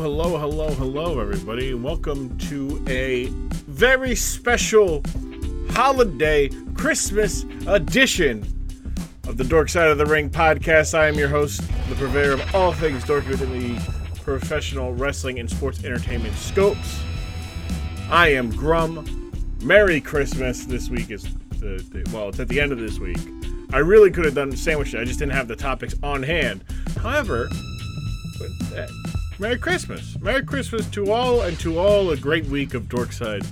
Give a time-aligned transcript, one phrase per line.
[0.00, 1.72] Hello, hello, hello, everybody.
[1.72, 5.04] Welcome to a very special
[5.70, 8.42] holiday Christmas edition
[9.28, 10.98] of the Dork Side of the Ring podcast.
[10.98, 13.80] I am your host, the purveyor of all things dorky within the
[14.22, 17.00] professional wrestling and sports entertainment scopes.
[18.10, 19.62] I am Grumm.
[19.62, 20.64] Merry Christmas.
[20.64, 21.22] This week is
[21.60, 23.20] the, the well, it's at the end of this week.
[23.72, 24.94] I really could have done sandwich.
[24.96, 26.64] I just didn't have the topics on hand.
[27.00, 27.48] However,
[29.44, 30.18] Merry Christmas.
[30.22, 33.46] Merry Christmas to all, and to all a great week of Dorkside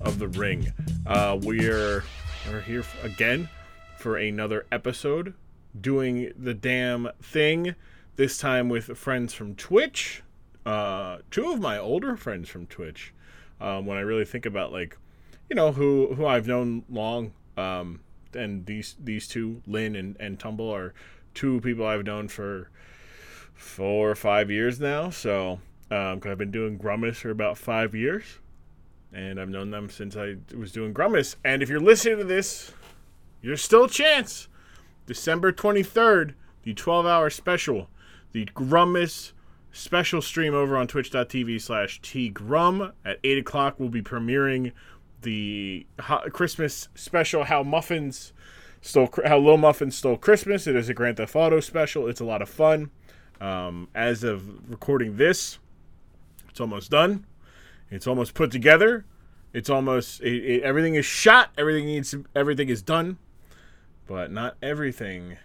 [0.00, 0.72] of the Ring.
[1.06, 2.02] Uh, we're
[2.48, 3.50] we're here again
[3.98, 5.34] for another episode,
[5.78, 7.74] doing the damn thing.
[8.16, 10.22] This time with friends from Twitch.
[10.64, 13.12] Uh, two of my older friends from Twitch.
[13.60, 14.96] Um, when I really think about like,
[15.50, 17.32] you know, who who I've known long.
[17.58, 18.00] Um,
[18.32, 20.94] and these these two, Lynn and and Tumble, are
[21.34, 22.70] two people I've known for
[23.54, 25.10] four or five years now.
[25.10, 25.60] So,
[25.90, 28.24] um, I've been doing Grummus for about five years,
[29.12, 31.36] and I've known them since I was doing Grummus.
[31.44, 32.72] And if you're listening to this,
[33.42, 34.48] there's still a chance.
[35.06, 37.88] December 23rd, the 12-hour special,
[38.32, 39.32] the Grummus
[39.74, 44.70] special stream over on twitch.tv slash tgrum at 8 o'clock we'll be premiering
[45.22, 45.84] the
[46.30, 48.32] christmas special how muffins
[48.80, 52.24] stole how little muffins stole christmas it is a grand theft auto special it's a
[52.24, 52.88] lot of fun
[53.40, 55.58] um, as of recording this,
[56.48, 57.26] it's almost done.
[57.90, 59.04] It's almost put together.
[59.52, 61.50] It's almost it, it, everything is shot.
[61.56, 63.18] Everything needs everything is done,
[64.06, 65.36] but not everything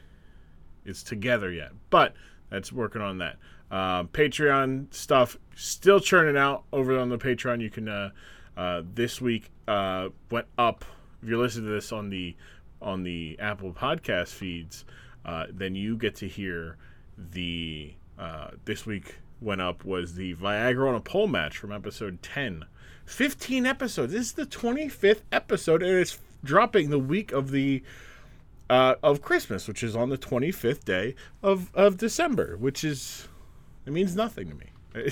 [0.85, 1.71] is together yet.
[1.89, 2.13] But
[2.49, 3.37] that's working on that.
[3.71, 7.61] Uh, Patreon stuff still churning out over on the Patreon.
[7.61, 8.09] You can uh,
[8.57, 10.83] uh, this week uh, went up.
[11.21, 12.35] If you're listening to this on the
[12.81, 14.85] on the Apple Podcast feeds,
[15.25, 16.77] uh, then you get to hear
[17.31, 22.21] the uh, this week went up was the Viagra on a pole match from episode
[22.21, 22.65] 10.
[23.05, 24.13] 15 episodes.
[24.13, 27.83] This is the 25th episode, and it's dropping the week of the
[28.69, 33.27] uh, of Christmas, which is on the 25th day of, of December, which is
[33.85, 34.67] it means nothing to me.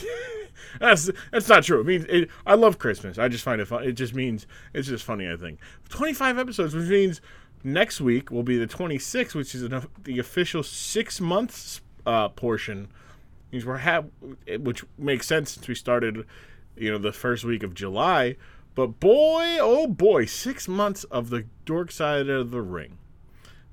[0.79, 1.81] that's that's not true.
[1.81, 3.17] It means it, I love Christmas.
[3.17, 3.83] I just find it fun.
[3.83, 5.29] It just means it's just funny.
[5.29, 5.59] I think
[5.89, 7.21] 25 episodes, which means
[7.63, 12.87] next week will be the 26th, which is an, the official six months uh, portion.
[13.51, 14.09] Means we're have,
[14.59, 16.25] which makes sense since we started,
[16.75, 18.37] you know, the first week of July.
[18.73, 22.97] But boy, oh boy, six months of the dork side of the ring.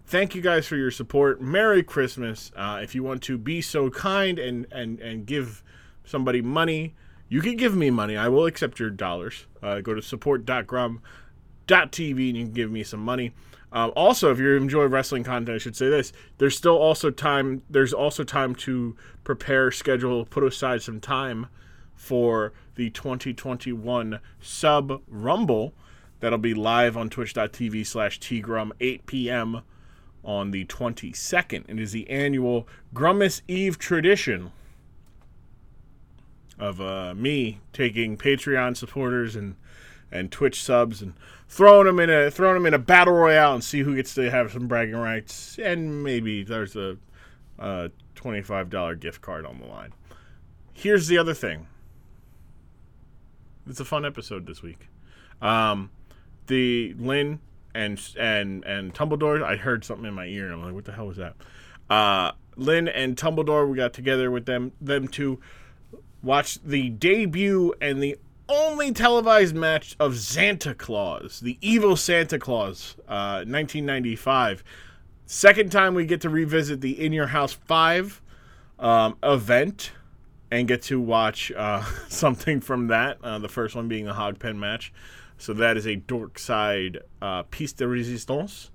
[0.07, 1.41] Thank you guys for your support.
[1.41, 2.53] Merry Christmas.
[2.55, 5.63] Uh, if you want to be so kind and and and give
[6.05, 6.95] somebody money,
[7.29, 8.17] you can give me money.
[8.17, 9.47] I will accept your dollars.
[9.63, 11.01] Uh, go to support.grumm.tv
[12.29, 13.33] and you can give me some money.
[13.75, 17.63] Um, also, if you enjoy wrestling content, I should say this: there's still also time.
[17.69, 21.49] There's also time to prepare, schedule, put aside some time
[21.97, 25.75] for the 2021 Sub Rumble.
[26.21, 29.63] That'll be live on twitch.tv slash tgrum 8 p.m.
[30.25, 31.65] on the 22nd.
[31.69, 34.53] It is the annual Grummus Eve tradition
[36.59, 39.57] of uh, me taking Patreon supporters and
[40.13, 41.15] and Twitch subs and
[41.49, 44.31] throwing them in a throwing them in a battle royale and see who gets to
[44.31, 46.97] have some bragging rights and maybe there's a,
[47.59, 49.93] a $25 gift card on the line.
[50.73, 51.67] Here's the other thing.
[53.67, 54.89] It's a fun episode this week.
[55.41, 55.91] Um,
[56.47, 57.41] the Lynn
[57.75, 59.43] and and and Tumbledore.
[59.43, 60.47] I heard something in my ear.
[60.47, 61.35] and I'm like, what the hell was that?
[61.89, 63.69] Uh, Lynn and Tumbledore.
[63.69, 65.41] We got together with them them to
[66.23, 68.17] watch the debut and the
[68.49, 74.65] only televised match of Xanta Klaus, the evil Xanta Klaus, uh, 1995.
[75.27, 78.21] Second time we get to revisit the In Your House 5
[78.79, 79.93] um, event
[80.51, 83.19] and get to watch uh, something from that.
[83.23, 84.93] Uh, the first one being the Hog Pen match.
[85.39, 88.71] So that is a dork side uh, piece de resistance.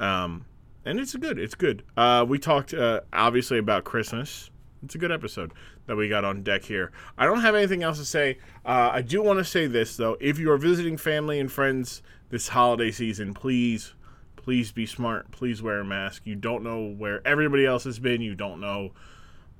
[0.00, 0.46] Um,
[0.84, 1.38] and it's good.
[1.38, 1.84] It's good.
[1.96, 4.50] Uh, we talked uh, obviously about Christmas.
[4.82, 5.52] It's a good episode
[5.90, 6.92] that we got on deck here.
[7.18, 8.38] I don't have anything else to say.
[8.64, 12.00] Uh, I do want to say this though: if you are visiting family and friends
[12.28, 13.94] this holiday season, please,
[14.36, 15.32] please be smart.
[15.32, 16.22] Please wear a mask.
[16.26, 18.20] You don't know where everybody else has been.
[18.20, 18.92] You don't know,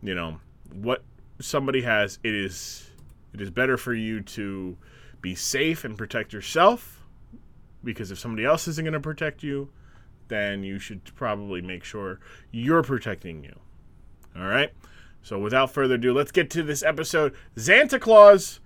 [0.04, 0.38] you know,
[0.72, 1.02] what
[1.40, 2.20] somebody has.
[2.22, 2.88] It is,
[3.34, 4.78] it is better for you to
[5.20, 7.04] be safe and protect yourself,
[7.82, 9.68] because if somebody else isn't going to protect you,
[10.28, 12.20] then you should probably make sure
[12.52, 13.58] you're protecting you.
[14.36, 14.70] All right.
[15.22, 17.34] So without further ado, let's get to this episode.
[17.56, 18.60] Xanta Klaus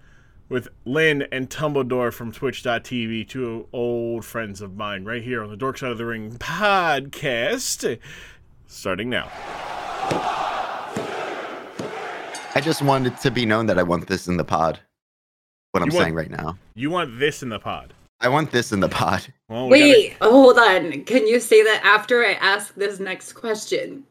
[0.49, 5.57] with Lynn and Tumbledore from Twitch.tv, two old friends of mine, right here on the
[5.57, 7.99] Dork Side of the Ring podcast.
[8.67, 9.31] Starting now.
[12.57, 14.79] I just wanted to be known that I want this in the pod.
[15.73, 16.57] What I'm want- saying right now.
[16.75, 17.93] You want this in the pod?
[18.21, 19.27] I want this in the pod.
[19.49, 21.03] Well, we Wait, hold on.
[21.05, 24.05] Can you say that after I ask this next question?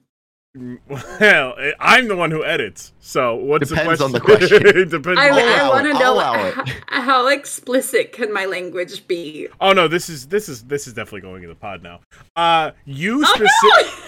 [0.55, 0.79] Gotta-
[1.19, 2.93] well, I'm the one who edits.
[2.99, 4.61] So what's Depends the on the question?
[4.61, 4.67] question.
[4.81, 5.19] it depends.
[5.19, 9.47] I, I'll I allow want to know how, how explicit can my language be?
[9.59, 12.01] Oh no, this is this is this is definitely going in the pod now.
[12.35, 13.47] Uh, you Oh,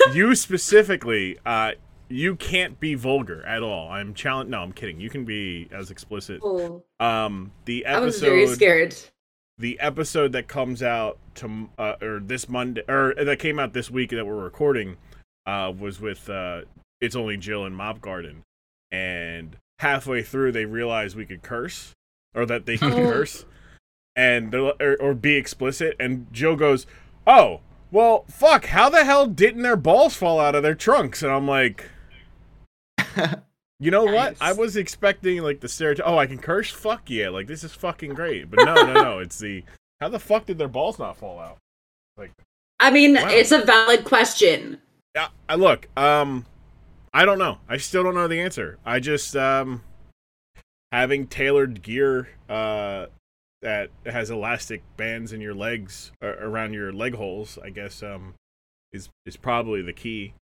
[0.08, 0.14] no!
[0.14, 1.72] you specifically, uh,
[2.10, 3.90] you can't be vulgar at all.
[3.90, 4.52] I'm challenged.
[4.52, 5.00] No, I'm kidding.
[5.00, 6.42] You can be as explicit.
[6.44, 8.96] Oh, Um, the I was very episode, scared.
[9.58, 13.90] the episode that comes out to uh, or this Monday or that came out this
[13.90, 14.98] week that we're recording,
[15.46, 16.62] uh, was with uh,
[17.02, 18.44] it's only Jill and Mob Garden,
[18.92, 21.92] and halfway through they realized we could curse
[22.34, 22.98] or that they could Oh.
[23.12, 23.46] curse,
[24.16, 26.86] and or, or be explicit, and Jill goes,
[27.28, 27.62] "Oh,
[27.92, 28.66] well, fuck!
[28.68, 31.90] How the hell didn't their balls fall out of their trunks?" And I'm like.
[33.80, 34.38] You know what?
[34.40, 36.06] I was expecting like the stereotype.
[36.08, 36.72] Oh, I can curse.
[36.72, 37.28] Fuck yeah!
[37.28, 38.50] Like this is fucking great.
[38.50, 39.20] But no, no, no.
[39.20, 39.64] It's the
[40.00, 41.58] how the fuck did their balls not fall out?
[42.18, 42.32] Like,
[42.80, 43.28] I mean, Wow.
[43.30, 44.80] it's a valid question.
[45.16, 45.88] Yeah, I look.
[45.98, 46.46] Um,
[47.14, 47.60] I don't know.
[47.70, 48.78] I still don't know the answer.
[48.86, 49.82] I just um,
[50.92, 53.08] having tailored gear uh
[53.62, 57.58] that has elastic bands in your legs uh, around your leg holes.
[57.64, 58.34] I guess um
[58.92, 60.34] is is probably the key.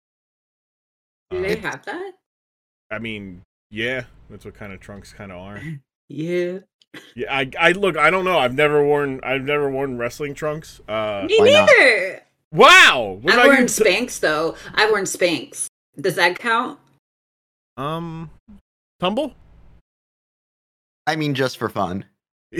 [1.29, 2.13] Do Um, they have that?
[2.91, 5.61] I mean, yeah, that's what kind of trunks kind of are.
[6.09, 6.59] Yeah.
[7.15, 7.97] Yeah, I, I look.
[7.97, 8.37] I don't know.
[8.37, 9.19] I've never worn.
[9.23, 10.79] I've never worn wrestling trunks.
[10.87, 12.21] Uh, Me neither.
[12.53, 13.19] Wow.
[13.21, 13.65] What I've worn you?
[13.65, 14.55] Spanx though.
[14.73, 15.67] I've worn Spanx.
[15.99, 16.79] Does that count?
[17.77, 18.29] um,
[18.99, 19.33] tumble.
[21.07, 22.05] I mean, just for fun,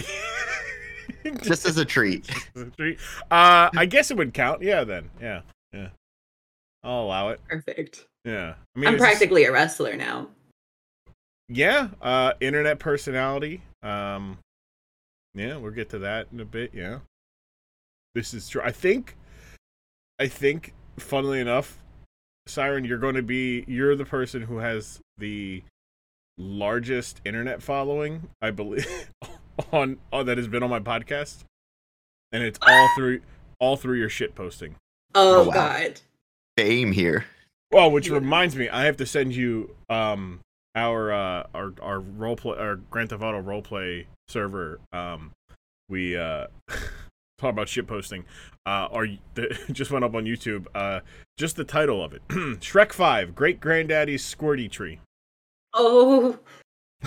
[1.42, 2.30] just as a treat.
[2.56, 3.00] A treat.
[3.32, 4.62] uh, I guess it would count.
[4.62, 4.84] Yeah.
[4.84, 5.10] Then.
[5.22, 5.42] Yeah.
[5.72, 5.90] Yeah.
[6.84, 7.40] I'll allow it.
[7.48, 8.06] Perfect.
[8.26, 8.56] Yeah.
[8.76, 10.28] I mean, I'm it's just- practically a wrestler now.
[11.48, 11.90] yeah.
[12.02, 13.62] Uh, internet personality.
[13.82, 14.38] Um,
[15.34, 16.72] yeah, we'll get to that in a bit.
[16.74, 17.00] Yeah.
[18.16, 18.62] This is true.
[18.64, 19.16] I think.
[20.24, 21.80] I think, funnily enough,
[22.48, 25.64] Sirenn, you're going to be you're the person who has the
[26.38, 28.88] largest internet following, I believe,
[29.74, 31.44] on, on that has been on my podcast,
[32.32, 33.20] and it's all through
[33.60, 34.76] all through your shit posting.
[35.14, 35.54] Oh, Oh, wow.
[35.54, 36.00] God.
[36.58, 37.26] Fame here.
[37.74, 38.14] Well, which Yeah.
[38.16, 40.40] reminds me, I have to send you um
[40.74, 44.80] our uh our our role play our Grand Theft Auto role play server.
[44.94, 45.32] Um,
[45.90, 46.48] we uh
[47.44, 48.26] talk about shit posting.
[48.66, 50.66] Uh, or the, just went up on YouTube.
[50.74, 51.02] Uh,
[51.38, 55.00] just the title of it: Shrek Five, Great Granddaddy's Squirty Tree.
[55.74, 56.40] Oh,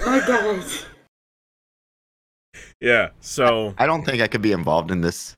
[0.04, 0.64] my God.
[2.80, 3.10] Yeah.
[3.20, 5.34] So, I don't think I could be involved in this.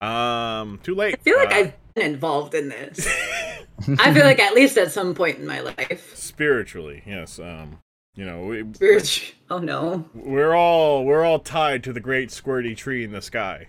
[0.00, 1.14] um, too late.
[1.14, 3.06] I feel like Uh, I've been involved in this.
[3.98, 6.12] I feel like at least at some point in my life.
[6.14, 7.38] spiritually, yes.
[7.38, 7.78] Um,
[8.14, 10.04] you know, we, Spirit- Oh, no.
[10.14, 13.68] we're all we're all tied to the great squirty tree in the sky.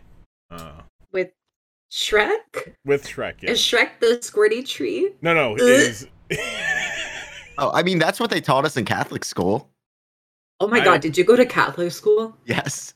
[0.52, 0.82] Uh,
[1.12, 1.32] With
[1.92, 2.76] Shrek?
[2.86, 3.42] with Shrek.
[3.42, 3.52] Yeah.
[3.52, 5.12] Is Shrek the squirty tree?
[5.22, 5.70] No, no, it Ugh.
[5.70, 6.08] is.
[7.58, 9.70] Oh, I mean, that's what they taught us in Catholic school.
[10.60, 12.36] Oh my I- god, did you go to Catholic school?
[12.46, 12.94] Yes.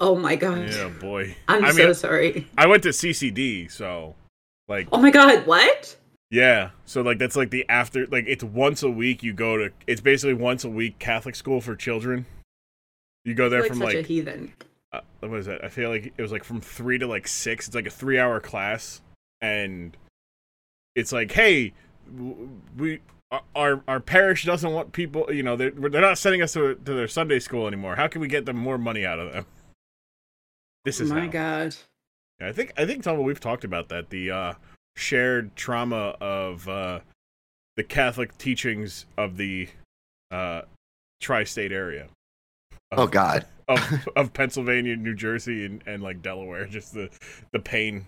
[0.00, 0.68] Oh my god.
[0.70, 1.34] yeah, boy.
[1.48, 2.46] I'm I so mean, sorry.
[2.58, 4.14] I went to CCD, so
[4.68, 5.96] like, Oh my god, what?
[6.30, 6.70] yeah.
[6.84, 8.06] So like, that's like the after.
[8.06, 9.22] Like, it's once a week.
[9.22, 9.70] You go to.
[9.86, 12.26] It's basically once a week Catholic school for children.
[13.24, 14.52] You go there like from such a like heathen.
[15.30, 15.64] What is that?
[15.64, 17.66] I feel like it was like from three to like six.
[17.66, 19.00] It's like a three-hour class,
[19.40, 19.96] and
[20.94, 21.72] it's like, hey,
[22.76, 23.00] we
[23.30, 25.32] our- our our parish doesn't want people.
[25.32, 27.96] You know, they're they're not sending us to, to their Sunday school anymore.
[27.96, 29.46] How can we get them more money out of them?
[30.84, 31.26] This Oh is my how.
[31.28, 31.76] god.
[32.40, 34.10] I think I think Tom, we've talked about that.
[34.10, 34.54] The uh,
[34.96, 37.00] shared trauma of uh,
[37.76, 39.68] the Catholic teachings of the
[40.32, 40.62] uh,
[41.20, 42.08] tri-state area.
[42.90, 43.46] Oh God.
[43.72, 46.66] Of of Pennsylvania, New Jersey, and, and like Delaware.
[46.66, 47.10] Just the
[47.52, 48.04] the pain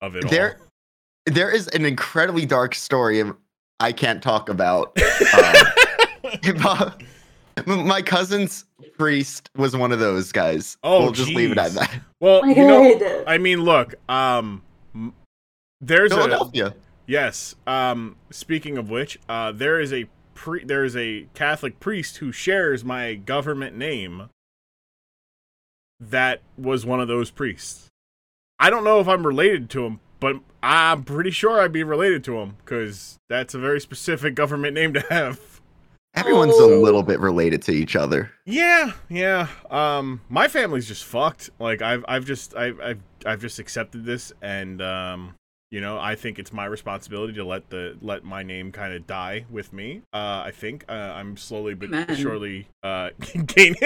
[0.00, 1.32] of it There, all.
[1.34, 3.22] there is an incredibly dark story
[3.80, 4.96] I can't talk about.
[6.66, 6.92] Um,
[7.86, 8.64] my cousin's
[8.98, 10.76] priest was one of those guys.
[10.82, 12.00] Oh, we'll just leave it at that.
[12.20, 13.24] well, you know.
[13.26, 14.62] I mean, look, um,
[14.94, 15.14] m-
[15.80, 16.74] there's a Philadelphia.
[17.06, 17.54] yes.
[17.66, 22.30] Um, speaking of which, uh, there is a pre there is a Catholic priest who
[22.30, 24.28] shares my government name.
[26.00, 27.86] That was one of those priests.
[28.58, 32.24] I don't know if I'm related to him, but I'm pretty sure I'd be related
[32.24, 35.40] to him because that's a very specific government name to have.
[36.14, 36.74] Everyone's Oh.
[36.74, 38.32] a little bit related to each other.
[38.44, 39.48] Yeah, yeah.
[39.70, 41.50] Um, my family's just fucked.
[41.60, 45.34] Like I've, I've just, I've, I've, I've just accepted this, and um,
[45.70, 49.06] You know, I think it's my responsibility to let the let my name kind of
[49.06, 50.00] die with me.
[50.14, 52.16] Uh, I think uh, I'm slowly but Amen.
[52.16, 53.10] surely uh,
[53.46, 53.76] gaining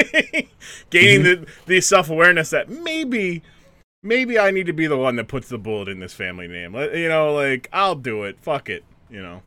[0.91, 3.43] gaining the the self awareness that maybe
[4.05, 6.75] maybe I need to be the one that puts the bullet in this family name.
[6.75, 8.39] You know, like I'll do it.
[8.41, 8.85] Fuck it.
[9.11, 9.43] You know,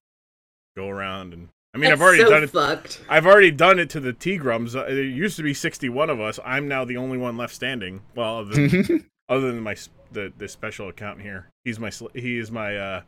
[0.75, 2.49] go around and I mean I've already so done it.
[2.49, 3.01] Fucked.
[3.07, 4.75] I've already done it to the T-Grums.
[4.75, 6.37] Uh, there used to be 61 of us.
[6.43, 8.01] I'm now the only one left standing.
[8.13, 11.49] Well, other than, other than my s- the the special account here.
[11.63, 13.01] He's my sl- he is my uh,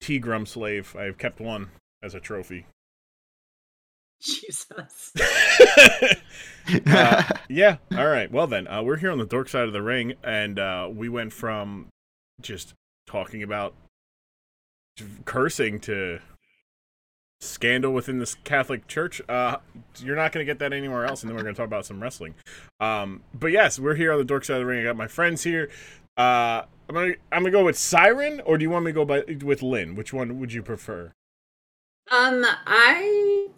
[0.00, 0.94] T-Grum slave.
[0.96, 1.70] I've kept one
[2.02, 2.66] as a trophy.
[4.20, 5.12] Jesus.
[6.86, 7.78] Uh, yeah.
[7.90, 8.30] All right.
[8.30, 11.08] Well then, uh, we're here on the dork side of the ring, and uh, we
[11.08, 11.88] went from
[12.40, 13.74] just talking about
[15.24, 16.20] cursing to
[17.42, 19.20] scandal within this Catholic Church.
[19.28, 19.56] Uh,
[19.98, 21.84] you're not going to get that anywhere else, and then we're going to talk about
[21.84, 22.34] some wrestling.
[22.80, 24.80] Um, but yes, we're here on the dork side of the ring.
[24.80, 25.68] I got my friends here.
[26.16, 29.04] Uh, I'm gonna I'm gonna go with Sirenn, or do you want me to go
[29.06, 29.94] by with Lynn?
[29.94, 31.12] Which one would you prefer?
[32.10, 33.48] Um, I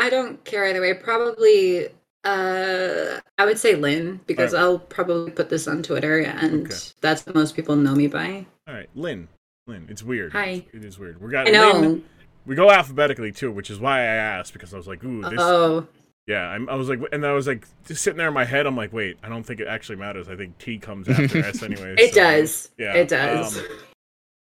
[0.00, 0.92] I don't care either way.
[0.94, 1.86] Probably,
[2.24, 4.64] uh, I would say Lynn because Alright.
[4.68, 6.74] I'll probably put this on Twitter, and Okay.
[7.00, 8.46] that's what most people know me by.
[8.66, 9.28] All right, Lynn.
[9.68, 10.32] Lynn, it's weird.
[10.32, 10.64] Hi.
[10.72, 11.22] It is weird.
[11.22, 11.72] We got I know.
[11.72, 12.04] Lynn.
[12.46, 15.34] We go alphabetically too, which is why I asked because I was like, ooh, this.
[15.38, 15.86] Oh,
[16.26, 18.66] Yeah, I'm, I was like, and I was like, just sitting there in my head.
[18.66, 20.28] I'm like, wait, I don't think it actually matters.
[20.28, 21.94] I think T comes after S anyway.
[21.98, 22.70] it so- does.
[22.78, 23.58] yeah, it does.
[23.58, 23.64] um,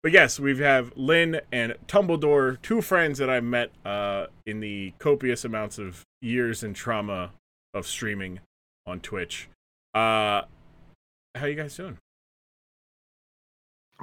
[0.02, 4.92] But yes, we have Lynn and Tumbledore, two friends that I met uh, in the
[4.98, 7.30] copious amounts of years and trauma
[7.74, 8.40] of streaming
[8.86, 9.48] on Twitch.
[9.94, 10.42] Uh,
[11.34, 11.98] how you guys doing?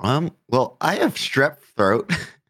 [0.02, 2.12] um, well, I have strep throat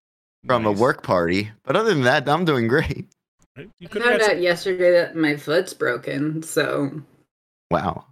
[0.45, 0.77] from Nice.
[0.77, 3.07] a work party, but other than that, I'm doing great.
[3.57, 3.69] Right?
[3.79, 6.41] You I found have out yesterday that my foot's broken.
[6.43, 7.01] So
[7.71, 8.05] Wow.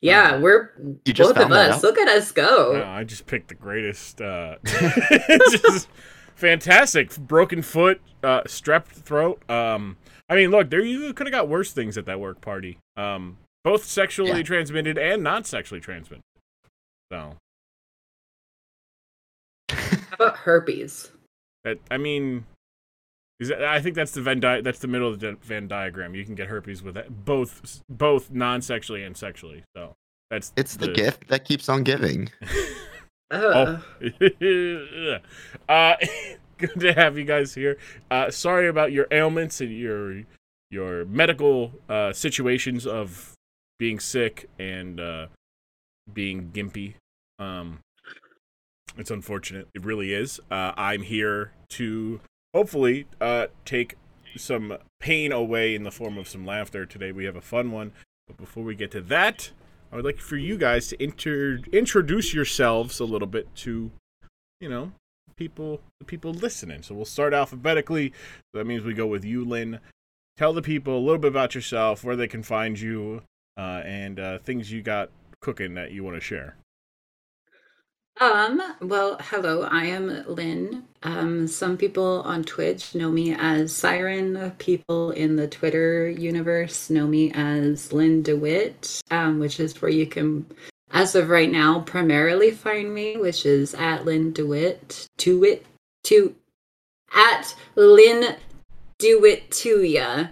[0.00, 0.70] yeah, we're
[1.04, 1.76] You just both of us.
[1.76, 1.82] out?
[1.82, 2.82] Look at us go.
[2.82, 4.20] I just picked the greatest.
[4.22, 5.88] Uh, it's just
[6.34, 7.14] fantastic.
[7.18, 9.42] Broken foot, uh, strep throat.
[9.50, 9.96] Um,
[10.28, 12.78] I mean, look, there you could have got worse things at that work party.
[12.96, 14.42] Um, both sexually Yeah.
[14.42, 16.22] transmitted and not sexually transmitted.
[17.12, 17.36] So
[19.70, 21.10] How about herpes?
[21.66, 22.46] That I mean,
[23.40, 26.14] is that, I think that's the Venn di- that's the middle of the Venn diagram.
[26.14, 29.64] You can get herpes with that, both both non-sexually and sexually.
[29.76, 29.94] So
[30.30, 32.30] that's It's the gift that keeps on giving.
[33.28, 33.82] Oh,
[35.68, 35.96] uh,
[36.58, 37.76] good to have you guys here.
[38.08, 40.22] Uh, sorry about your ailments and your
[40.70, 43.32] your medical uh, situations of
[43.80, 45.26] being sick and uh,
[46.12, 46.94] being gimpy.
[47.40, 47.80] Um,
[48.96, 49.68] it's unfortunate.
[49.74, 50.40] It really is.
[50.50, 52.20] Uh, I'm here to
[52.54, 53.96] hopefully uh, take
[54.36, 56.86] some pain away in the form of some laughter.
[56.86, 57.92] Today we have a fun one.
[58.26, 59.52] But before we get to that,
[59.92, 63.92] I would like for you guys to inter- introduce yourselves a little bit to,
[64.60, 64.92] you know,
[65.36, 66.82] people the people listening.
[66.82, 68.12] So we'll start alphabetically.
[68.52, 69.78] So that means we go with you, Lynn.
[70.36, 73.22] Tell the people a little bit about yourself, where they can find you,
[73.56, 75.10] uh, and uh, things you got
[75.40, 76.56] cooking that you want to share.
[78.18, 80.84] Um, well, hello, I am Lynn.
[81.02, 84.56] Um, some people on Twitch know me as Sirenn.
[84.56, 90.06] People in the Twitter universe know me as Lynn DeWitt, um, which is where you
[90.06, 90.46] can,
[90.92, 95.06] as of right now, primarily find me, which is at Lynn DeWitt.
[95.18, 95.66] To it,
[96.04, 96.34] to,
[97.14, 98.36] at Lynn
[98.98, 100.28] DeWitt to ya.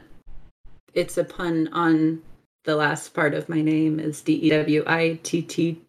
[0.94, 2.22] It's a pun on
[2.64, 5.82] the last part of my name is D E W I T T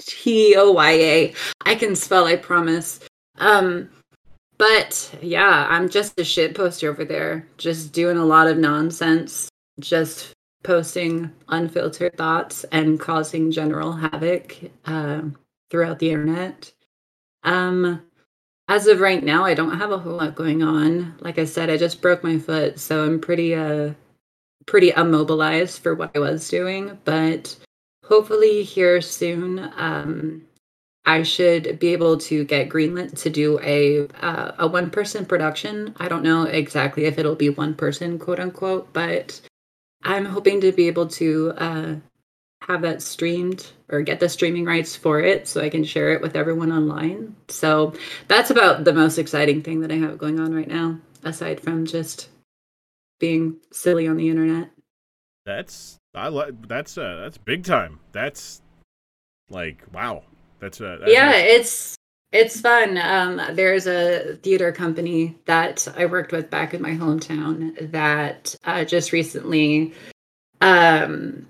[0.00, 1.34] T O Y A.
[1.64, 3.00] I can spell, I promise.
[3.38, 3.88] Um,
[4.58, 9.48] but yeah, I'm just a shit poster over there, just doing a lot of nonsense,
[9.78, 15.22] just posting unfiltered thoughts and causing general havoc uh,
[15.70, 16.70] throughout the internet.
[17.44, 18.02] Um,
[18.68, 21.14] as of right now, I don't have a whole lot going on.
[21.20, 23.94] Like I said, I just broke my foot, so I'm pretty uh
[24.66, 27.56] pretty immobilized for what I was doing, but
[28.10, 30.42] hopefully here soon um
[31.06, 35.94] i should be able to get greenlit to do a uh, a one person production.
[35.98, 39.40] I don't know exactly if it'll be one person quote unquote but
[40.02, 41.94] i'm hoping to be able to uh
[42.68, 46.20] have that streamed or get the streaming rights for it so i can share it
[46.20, 47.34] with everyone online.
[47.48, 47.94] So
[48.28, 51.86] that's about the most exciting thing that i have going on right now aside from
[51.86, 52.28] just
[53.20, 54.70] being silly on the internet.
[55.46, 58.00] That's I like that's uh that's big time.
[58.12, 58.62] That's
[59.48, 60.24] like wow.
[60.60, 61.96] That's uh that's yeah it's
[62.32, 67.90] it's fun um there's a theater company that i worked with back in my hometown
[67.90, 69.92] that uh, just recently
[70.60, 71.44] um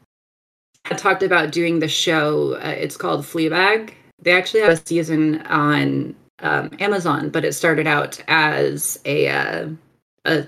[0.86, 5.42] had talked about doing the show uh, it's called fleabag they actually have a season
[5.42, 9.68] on um, Amazon, but it started out as a uh,
[10.24, 10.46] a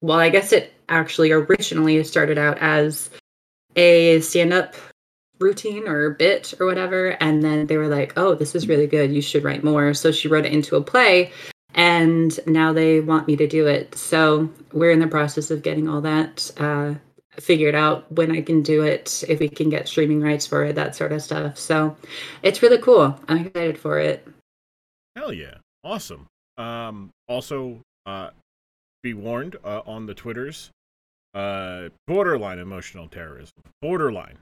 [0.00, 3.10] well, I guess it actually originally started out as
[3.76, 4.74] a stand up
[5.38, 7.16] routine or bit or whatever.
[7.20, 9.12] And then they were like, oh, this is really good.
[9.12, 9.94] You should write more.
[9.94, 11.32] So she wrote it into a play.
[11.74, 13.94] And now they want me to do it.
[13.94, 16.94] So we're in the process of getting all that uh,
[17.38, 20.74] figured out when I can do it, if we can get streaming rights for it,
[20.74, 21.58] that sort of stuff.
[21.58, 21.96] So
[22.42, 23.18] it's really cool.
[23.28, 24.26] I'm excited for it.
[25.16, 25.54] Hell yeah.
[25.84, 26.26] Awesome.
[26.58, 28.30] Um, also, uh,
[29.02, 30.70] be warned uh, on the Twitters
[31.34, 33.54] uh, borderline emotional terrorism.
[33.80, 34.38] Borderline.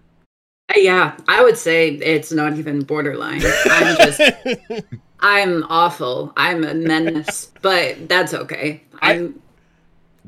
[0.70, 3.42] Uh, yeah, I would say it's not even borderline.
[3.70, 4.20] I'm just,
[5.20, 6.32] I'm awful.
[6.36, 8.82] I'm a menace, but that's okay.
[9.00, 9.40] I'm.
[9.44, 9.48] I,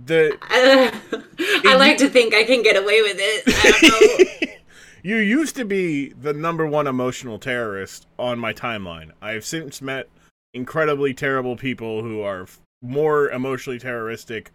[0.06, 1.20] the uh,
[1.66, 4.60] I like to think I can get away with it.
[5.02, 9.10] you used to be the number one emotional terrorist on my timeline.
[9.20, 10.08] I have since met
[10.54, 12.46] incredibly terrible people who are
[12.80, 14.50] more emotionally terroristic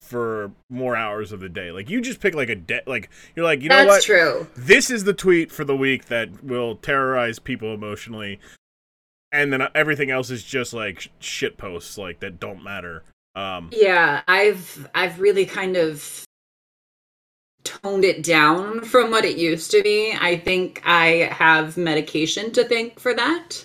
[0.00, 1.70] for more hours of the day.
[1.70, 4.02] Like you just pick like a de- like you're like you know That's what?
[4.02, 4.46] true.
[4.56, 8.38] This is the tweet for the week that will terrorize people emotionally,
[9.32, 13.02] and then everything else is just like shit posts like that don't matter.
[13.34, 16.24] Um, yeah, I've I've really kind of
[17.64, 20.16] toned it down from what it used to be.
[20.18, 23.64] I think I have medication to thank for that.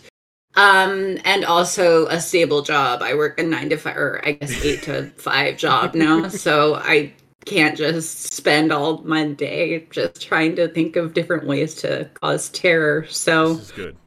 [0.55, 3.01] Um, and also a stable job.
[3.01, 6.27] I work a nine to five, or I guess eight to five job now.
[6.27, 7.13] So I
[7.45, 12.49] can't just spend all my day just trying to think of different ways to cause
[12.49, 13.05] terror.
[13.07, 13.97] So this is good.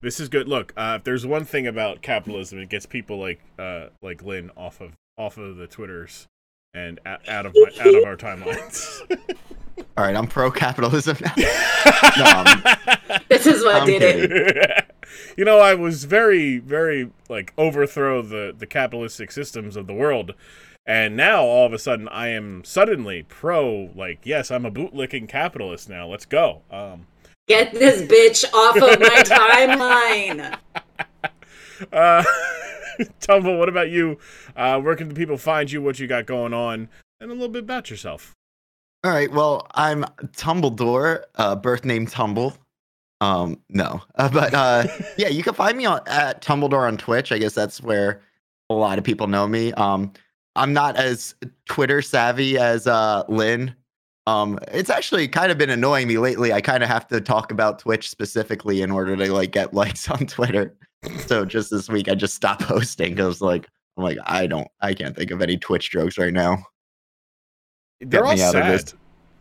[0.00, 0.48] This is good.
[0.48, 4.50] Look, uh, if there's one thing about capitalism, it gets people like uh, like Lynn
[4.56, 6.26] off of off of the twitters
[6.74, 9.00] and out of my, out of our timelines.
[9.96, 11.34] All right, I'm pro capitalism now.
[12.16, 14.36] no, this is what I'm did kidding.
[14.56, 14.90] it.
[15.36, 20.34] you know, I was very, very like overthrow the the capitalistic systems of the world,
[20.86, 23.90] and now all of a sudden I am suddenly pro.
[23.94, 26.06] Like, yes, I'm a bootlicking capitalist now.
[26.06, 26.62] Let's go.
[26.70, 27.06] Um,
[27.48, 30.58] Get this bitch off of my timeline.
[31.92, 32.22] Uh,
[33.20, 34.18] Tumble, what about you?
[34.54, 35.82] Uh, where can the people find you?
[35.82, 36.88] What you got going on?
[37.20, 38.32] And a little bit about yourself.
[39.04, 39.32] All right.
[39.32, 40.04] Well, I'm
[40.36, 42.54] Tumbledore, uh, birth name Tumble.
[43.20, 44.86] Um, no, uh, but uh,
[45.18, 47.32] yeah, you can find me on at Tumbledore on Twitch.
[47.32, 48.22] I guess that's where
[48.70, 49.72] a lot of people know me.
[49.72, 50.12] Um,
[50.54, 51.34] I'm not as
[51.66, 53.74] Twitter savvy as uh, Lynn.
[54.28, 56.52] Um, it's actually kind of been annoying me lately.
[56.52, 60.08] I kind of have to talk about Twitch specifically in order to like get likes
[60.08, 60.76] on Twitter.
[61.26, 64.94] so just this week, I just stopped posting because like I'm like I don't, I
[64.94, 66.64] can't think of any Twitch jokes right now.
[68.02, 68.92] They're all sad.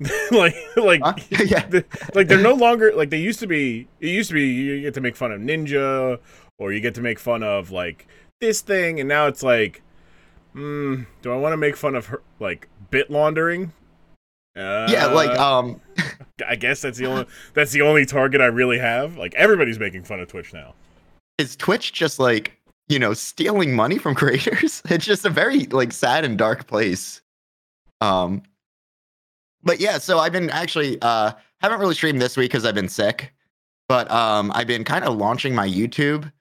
[0.31, 1.13] like like huh?
[1.45, 1.65] yeah.
[1.67, 4.81] the, like they're no longer like they used to be it used to be you
[4.81, 6.17] get to make fun of ninja
[6.57, 8.07] or you get to make fun of like
[8.39, 9.83] this thing and now it's like
[10.55, 13.71] mm, do i want to make fun of her like bit laundering
[14.55, 15.79] uh, yeah like um
[16.47, 20.03] i guess that's the only that's the only target i really have like everybody's making
[20.03, 20.73] fun of twitch now
[21.37, 22.57] is twitch just like
[22.89, 27.21] you know stealing money from creators it's just a very like sad and dark place
[28.01, 28.41] um
[29.63, 32.89] but yeah, so I've been actually uh haven't really streamed this week because I've been
[32.89, 33.33] sick,
[33.87, 36.31] but um I've been kind of launching my YouTube,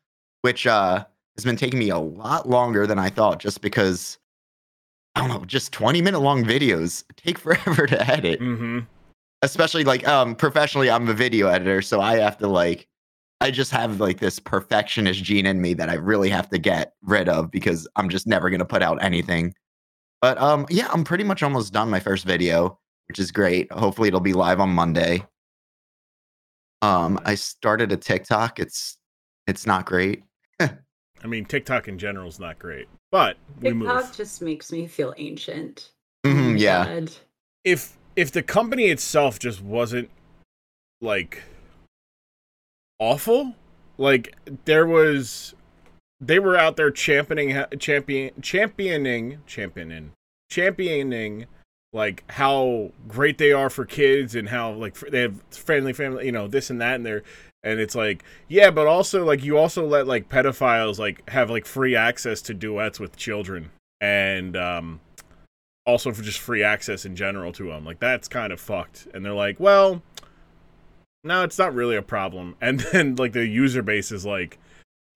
[0.42, 1.04] which uh
[1.36, 4.18] has been taking me a lot longer than I thought, just because
[5.14, 8.40] I don't know, just 20 minute long videos take forever to edit.
[8.40, 8.80] Mm-hmm.
[9.42, 12.86] Especially like um professionally, I'm a video editor, so I have to like
[13.42, 16.94] I just have like this perfectionist gene in me that I really have to get
[17.02, 19.54] rid of because I'm just never gonna put out anything.
[20.22, 22.78] But um yeah, I'm pretty much almost done my first video
[23.10, 23.72] which is great.
[23.72, 25.26] Hopefully, it'll be live on Monday.
[26.80, 28.60] Um, I started a TikTok.
[28.60, 28.98] It's
[29.48, 30.22] it's not great.
[30.60, 35.12] I mean, TikTok in general is not great, but we TikTok just makes me feel
[35.16, 35.90] ancient.
[36.24, 36.84] Mm-hmm, yeah.
[36.84, 37.10] God.
[37.64, 40.08] If if the company itself just wasn't
[41.00, 41.42] like
[43.00, 43.56] awful,
[43.98, 45.56] like there was,
[46.20, 50.12] they were out there championing, champion, championing, championing,
[50.48, 51.46] championing
[51.92, 56.32] like how great they are for kids and how like they have friendly family, you
[56.32, 57.22] know, this and that, and they're
[57.62, 61.66] and it's like yeah, but also like you also let like pedophiles like have like
[61.66, 65.00] free access to duets with children and um
[65.86, 67.84] also for just free access in general to them.
[67.84, 69.08] Like that's kind of fucked.
[69.12, 70.02] And they're like, well,
[71.24, 72.56] no, it's not really a problem.
[72.60, 74.58] And then like the user base is like,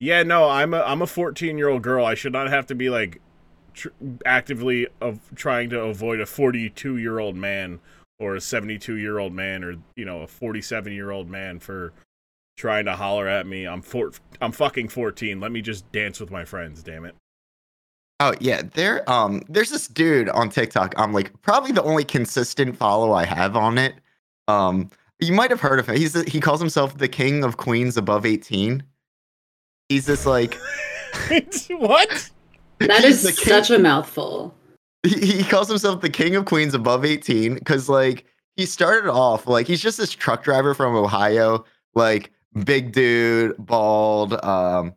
[0.01, 2.05] yeah, no, I'm a I'm a 14 year old girl.
[2.05, 3.21] I should not have to be like
[3.75, 3.89] tr-
[4.25, 7.81] actively of trying to avoid a 42 year old man
[8.19, 11.93] or a 72 year old man or you know a 47 year old man for
[12.57, 13.67] trying to holler at me.
[13.67, 15.41] I'm four, I'm fucking 14.
[15.41, 17.15] Let me just dance with my friends, damn it.
[18.21, 20.95] Oh yeah, there um there's this dude on TikTok.
[20.97, 23.95] I'm like probably the only consistent follow I have on it.
[24.49, 25.97] Um you might have heard of him.
[25.97, 28.83] He's the, he calls himself the king of queens above 18.
[29.89, 30.59] He's this like
[31.71, 32.31] what?
[32.81, 34.55] That is such a mouthful.
[35.07, 38.25] he, he calls himself the king of queens above 18 because like
[38.57, 42.31] he started off like he's just this truck driver from ohio like
[42.65, 44.93] big dude bald um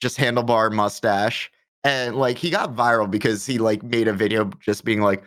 [0.00, 1.50] just handlebar mustache
[1.84, 5.22] and like he got viral because he like made a video just being like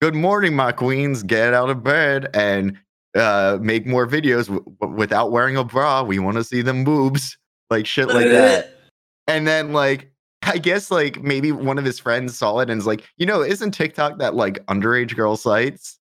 [0.00, 2.76] good morning my queens get out of bed and
[3.16, 6.02] uh make more videos w- without wearing a bra.
[6.02, 7.36] We want to see them boobs.
[7.70, 8.74] Like shit like that.
[9.26, 10.10] And then like
[10.42, 13.42] I guess like maybe one of his friends saw it and is like, you know,
[13.42, 15.98] isn't TikTok that like underage girl sites?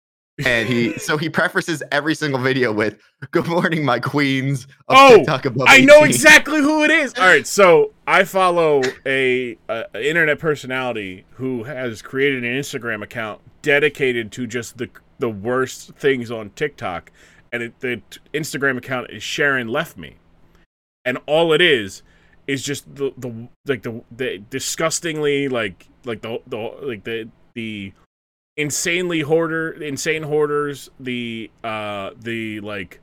[0.46, 2.98] And he so he prefaces every single video with
[3.32, 7.14] "Good morning, my queens." Oh, TikTok above I know exactly who it is.
[7.16, 13.04] All right, so I follow a, a a internet personality who has created an Instagram
[13.04, 14.90] account dedicated to just the
[15.20, 17.12] the worst things on TikTok,
[17.52, 20.16] and it, the t- Instagram account is Sharon left me,
[21.06, 22.02] and all it is
[22.52, 27.94] is just the the like the the disgustingly like like the the like the the
[28.58, 33.00] insanely hoarder insane hoarders the uh the like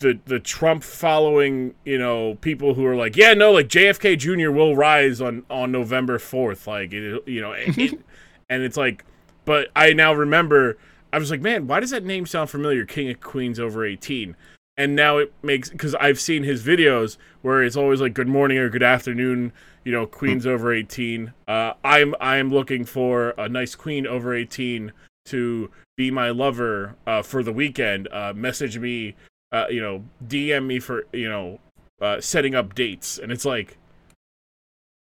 [0.00, 4.50] the the Trump following, you know, people who are like, yeah, no, like JFK Jr.
[4.52, 8.00] will rise on on November fourth, like it, you know, it, it-
[8.50, 9.04] and it's like,
[9.44, 10.78] but I now remember,
[11.12, 12.84] I was like, man, why does that name sound familiar?
[12.84, 14.36] King of Queens over eighteen,
[14.78, 18.56] and now it makes because I've seen his videos where it's always like good morning
[18.56, 19.52] or good afternoon,
[19.84, 21.34] you know, Queens over eighteen.
[21.46, 24.92] Uh, I'm I'm looking for a nice queen over eighteen
[25.26, 28.08] to be my lover uh, for the weekend.
[28.10, 29.14] Uh, message me
[29.52, 31.60] uh, you know, DM me for, you know,
[32.00, 33.18] uh, setting up dates.
[33.18, 33.78] And it's like,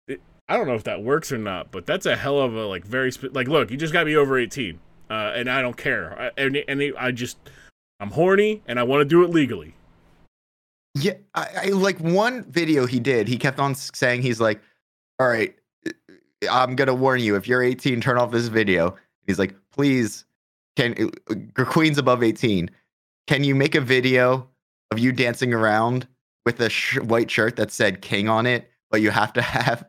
[0.06, 2.66] it, I don't know if that works or not, but that's a hell of a,
[2.66, 4.78] like, very, spe- like, look, you just gotta be over 18.
[5.10, 6.20] Uh, and I don't care.
[6.20, 7.38] I, and, and I just,
[8.00, 9.74] I'm horny and I want to do it legally.
[10.94, 13.28] Yeah, I, I like one video he did.
[13.28, 14.60] He kept on saying he's like,
[15.20, 15.54] "All right,
[16.50, 17.36] I'm gonna warn you.
[17.36, 20.24] If you're 18, turn off this video." He's like, "Please,
[20.78, 22.70] can uh, queens above 18,
[23.26, 24.48] can you make a video
[24.92, 26.06] of you dancing around
[26.46, 29.84] with a sh- white shirt that said king on it, but you have to have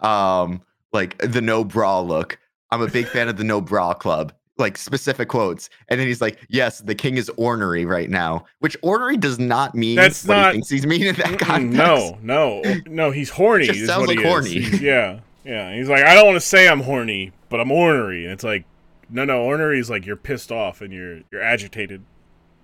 [0.00, 2.38] um like the no bra look.
[2.70, 4.32] I'm a big fan of the no bra club.
[4.56, 5.68] Like specific quotes.
[5.88, 8.44] And then he's like, Yes, the king is ornery right now.
[8.60, 11.76] Which ornery does not mean That's what not- he thinks he's meaning in that context.
[11.76, 13.66] no, no, no, he's horny.
[13.66, 14.60] Just is sounds like horny.
[14.80, 15.74] Yeah, yeah.
[15.74, 18.24] He's like, I don't want to say I'm horny, but I'm ornery.
[18.24, 18.64] And it's like,
[19.10, 22.02] no, no, ornery is like you're pissed off and you're you're agitated,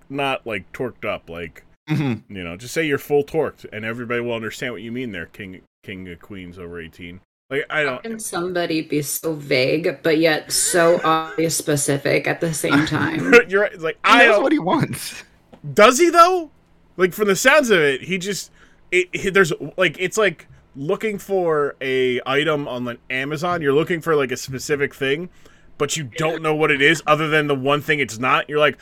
[0.09, 1.29] not like torqued up.
[1.29, 2.23] Like Mhm.
[2.29, 5.25] You know, just say you're full torqued, and everybody will understand what you mean there,
[5.25, 7.19] King King of Queens over eighteen.
[7.51, 8.01] Like I don't.
[8.01, 13.33] can somebody be so vague but yet so obvious specific at the same time?
[13.49, 14.43] you're right, like He I knows don't.
[14.43, 15.23] what he wants.
[15.73, 16.49] Does he though?
[16.97, 18.51] Like from the sounds of it, he just
[18.91, 23.61] it, it- there's like it's like looking for a item on like Amazon.
[23.61, 25.29] You're looking for like a specific thing,
[25.77, 28.47] but you don't know what it is other than the one thing it's not.
[28.49, 28.77] You're like,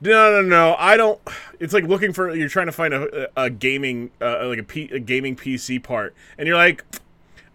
[0.00, 1.20] no, no, no, I don't.
[1.58, 4.88] It's like looking for you're trying to find a a gaming uh, like a, P,
[4.92, 6.84] a gaming PC part, and you're like,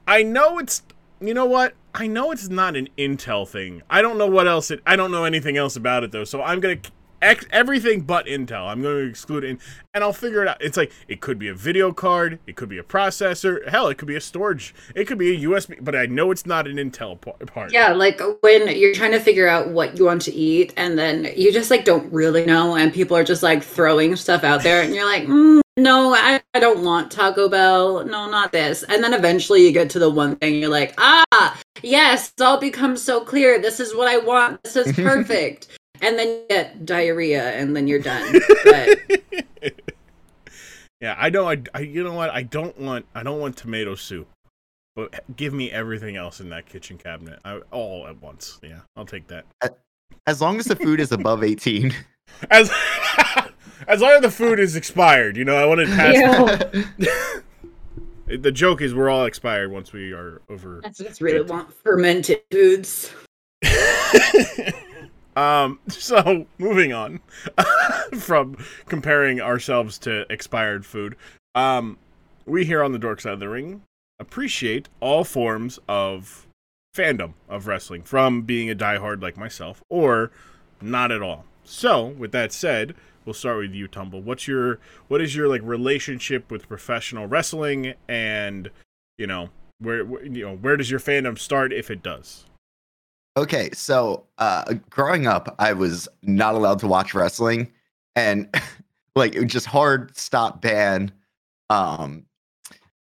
[0.10, 0.82] I know it's.
[1.22, 1.76] You know what?
[1.94, 3.84] I know it's not an Intel thing.
[3.90, 4.82] I don't know what else it.
[4.86, 6.24] I don't know anything else about it though.
[6.24, 6.80] So I'm gonna
[7.22, 8.68] ex- everything but Intel.
[8.68, 9.60] I'm going to exclude it,
[9.94, 10.58] and I'll figure it out.
[10.62, 13.98] It's like it could be a video card, it could be a processor, hell, it
[13.98, 15.78] could be a storage, it could be a USB.
[15.82, 17.72] But I know it's not an Intel part.
[17.72, 21.32] Yeah, like when you're trying to figure out what you want to eat, and then
[21.36, 24.82] you just like don't really know, and people are just like throwing stuff out there,
[24.82, 28.06] and you're like, mm, no, I, I don't want Taco Bell.
[28.06, 28.84] No, not this.
[28.84, 32.60] And then eventually you get to the one thing, you're like, ah, yes, it's all
[32.60, 33.60] becomes so clear.
[33.60, 34.64] This is what I want.
[34.64, 35.68] This is perfect.
[36.02, 38.40] and then you get diarrhea, and then you're done.
[38.64, 39.00] But
[41.02, 41.16] yeah.
[41.18, 41.50] I know.
[41.50, 41.80] I, I.
[41.82, 42.30] You know what?
[42.30, 43.06] I don't want.
[43.14, 44.28] I don't want tomato soup.
[44.96, 48.60] But give me everything else in that kitchen cabinet, I, all at once.
[48.62, 49.46] Yeah, I'll take that.
[50.28, 51.94] As long as the food is above 18.
[52.52, 52.70] As
[53.88, 57.42] as long as the food is expired, you know, I want to pass.
[58.30, 60.82] The joke is we're all expired once we are over.
[60.86, 63.12] I just really want fermented foods.
[65.36, 65.80] um.
[65.88, 67.22] So moving on
[68.20, 71.16] from comparing ourselves to expired food,
[71.56, 71.98] um,
[72.46, 73.82] we here on the Dork Side of the Ring
[74.20, 76.46] appreciate all forms of
[76.96, 80.32] fandom of wrestling, from being a diehard like myself or
[80.82, 81.46] not at all.
[81.64, 82.94] So, with that said,
[83.26, 84.22] we'll start with you, Tumble.
[84.22, 88.70] What's your what is your like relationship with professional wrestling, and
[89.18, 92.46] you know where, where you know where does your fandom start if it does?
[93.38, 97.72] Okay, so uh, growing up, I was not allowed to watch wrestling,
[98.16, 98.54] and
[99.16, 101.12] like it was just hard stop ban.
[101.70, 102.26] Um,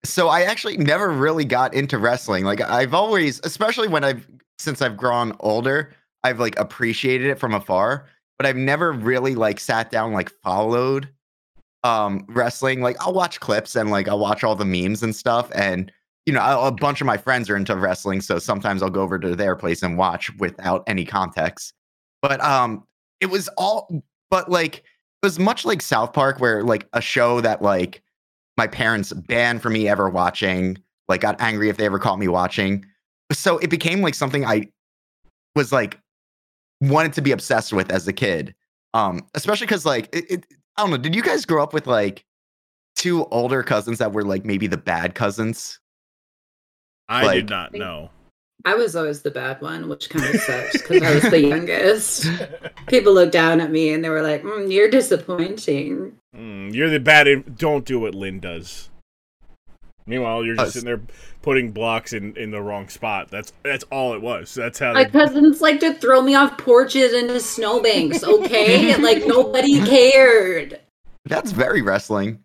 [0.05, 2.45] so I actually never really got into wrestling.
[2.45, 4.27] Like I've always, especially when I've
[4.59, 5.93] since I've grown older,
[6.25, 8.07] I've like appreciated it from afar,
[8.39, 11.09] but I've never really like sat down like followed
[11.85, 12.81] um wrestling.
[12.81, 15.93] Like I'll watch clips and like I'll watch all the memes and stuff and
[16.27, 19.19] you know, a bunch of my friends are into wrestling, so sometimes I'll go over
[19.19, 21.75] to their place and watch without any context.
[22.23, 22.85] But um
[23.21, 27.41] it was all but like it was much like South Park where like a show
[27.41, 28.03] that like
[28.57, 32.29] my parents banned for me ever watching, like got angry if they ever caught me
[32.29, 32.85] watching.
[33.33, 34.69] So it became like something I
[35.55, 35.99] was like
[36.81, 38.55] wanted to be obsessed with as a kid.
[38.95, 41.87] Um, especially because like it, it, I don't know, did you guys grow up with
[41.87, 42.25] like
[42.97, 45.79] two older cousins that were like maybe the bad cousins?
[47.09, 48.11] I Like- did not know.
[48.65, 52.27] I was always the bad one, which kind of sucks because I was the youngest.
[52.89, 56.99] People looked down at me and they were like, mm, "You're disappointing." Mm, you're the
[56.99, 57.29] bad.
[57.29, 58.91] in- Don't do what Lynn does.
[60.09, 60.73] Meanwhile, you're just Us.
[60.73, 61.01] sitting there
[61.43, 63.31] putting blocks in, in the wrong spot.
[63.31, 64.55] That's that's all it was.
[64.55, 64.95] That's how.
[64.95, 68.25] My They, cousins like to throw me off porches into snowbanks.
[68.25, 70.81] Okay, like nobody cared.
[71.27, 72.43] That's very wrestling.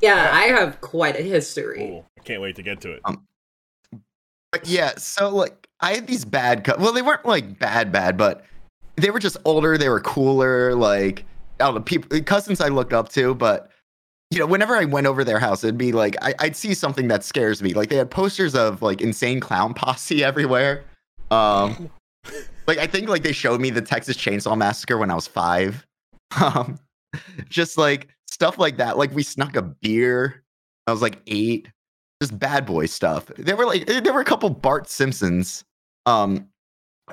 [0.00, 1.78] Yeah, I have quite a history.
[1.78, 2.06] Cool.
[2.18, 3.00] I can't wait to get to it.
[3.04, 3.24] Um,
[4.50, 8.16] but yeah, so like I had these bad co- well, they weren't like bad bad,
[8.16, 8.44] but
[8.96, 11.24] they were just older, they were cooler, like
[11.60, 13.70] I don't know, people cousins I looked up to, but
[14.30, 17.08] you know, whenever I went over their house, it'd be like I, I'd see something
[17.08, 17.74] that scares me.
[17.74, 20.84] Like they had posters of like insane clown posse everywhere.
[21.30, 21.90] Um
[22.66, 25.86] like I think like they showed me the Texas Chainsaw Massacre when I was five.
[26.42, 26.78] Um
[27.48, 28.98] just like stuff like that.
[28.98, 30.42] Like we snuck a beer.
[30.86, 31.68] I was like eight
[32.20, 33.26] just bad boy stuff.
[33.36, 35.64] There were like there were a couple Bart Simpsons.
[36.04, 36.48] Um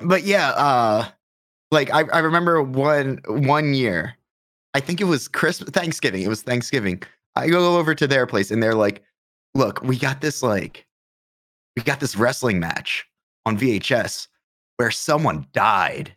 [0.02, 1.08] but yeah, uh
[1.70, 4.16] like I, I remember one one year,
[4.74, 6.22] I think it was Christmas Thanksgiving.
[6.22, 7.02] It was Thanksgiving.
[7.36, 9.02] I go over to their place and they're like,
[9.54, 10.86] look, we got this like
[11.76, 13.04] we got this wrestling match
[13.46, 14.28] on VHS
[14.76, 16.14] where someone died.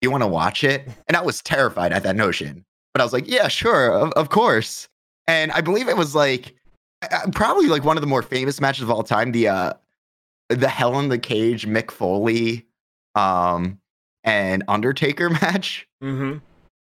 [0.00, 0.88] You want to watch it?
[1.08, 2.64] And I was terrified at that notion.
[2.92, 4.88] But I was like, yeah, sure, of, of course.
[5.26, 6.54] And I believe it was like
[7.32, 9.72] probably like one of the more famous matches of all time the uh
[10.48, 12.66] the hell in the cage mick foley
[13.14, 13.78] um
[14.22, 16.38] and undertaker match Mm-hmm.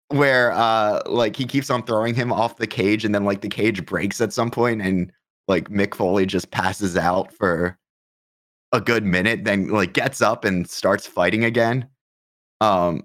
[0.10, 3.50] Where uh like he keeps on throwing him off the cage and then like the
[3.50, 5.12] cage breaks at some point and
[5.48, 7.78] like mick foley just passes out for
[8.72, 11.88] a good minute then like gets up and starts fighting again
[12.62, 13.04] um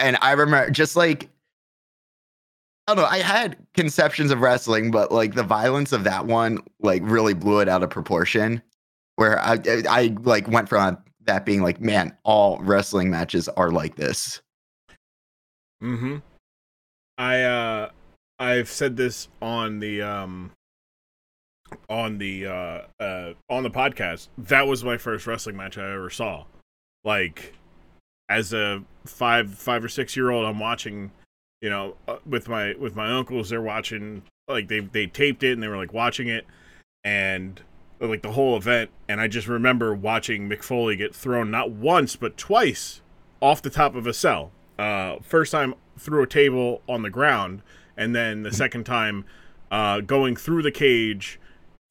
[0.00, 1.28] and i remember just like
[2.88, 3.08] I don't know.
[3.08, 7.60] I had conceptions of wrestling, but like the violence of that one, like really blew
[7.60, 8.60] it out of proportion.
[9.16, 13.70] Where I, I, I like went from that being like, man, all wrestling matches are
[13.70, 14.42] like this.
[15.82, 16.16] Mm-hmm.
[17.18, 17.90] I uh
[18.38, 20.52] I've said this on the um
[21.88, 24.28] on the uh uh on the podcast.
[24.38, 26.44] That was my first wrestling match I ever saw.
[27.04, 27.54] Like
[28.28, 31.10] as a 5 5 or 6 year old I'm watching,
[31.60, 35.52] you know, uh, with my with my uncles they're watching like they they taped it
[35.52, 36.46] and they were like watching it
[37.04, 37.60] and
[38.00, 42.16] like the whole event and I just remember watching Mick Foley get thrown not once
[42.16, 43.00] but twice
[43.40, 44.52] off the top of a cell.
[44.78, 47.62] Uh, first time through a table on the ground,
[47.96, 49.24] and then the second time
[49.70, 51.38] uh, going through the cage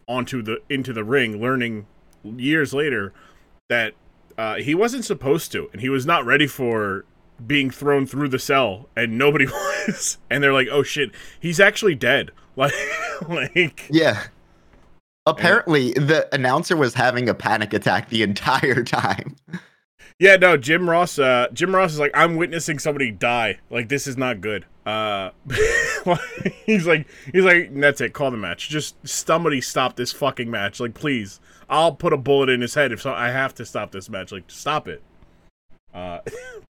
[0.08, 1.42] onto the into the ring.
[1.42, 1.88] Learning
[2.24, 3.14] years later
[3.70, 3.94] that
[4.38, 7.06] uh, he wasn't supposed to, and he was not ready for
[7.46, 9.46] being thrown through the cell, and nobody
[9.88, 10.18] was.
[10.30, 12.74] And they're like, "Oh shit, he's actually dead." Like,
[13.30, 14.24] like Yeah.
[15.26, 19.38] Apparently, the announcer was having a panic attack the entire time.
[20.22, 21.18] Yeah, no, Jim Ross.
[21.18, 23.58] Uh, Jim Ross is like, I'm witnessing somebody die.
[23.72, 24.68] Like, this is not good.
[24.86, 25.32] Uh,
[26.64, 28.14] he's like, he's like, that's it.
[28.14, 28.70] Call the match.
[28.70, 30.80] Just somebody stop this fucking match.
[30.80, 31.40] Like, please.
[31.72, 33.12] I'll put a bullet in his head if so.
[33.12, 34.32] I have to stop this match.
[34.32, 35.02] Like, stop it.
[35.92, 36.20] Uh,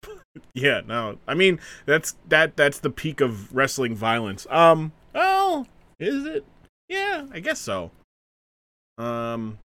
[0.53, 1.17] yeah, no.
[1.27, 2.55] I mean, that's that.
[2.55, 4.47] That's the peak of wrestling violence.
[4.49, 4.93] Um.
[5.13, 5.65] Oh,
[5.99, 6.45] is it?
[6.87, 7.91] Yeah, I guess so.
[8.97, 9.57] Um.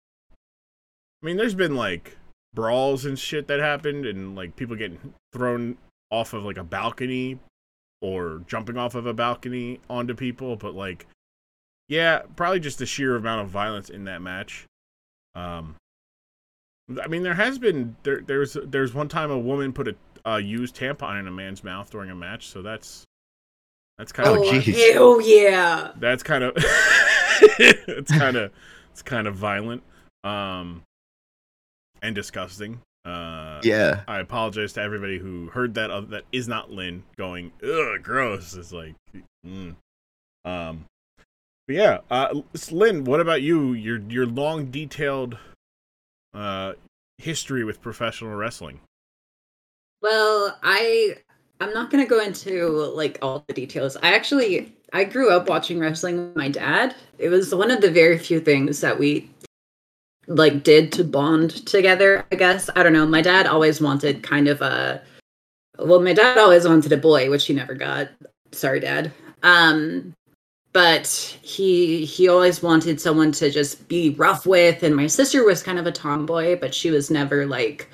[1.21, 2.17] I mean, there's been like
[2.55, 4.97] brawls and shit that happened and like people getting
[5.33, 5.77] thrown
[6.11, 7.37] off of like a balcony
[8.01, 11.05] or jumping off of a balcony onto people but like
[11.89, 14.65] yeah probably just the sheer amount of violence in that match
[15.35, 15.75] um
[17.03, 19.95] i mean there has been there there's there's one time a woman put a
[20.27, 23.03] uh, use tampon in a man's mouth during a match, so that's
[23.99, 24.73] that's kind Oh, of jeez.
[24.93, 25.91] hell yeah!
[25.99, 28.51] that's kind of it's kind of
[28.91, 29.83] it's kind of violent
[30.23, 30.81] um
[32.05, 32.81] and disgusting.
[33.03, 34.01] Uh Yeah.
[34.07, 38.55] I apologize to everybody who heard that uh, that is not Lynn going ugh gross.
[38.55, 38.95] It's like
[39.45, 39.75] mm.
[40.43, 40.85] um
[41.67, 42.41] but yeah, uh
[42.71, 43.73] Lynn, what about you?
[43.73, 45.37] Your your long detailed
[46.33, 46.73] uh
[47.17, 48.81] history with professional wrestling.
[50.01, 51.17] Well, I
[51.59, 53.97] I'm not gonna go into like all the details.
[53.97, 56.95] I actually I grew up watching wrestling with my dad.
[57.17, 59.29] It was one of the very few things that we
[60.27, 62.69] like did to bond together, I guess.
[62.75, 63.05] I don't know.
[63.05, 65.01] My dad always wanted kind of a
[65.77, 68.09] well, my dad always wanted a boy, which he never got.
[68.51, 69.11] Sorry, dad.
[69.43, 70.13] Um
[70.73, 71.07] but
[71.41, 75.79] he he always wanted someone to just be rough with and my sister was kind
[75.79, 77.89] of a tomboy, but she was never like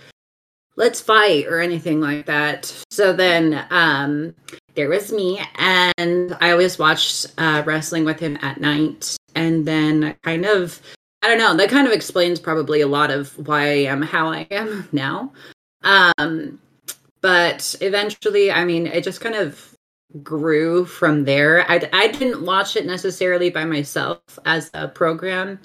[0.77, 2.65] let's fight or anything like that.
[2.89, 4.33] So then um
[4.75, 10.15] there was me and I always watched uh wrestling with him at night and then
[10.23, 10.81] kind of
[11.21, 14.27] I don't know, that kind of explains probably a lot of why I am how
[14.27, 15.31] I am now.
[15.83, 16.59] Um
[17.21, 19.75] but eventually, I mean, it just kind of
[20.23, 21.69] grew from there.
[21.69, 25.59] I I didn't watch it necessarily by myself as a program.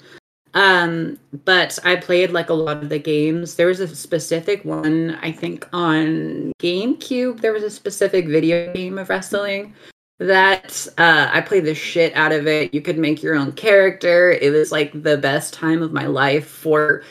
[0.53, 3.55] Um, but I played like a lot of the games.
[3.55, 8.97] There was a specific one, I think on GameCube, there was a specific video game
[8.97, 9.73] of wrestling
[10.19, 12.73] that uh, I played the shit out of it.
[12.73, 14.31] You could make your own character.
[14.31, 17.03] It was like the best time of my life for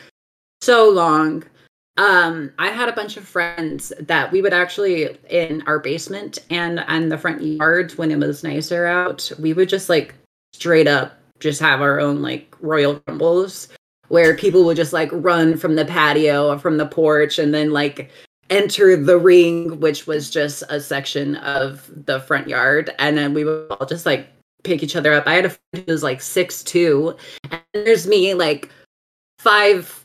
[0.61, 1.45] so long.
[1.99, 6.85] Um, I had a bunch of friends that we would actually in our basement and
[6.89, 10.15] and the front yard when it was nicer out, we would just like
[10.53, 13.69] straight up just have our own like royal rumbles
[14.09, 17.71] where people would just like run from the patio or from the porch and then
[17.71, 18.11] like
[18.51, 22.95] enter the ring which was just a section of the front yard.
[22.99, 24.29] And then we would all just like
[24.65, 25.27] pick each other up.
[25.27, 27.17] I had a friend who was like six two.
[27.51, 28.71] And there's me like
[29.39, 30.05] five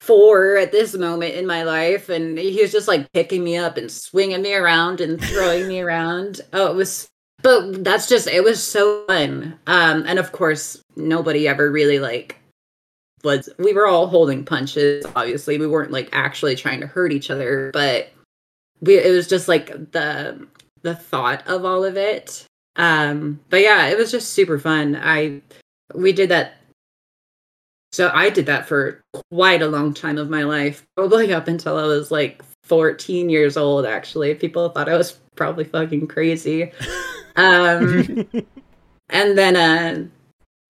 [0.00, 2.08] four at this moment in my life.
[2.08, 5.80] And he was just like picking me up and swinging me around and throwing me
[5.80, 6.40] around.
[6.52, 7.08] Oh it was
[7.42, 9.58] but that's just it was so fun.
[9.66, 12.39] Um and of course nobody ever really like
[13.24, 15.58] was we were all holding punches obviously.
[15.58, 18.10] We weren't like actually trying to hurt each other but
[18.80, 20.46] we it was just like the
[20.82, 22.44] the thought of all of it.
[22.76, 24.96] Um but yeah it was just super fun.
[24.96, 25.42] I
[25.94, 26.54] we did that.
[27.92, 29.02] So i did that for
[29.32, 33.56] quite a long time of my life probably up until i was like 14 years
[33.56, 34.34] old actually.
[34.34, 36.72] People thought i was probably fucking crazy.
[37.36, 38.26] Um
[39.08, 40.04] and then uh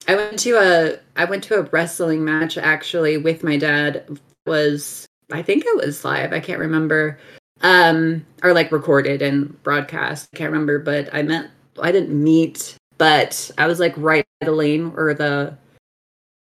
[0.07, 4.19] i went to a i went to a wrestling match actually with my dad It
[4.47, 7.19] was i think it was live i can't remember
[7.61, 11.51] um or like recorded and broadcast i can't remember but i met
[11.83, 15.55] i didn't meet but i was like right by the lane or the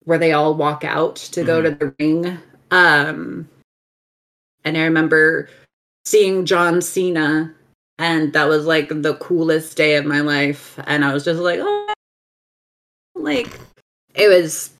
[0.03, 2.37] where they all walk out to go to the ring
[2.71, 3.47] um
[4.65, 5.47] and i remember
[6.03, 7.53] seeing john cena
[7.97, 11.59] and that was like the coolest day of my life and i was just like
[11.61, 11.93] oh
[13.15, 13.57] like
[14.15, 14.71] it was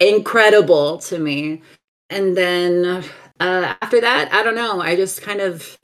[0.00, 1.62] incredible to me.
[2.10, 3.04] And then
[3.40, 4.80] uh after that i don't know.
[4.80, 5.78] I just kind of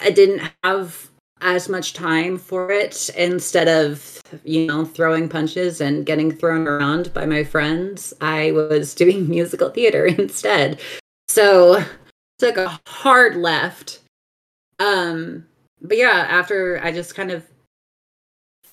[0.00, 6.06] i didn't have as much time for it instead of you know throwing punches and
[6.06, 8.14] getting thrown around by my friends.
[8.20, 10.80] I was doing musical theater instead.
[11.28, 11.84] So
[12.38, 14.00] took a hard left.
[14.78, 15.46] Um
[15.80, 17.44] but yeah after i just kind of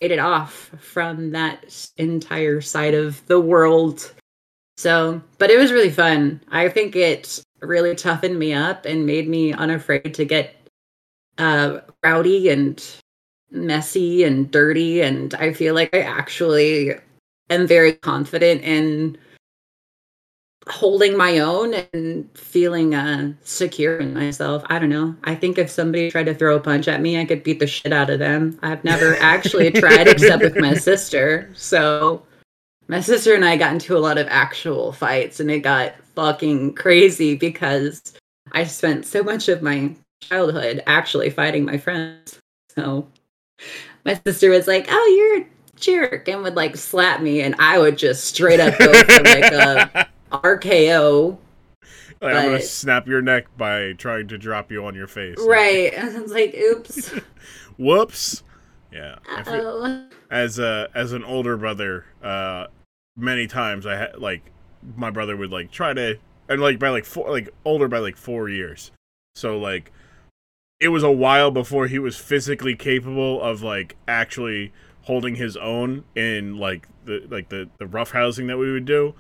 [0.02, 4.12] faded off from that entire side of the world.
[4.78, 6.42] So but it was really fun.
[6.50, 10.56] I think it really toughened me up and made me unafraid to get
[11.38, 12.84] uh rowdy and
[13.52, 15.02] messy and dirty.
[15.02, 16.96] And i feel like i actually
[17.50, 19.18] am very confident in
[20.68, 24.64] holding my own and feeling uh secure in myself.
[24.68, 25.16] I don't know.
[25.24, 27.68] I think if somebody tried to throw a punch at me i could beat the
[27.68, 28.60] shit out of them.
[28.62, 31.50] I've never actually tried except with my sister.
[31.56, 32.24] So
[32.88, 36.74] my sister and i got into a lot of actual fights and it got fucking
[36.74, 38.14] crazy because
[38.52, 42.40] i spent so much of my childhood actually fighting my friends.
[42.76, 43.08] So
[44.06, 47.80] my sister was like oh you're a jerk and would like slap me and i
[47.80, 51.38] would just straight up go for like a RKO.
[52.22, 55.38] Like, I'm gonna snap your neck by trying to drop you on your face.
[55.40, 55.92] Right.
[55.98, 57.14] And I was like, oops.
[57.78, 58.44] Whoops.
[58.92, 59.16] Yeah.
[59.30, 60.06] I feel- Oh.
[60.30, 62.68] as a as an older brother, uh,
[63.18, 64.44] many times I had like
[64.96, 66.18] my brother would like try to
[66.50, 68.92] and like by like four like older by like four years.
[69.36, 69.92] So like
[70.80, 74.74] it was a while before he was physically capable of like actually
[75.04, 79.16] holding his own in like the like the the rough housing that we would do.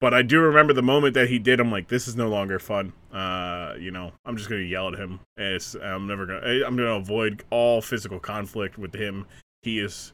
[0.00, 1.58] But I do remember the moment that he did.
[1.58, 2.92] I'm like, this is no longer fun.
[3.12, 5.18] Uh, you know, I'm just gonna yell at him.
[5.36, 6.40] It's, I'm never gonna.
[6.64, 9.26] I'm gonna avoid all physical conflict with him.
[9.62, 10.12] He is.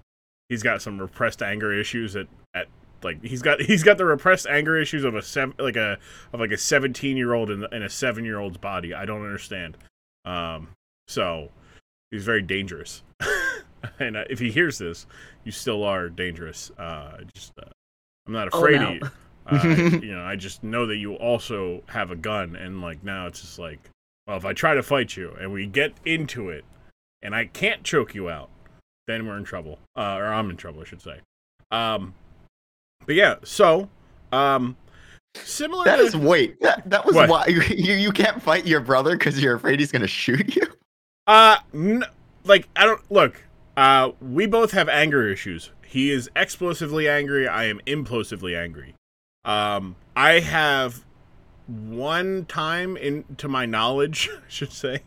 [0.49, 2.68] He's got some repressed anger issues at at
[3.03, 5.99] like he's got he's got the repressed anger issues of a seven like a
[6.32, 8.95] of like a 17 year old in, in a seven year old's body.
[8.95, 9.76] I don't understand.
[10.24, 10.68] Um,
[11.09, 11.51] so
[12.11, 13.03] he's very dangerous.
[13.99, 15.07] and uh, if he hears this,
[15.45, 16.70] you still are dangerous.
[16.78, 17.68] Uh, just uh,
[18.26, 18.89] I'm not Oh, afraid no.
[18.89, 19.01] of you.
[19.47, 19.61] Uh,
[20.03, 23.40] you know, I just know that you also have a gun, and like now it's
[23.40, 23.78] just like,
[24.26, 26.64] well, if I try to fight you and we get into it,
[27.22, 28.51] and I can't choke you out,
[29.07, 29.78] then we're in trouble.
[29.97, 31.20] Uh, or I'm in trouble, I should say.
[31.70, 32.14] Um,
[33.07, 33.88] but yeah, so
[34.32, 34.76] um,
[35.34, 35.84] similar.
[35.84, 36.61] That to, is wait.
[36.61, 37.28] That, that was What?
[37.28, 40.66] why you, you can't fight your brother because you're afraid he's gonna shoot you.
[41.26, 42.05] Uh, n-
[42.45, 43.42] like I don't look.
[43.76, 45.70] Uh, we both have anger issues.
[45.86, 47.49] He is explosively angry.
[47.49, 48.95] I am implosively angry.
[49.45, 51.05] Um, I have
[51.66, 55.01] one time in to my knowledge, I should say,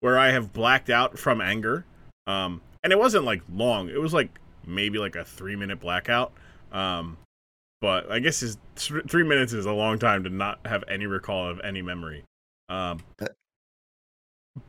[0.00, 1.84] where I have blacked out from anger.
[2.26, 3.88] Um, and it wasn't like long.
[3.88, 6.32] It was like maybe like a three minute blackout.
[6.72, 7.16] Um,
[7.80, 11.06] but I guess is th- three minutes is a long time to not have any
[11.06, 12.24] recall of any memory.
[12.68, 13.34] Um, But-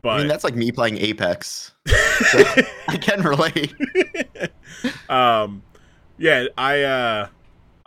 [0.02, 1.72] but I mean, that's like me playing Apex.
[1.86, 2.44] So
[2.88, 3.72] I can relate.
[5.08, 5.62] um
[6.18, 7.28] yeah i uh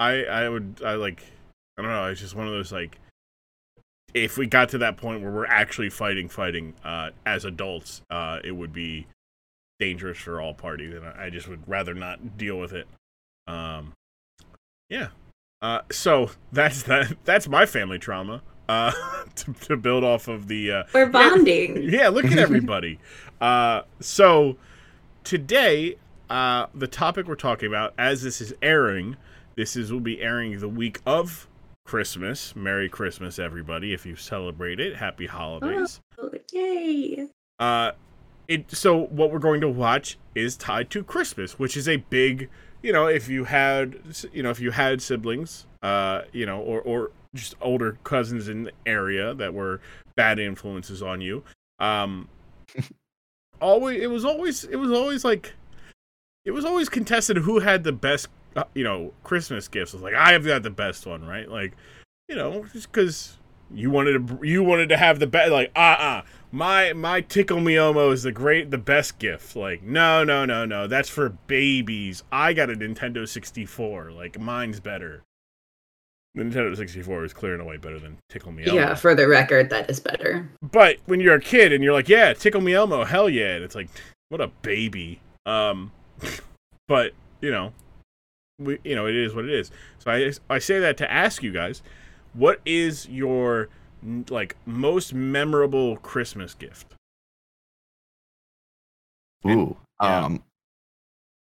[0.02, 1.24] i i would i like
[1.78, 2.98] i don't know it's just one of those like
[4.14, 8.40] if we got to that point where we're actually fighting fighting uh as adults uh
[8.44, 9.06] it would be
[9.80, 12.88] dangerous for all parties and i just would rather not deal with it
[13.48, 13.94] um
[14.90, 15.08] yeah
[15.62, 18.92] uh so that's that that's my family trauma uh
[19.36, 21.82] to, to build off of the uh We're bonding.
[21.90, 23.00] yeah, look at everybody.
[23.40, 24.58] uh, so
[25.24, 25.96] today,
[26.30, 29.18] uh, the topic we're talking about, as this is airing,
[29.56, 31.48] this is will be airing the week of
[31.86, 32.56] Christmas.
[32.56, 33.94] Merry Christmas, everybody!
[33.94, 36.00] If you celebrate it, happy holidays.
[36.18, 37.28] Oh, Yay.
[37.60, 37.92] Uh,
[38.48, 42.50] it so what we're going to watch is tied to Christmas, which is a big,
[42.82, 44.00] you know, if you had,
[44.34, 48.64] you know, if you had siblings, uh, you know, or or just older cousins in
[48.66, 49.80] the area that were
[50.16, 51.44] bad influences on you,
[51.80, 52.28] um,
[53.62, 55.54] always it was always it was always like,
[56.44, 58.28] it was always contested who had the best,
[58.74, 59.94] you know, Christmas gifts.
[59.94, 61.50] It was like I have got the best one, right?
[61.50, 61.74] Like,
[62.28, 63.38] you know, just because
[63.74, 66.22] you wanted to you wanted to have the best like uh uh
[66.52, 69.56] my my tickle me elmo is the great the best gift.
[69.56, 70.88] Like no no no no.
[70.88, 72.24] That's for babies.
[72.32, 75.24] I got a nintendo 64 like mine's better.
[76.36, 79.28] The nintendo 64 is clear and away better than tickle me elmo Yeah, for the
[79.28, 80.50] record, that is better.
[80.72, 83.64] but when you're a kid and you're like yeah tickle me elmo hell yeah and
[83.64, 83.90] it's like
[84.30, 85.22] what a baby.
[85.46, 85.92] Um
[86.90, 87.72] but you know
[88.60, 91.44] we you know it is what it is so i i say that to ask
[91.44, 91.82] you guys
[92.34, 93.70] what is your
[94.30, 96.96] like most memorable christmas gift
[99.48, 99.78] Ooh.
[100.02, 100.26] Yeah.
[100.26, 100.44] Um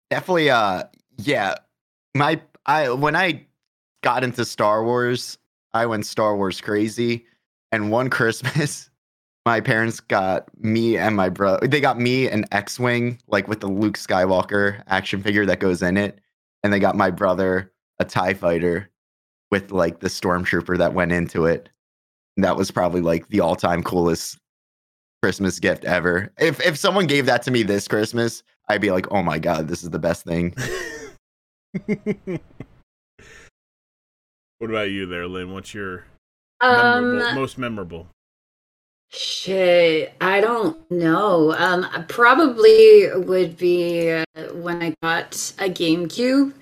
[0.09, 0.83] definitely uh
[1.17, 1.55] yeah.
[2.15, 3.45] My I when I
[4.03, 5.37] got into Star Wars,
[5.73, 7.25] I went Star Wars crazy.
[7.71, 8.89] And one Christmas,
[9.45, 13.67] my parents got me and my brother they got me an X-Wing, like with the
[13.67, 16.19] Luke Skywalker action figure that goes in it.
[16.67, 18.89] And they got my brother a TIE fighter
[19.51, 21.69] with like the stormtrooper that went into it.
[22.35, 24.37] And that was probably like the all-time coolest
[25.23, 26.33] Christmas gift ever.
[26.37, 29.69] If if someone gave that to me this Christmas, I'd be like, "Oh my god,
[29.69, 30.53] this is the best thing."
[34.57, 36.03] what about you there lynn what's your
[36.59, 38.07] Um, memorable, most memorable
[39.09, 41.53] Shit, I don't know.
[41.53, 46.53] Um, probably would be uh, when I got a GameCube.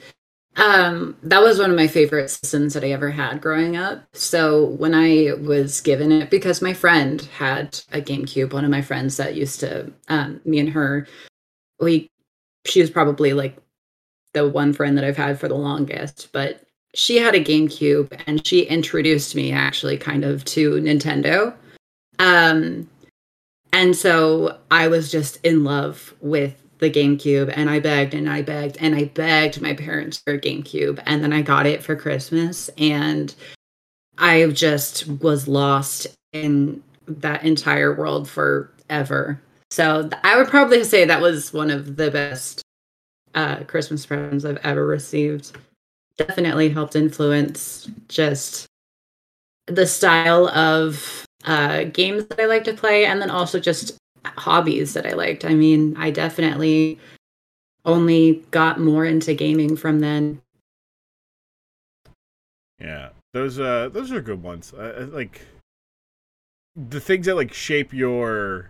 [0.57, 4.03] Um, that was one of my favorite systems that I ever had growing up.
[4.13, 8.81] So when I was given it, because my friend had a GameCube, one of my
[8.81, 11.07] friends that used to, um, me and her,
[11.79, 12.09] we,
[12.65, 13.57] she was probably like
[14.33, 16.61] the one friend that I've had for the longest, but
[16.93, 21.53] she had a GameCube and she introduced me actually kind of to Nintendo.
[22.19, 22.89] Um,
[23.73, 28.41] and so I was just in love with the GameCube, and I begged and I
[28.41, 31.95] begged and I begged my parents for a GameCube, and then I got it for
[31.95, 33.33] Christmas, and
[34.17, 39.41] I just was lost in that entire world forever.
[39.71, 42.61] So I would probably say that was one of the best
[43.33, 45.57] uh, Christmas presents I've ever received.
[46.17, 48.67] Definitely helped influence just
[49.67, 54.93] the style of uh, games that I like to play, and then also just hobbies
[54.93, 55.45] that I liked.
[55.45, 56.99] I mean, I definitely
[57.85, 60.41] only got more into gaming from then.
[62.79, 64.73] Yeah, those uh, those are good ones.
[64.73, 65.41] Like
[66.75, 68.69] the things that like shape your,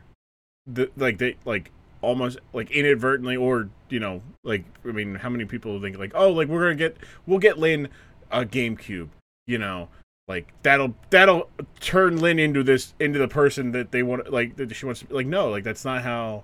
[0.67, 1.71] the like they like
[2.01, 6.29] almost like inadvertently or you know like I mean how many people think like oh
[6.31, 7.89] like we're gonna get we'll get Lynn
[8.31, 9.09] a GameCube
[9.47, 9.87] you know
[10.27, 11.49] like that'll that'll
[11.79, 15.13] turn Lynn into this into the person that they want like that she wants to
[15.13, 16.43] like no like that's not how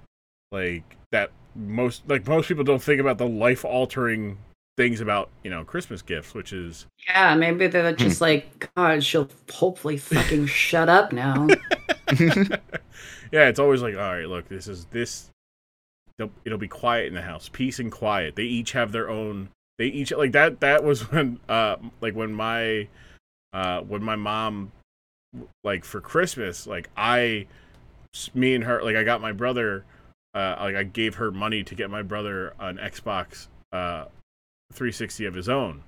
[0.51, 4.37] like that most like most people don't think about the life altering
[4.77, 9.29] things about you know Christmas gifts which is Yeah, maybe they're just like, God, she'll
[9.51, 11.47] hopefully fucking shut up now.
[13.31, 15.29] yeah it's always like all right look this is this
[16.45, 19.85] it'll be quiet in the house peace and quiet they each have their own they
[19.85, 22.87] each like that that was when uh like when my
[23.53, 24.71] uh when my mom
[25.63, 27.47] like for christmas like I,
[28.33, 29.85] me and her like i got my brother
[30.33, 34.05] uh like i gave her money to get my brother an xbox uh
[34.73, 35.83] 360 of his own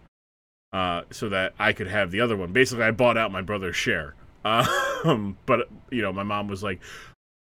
[0.71, 2.51] uh so that i could have the other one.
[2.51, 4.15] Basically i bought out my brother's share.
[5.03, 6.79] Um but you know my mom was like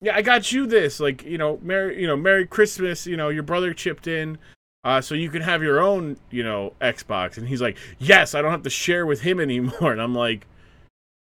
[0.02, 3.30] yeah i got you this like you know merry you know merry christmas you know
[3.30, 4.38] your brother chipped in
[4.86, 7.38] uh, so you can have your own, you know, Xbox.
[7.38, 9.92] And he's like, yes, I don't have to share with him anymore.
[9.92, 10.48] And I'm like,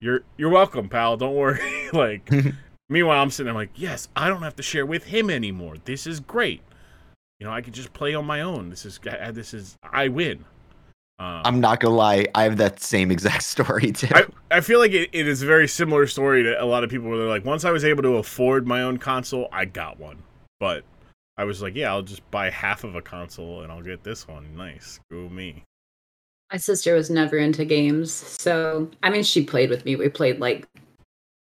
[0.01, 1.17] you're you're welcome, pal.
[1.17, 1.89] Don't worry.
[1.93, 2.31] like,
[2.89, 5.77] meanwhile, I'm sitting there like, yes, I don't have to share with him anymore.
[5.85, 6.61] This is great.
[7.41, 8.69] You know, I can just play on my own.
[8.69, 10.45] This is uh, this is I win.
[11.19, 14.09] Um, I'm not gonna lie, I have that same exact story too.
[14.13, 16.91] I, I feel like it, it is a very similar story to a lot of
[16.91, 19.99] people where they're like, once I was able to afford my own console, I got
[19.99, 20.23] one.
[20.59, 20.85] But
[21.37, 24.29] I was like, yeah, I'll just buy half of a console and I'll get this
[24.29, 24.55] one.
[24.57, 25.01] Nice.
[25.11, 25.65] Go me.
[26.53, 29.97] My sister was never into games, so I mean, she played with me.
[29.97, 30.67] We played like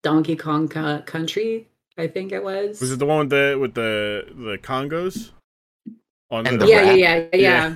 [0.03, 1.67] Donkey Kong Ca- Country,
[1.97, 2.81] I think it was.
[2.81, 5.31] Was it the one with the with the the Congos?
[6.29, 7.75] On And the yeah, yeah, yeah,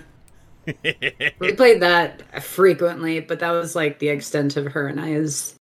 [0.84, 1.30] yeah, yeah.
[1.40, 5.56] We played that frequently, but that was like the extent of her and I's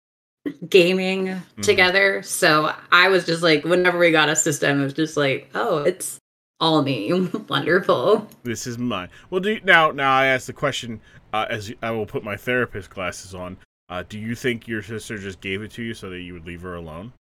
[0.70, 1.61] gaming Mm-hmm.
[1.61, 2.22] together.
[2.22, 5.78] So I was just like, whenever we got a system, it was just like, oh,
[5.80, 6.18] it's
[6.61, 7.12] all me.
[7.48, 8.28] Wonderful.
[8.42, 9.09] this is mine.
[9.30, 11.00] Well, do you, now now I ask the question
[11.32, 13.56] uh, as I will put my therapist glasses on.
[13.88, 16.46] Uh, do you think your sister just gave it to you so that you would
[16.46, 17.12] leave her alone?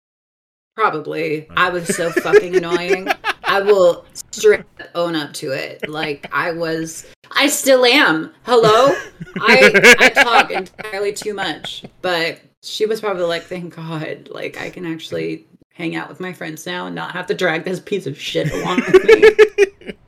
[0.76, 1.48] Probably.
[1.56, 3.08] I was so fucking annoying.
[3.44, 4.64] I will straight
[4.94, 5.88] own up to it.
[5.88, 8.32] Like I was I still am.
[8.44, 8.94] Hello?
[9.40, 11.84] I I talk entirely too much.
[12.00, 15.46] But she was probably like, thank God, like I can actually
[15.78, 18.52] hang out with my friends now and not have to drag this piece of shit
[18.52, 19.94] along with me.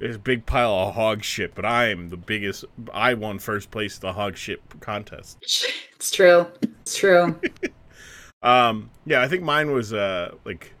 [0.00, 2.64] There's a big pile of hog shit, but I am the biggest.
[2.92, 5.38] I won first place the hog shit contest.
[5.94, 6.46] It's true.
[6.82, 7.40] It's true.
[8.42, 10.74] Um, yeah, I think mine was uh like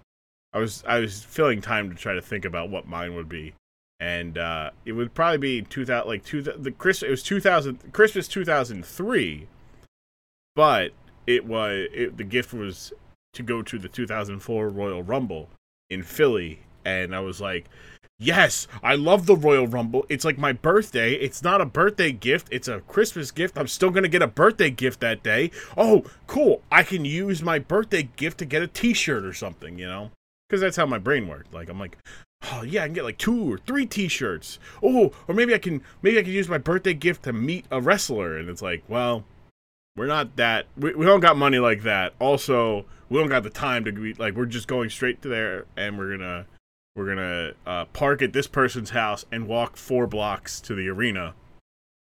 [0.52, 3.54] I was I was filling time to try to think about what mine would be,
[3.98, 7.40] and uh, it would probably be two thousand like two the Chris it was two
[7.40, 9.48] thousand Christmas two thousand three,
[10.54, 10.92] but
[11.26, 12.92] it was it, the gift was
[13.34, 15.50] to go to the two thousand four Royal Rumble
[15.90, 17.68] in Philly, and I was like.
[18.16, 20.06] Yes, I love the Royal Rumble.
[20.08, 21.14] It's like my birthday.
[21.14, 23.58] It's not a birthday gift, it's a Christmas gift.
[23.58, 25.50] I'm still going to get a birthday gift that day.
[25.76, 26.62] Oh, cool.
[26.70, 30.12] I can use my birthday gift to get a t shirt or something, you know?
[30.48, 31.52] Because that's how my brain worked.
[31.52, 31.98] Like, I'm like,
[32.52, 34.60] oh, yeah, I can get like two or three t shirts.
[34.80, 37.80] Oh, or maybe I can, maybe I can use my birthday gift to meet a
[37.80, 38.38] wrestler.
[38.38, 39.24] And it's like, well,
[39.96, 42.14] we're not that, we, we don't got money like that.
[42.18, 45.66] Also, we don't got the time to be, like, we're just going straight to there
[45.76, 46.46] and we're to,
[46.96, 51.34] we're gonna uh, park at this person's house and walk four blocks to the arena,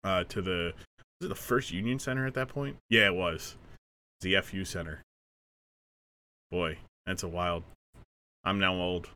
[0.03, 0.73] uh, to the
[1.19, 2.77] was it the first Union Center at that point?
[2.89, 3.57] Yeah, it was
[4.21, 5.01] the FU Center.
[6.49, 7.63] Boy, that's a wild.
[8.45, 9.09] I'm now old.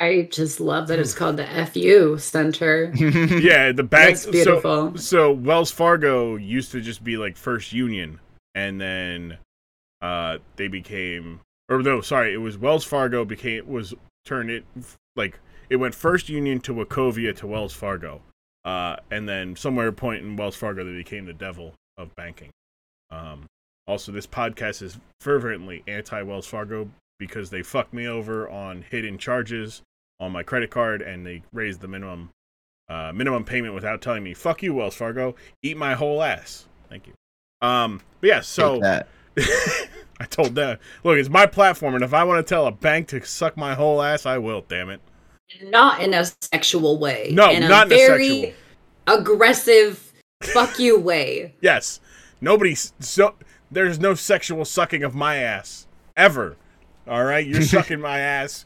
[0.00, 2.90] I just love that it's called the FU Center.
[2.96, 4.16] Yeah, the bank.
[4.16, 4.92] That's beautiful.
[4.96, 8.18] So, so Wells Fargo used to just be like First Union,
[8.54, 9.36] and then
[10.00, 13.92] uh, they became, or no, sorry, it was Wells Fargo became was
[14.24, 14.64] turned it
[15.16, 15.38] like
[15.68, 18.22] it went First Union to Wachovia to Wells Fargo,
[18.64, 22.50] uh, and then somewhere point in Wells Fargo they became the devil of banking.
[23.10, 23.44] Um,
[23.86, 26.88] also, this podcast is fervently anti Wells Fargo
[27.18, 29.82] because they fucked me over on hidden charges
[30.20, 32.30] on my credit card and they raised the minimum
[32.88, 37.06] uh, minimum payment without telling me "fuck you, Wells Fargo, eat my whole ass." Thank
[37.06, 37.14] you.
[37.62, 38.82] Um, but yeah, so
[40.20, 43.08] I told them, look, it's my platform, and if I want to tell a bank
[43.08, 44.64] to suck my whole ass, I will.
[44.68, 45.00] Damn it.
[45.62, 47.30] Not in a sexual way.
[47.32, 48.54] No, in not in a a very sexual.
[49.06, 50.12] aggressive
[50.42, 51.54] fuck you way.
[51.60, 52.00] Yes,
[52.40, 52.74] nobody.
[52.74, 53.34] So
[53.70, 56.56] there's no sexual sucking of my ass ever.
[57.08, 58.64] All right, you're sucking my ass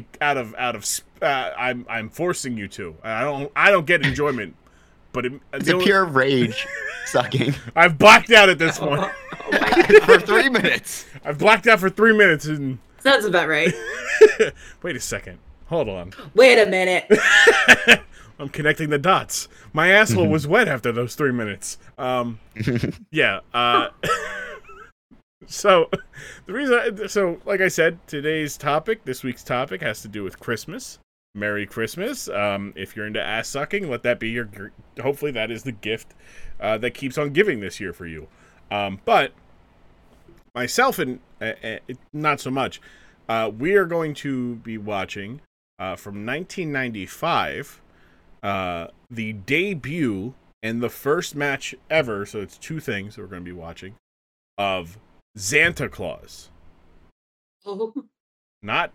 [0.00, 0.84] be, out of out of.
[0.86, 2.94] sp- Uh, I'm I'm forcing you to.
[3.02, 4.54] I don't I don't get enjoyment,
[5.12, 6.66] but it, It's a pure rage
[7.06, 9.00] sucking I've blacked out at this point.
[9.02, 11.06] Oh for three minutes.
[11.24, 13.72] I've blacked out for three minutes and Sounds about right.
[14.82, 15.38] wait a second.
[15.68, 16.12] Hold on.
[16.34, 17.06] Wait a minute.
[18.38, 19.48] I'm connecting the dots.
[19.72, 21.78] My asshole was wet after those three minutes.
[21.98, 22.38] Um,
[23.10, 23.40] yeah.
[23.54, 23.88] Uh,
[25.46, 25.90] so
[26.46, 30.22] the reason, I, so like I said, today's topic, this week's topic, has to do
[30.22, 30.98] with Christmas.
[31.34, 32.28] Merry Christmas.
[32.30, 34.48] Um, if you're into ass sucking, let that be your.
[35.00, 36.14] Hopefully, that is the gift
[36.58, 38.28] uh, that keeps on giving this year for you.
[38.70, 39.32] Um, but
[40.54, 41.78] myself and uh, uh,
[42.12, 42.80] not so much.
[43.28, 45.40] Uh, we are going to be watching
[45.78, 47.82] uh, from 1995
[48.42, 52.24] uh, the debut and the first match ever.
[52.24, 53.94] So it's two things that we're going to be watching
[54.56, 54.98] of
[55.36, 56.50] Xanta Klaus.
[57.68, 57.92] Oh,
[58.62, 58.92] Not.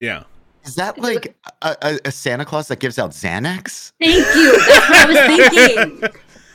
[0.00, 0.24] Yeah.
[0.64, 3.92] Is that like a, a, a Xanta Klaus that gives out Xanax?
[3.98, 4.58] thank you.
[4.58, 5.18] That's what I was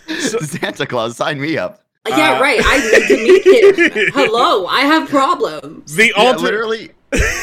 [0.06, 0.20] thinking.
[0.20, 1.82] So, Xanta Klaus, sign me up.
[2.08, 2.60] Yeah, Uh, right.
[2.64, 4.08] I need to meet him.
[4.14, 5.96] Hello, I have problems.
[5.96, 6.92] the Yeah, alter- literally,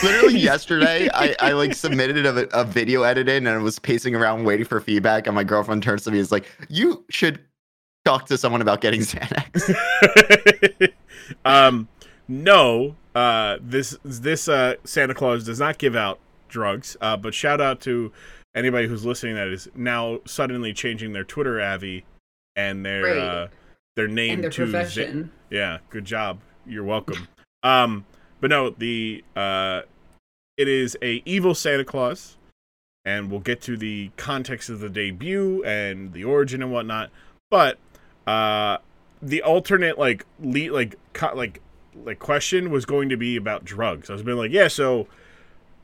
[0.04, 4.44] literally yesterday, I, I like submitted a, a video edited and I was pacing around
[4.44, 5.26] waiting for feedback.
[5.26, 7.40] And my girlfriend turns to me and is like, "You should
[8.04, 9.72] talk to someone about getting Xanax."
[11.44, 11.88] um,
[12.28, 16.96] no, uh, this this uh, Xanta Klaus does not give out drugs.
[17.00, 18.12] Uh, but shout out to
[18.54, 22.04] anybody who's listening that is now suddenly changing their Twitter avi
[22.56, 23.16] and their Right.
[23.18, 23.48] uh,
[23.96, 25.30] their name And their to Za- profession.
[25.50, 26.40] yeah, good job.
[26.66, 27.28] You're welcome.
[27.62, 28.04] um,
[28.40, 29.82] but no, the uh,
[30.56, 32.36] it is a evil Xanta Klaus,
[33.04, 37.10] and we'll get to the context of the debut and the origin and whatnot.
[37.50, 37.78] But
[38.26, 38.78] uh,
[39.20, 41.60] the alternate like like co- like
[42.04, 44.10] like question was going to be about drugs.
[44.10, 45.06] I was being like, yeah, so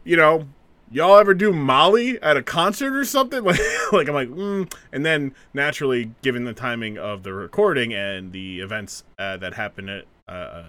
[0.04, 0.48] you know,
[0.90, 3.44] y'all ever do Molly at a concert or something?
[3.48, 3.60] Like,
[3.92, 4.72] like I'm like, mm.
[4.92, 9.90] and then naturally, given the timing of the recording and the events uh, that happened
[9.90, 10.64] at uh,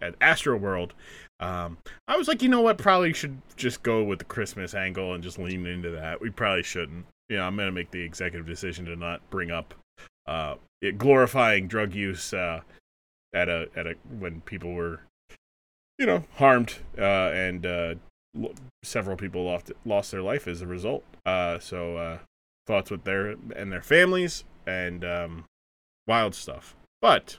[0.00, 0.94] at Astro World,
[1.40, 2.78] um, I was like, you know what?
[2.78, 6.20] Probably should just go with the Christmas angle and just lean into that.
[6.20, 7.06] We probably shouldn't.
[7.28, 9.74] You know, I'm gonna make the executive decision to not bring up
[10.26, 10.54] uh,
[10.92, 12.60] glorifying drug use uh,
[13.32, 15.00] at a at a when people were,
[15.98, 17.94] you know, harmed uh, and uh,
[18.40, 21.04] l- several people lost lost their life as a result.
[21.26, 22.18] Uh, so uh,
[22.66, 25.44] thoughts with their and their families and um,
[26.06, 26.74] wild stuff.
[27.00, 27.38] But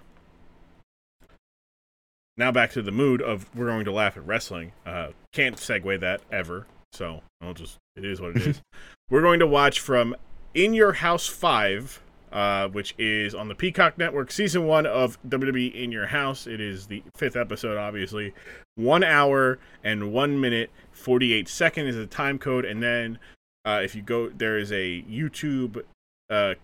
[2.38, 4.74] now back to the mood of we're going to laugh at wrestling.
[4.86, 6.68] Uh, can't segue that ever.
[6.92, 8.62] So I'll just it is what it is.
[9.10, 10.16] we're going to watch from
[10.54, 12.02] In Your House Five.
[12.36, 16.48] Uh, which is on the Peacock Network, season one of WWE In Your House.
[16.48, 18.34] It is the fifth episode, obviously.
[18.76, 22.66] One hour and one minute, 48 second is the time code.
[22.66, 23.20] And then
[23.64, 25.82] uh, if you go, there is a YouTube
[26.30, 26.56] uh,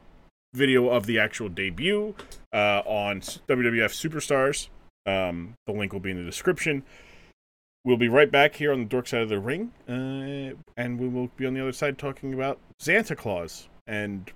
[0.54, 2.16] video of the actual debut
[2.52, 4.68] uh, on WWF Superstars.
[5.06, 6.84] Um, the link will be in the description.
[7.86, 11.08] We'll be right back here on the dork side of the ring, uh, and we
[11.08, 13.70] will be on the other side talking about Xanta Klaus.
[13.88, 14.30] And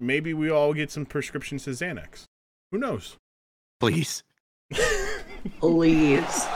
[0.00, 2.24] maybe we all get some prescriptions to Xanax.
[2.70, 3.16] Who knows?
[3.80, 4.22] Please.
[5.60, 6.46] Please.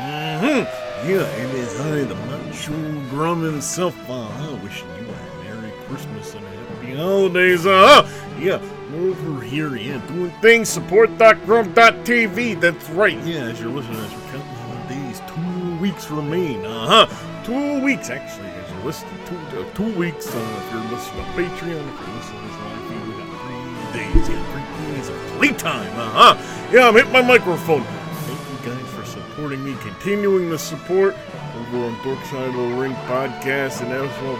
[0.00, 1.08] Mm-hmm.
[1.08, 2.72] Yeah, it is I, the macho
[3.10, 3.96] Grumm himself.
[4.08, 7.66] Uh, wishing you a Merry Christmas and a Happy Holidays.
[7.66, 8.08] Uh,
[8.38, 8.60] yeah,
[8.94, 10.68] over here, yeah, doing things.
[10.68, 12.60] Support.grumm.tv.
[12.60, 13.18] That's right.
[13.24, 16.64] Yeah, as you're listening, as we're counting down days, two weeks remain.
[16.64, 17.42] Uh huh.
[17.44, 19.14] Two weeks, actually, as you're listening.
[19.26, 20.26] Two, uh, two weeks.
[20.34, 24.00] Uh, if you're listening to Patreon, if you're listening to this live we got three
[24.00, 24.28] days.
[24.28, 25.92] Yeah, three days of playtime.
[25.98, 26.68] Uh huh.
[26.72, 27.82] Yeah, I'm hitting my microphone.
[27.82, 31.16] Thank you guys for supporting me, continuing the support
[31.56, 34.36] over on Dork Side of the Ring podcast, and as well,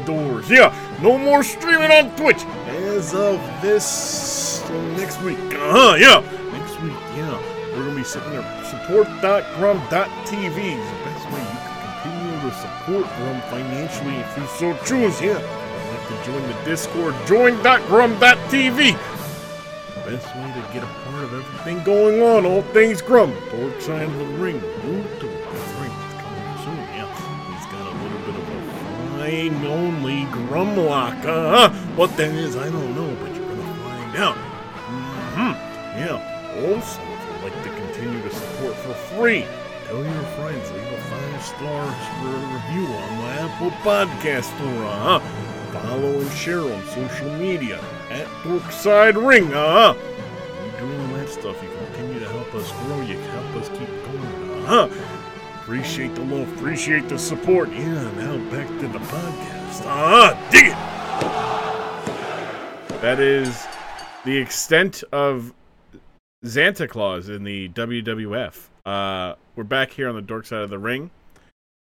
[0.00, 0.50] indoors.
[0.50, 5.38] Yeah, no more streaming on Twitch as of this uh, next week.
[5.38, 6.20] Uh huh, yeah,
[6.52, 7.38] next week, yeah.
[7.76, 8.42] We're to be sitting there.
[8.64, 14.76] Support.grumm.tv is the best way you can continue to support Grumm financially if you so
[14.84, 15.20] choose.
[15.20, 18.98] Yeah, you'd like to join the Discord, join.grumm.tv
[20.06, 23.32] best way to get a part of everything going on, all things Grumm.
[23.50, 24.60] Dork side of the ring.
[25.20, 25.29] To
[29.20, 31.24] a fine only Grumlock.
[31.24, 31.70] Uh-huh.
[31.96, 34.36] What that is, I don't know, but you're gonna find out.
[34.36, 35.52] Mm-hmm.
[35.98, 36.74] Yeah.
[36.74, 39.44] Also, if you'd like to continue to support for free.
[39.86, 41.84] Tell your friends, leave a five star
[42.22, 45.20] review on my Apple Podcast store, huh?
[45.72, 49.94] Follow and share on social media at Dorkside Ring, uh huh?
[50.64, 53.88] You do all that stuff, you continue to help us grow, you help us keep
[53.88, 54.88] going, huh?
[55.74, 57.70] Appreciate the love, appreciate the support.
[57.70, 59.82] Yeah, now back to the podcast.
[59.86, 60.74] Ah, dig it!
[63.00, 63.68] That is
[64.24, 65.54] the extent of
[66.44, 68.66] Xanta Klaus in the WWF.
[68.84, 71.08] Uh, we're back here on the dork side of the ring.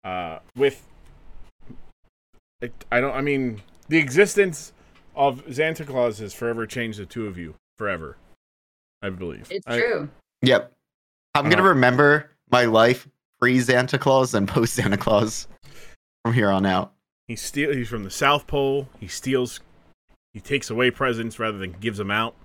[0.03, 0.85] Uh, with
[2.91, 3.13] I don't.
[3.15, 4.73] I mean, the existence
[5.15, 8.17] of Xanta Klaus has forever changed the two of you forever.
[9.01, 10.09] I believe It's I- true.
[10.41, 10.73] Yep.
[11.33, 11.69] I'm gonna Uh-huh.
[11.69, 13.07] remember my life
[13.39, 15.47] pre Xanta Klaus and post Xanta Klaus
[16.23, 16.93] from here on out.
[17.27, 17.73] He steal.
[17.73, 18.89] He's from the South Pole.
[18.99, 19.59] He steals.
[20.33, 22.35] He takes away presents rather than gives them out.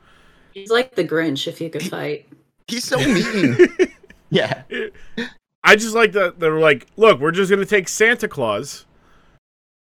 [0.53, 2.28] He's like the Grinch if you could fight.
[2.68, 3.57] He's so mean.
[4.30, 4.62] yeah.
[5.64, 8.86] I just like that they're like, look, we're just gonna take Santa Claus,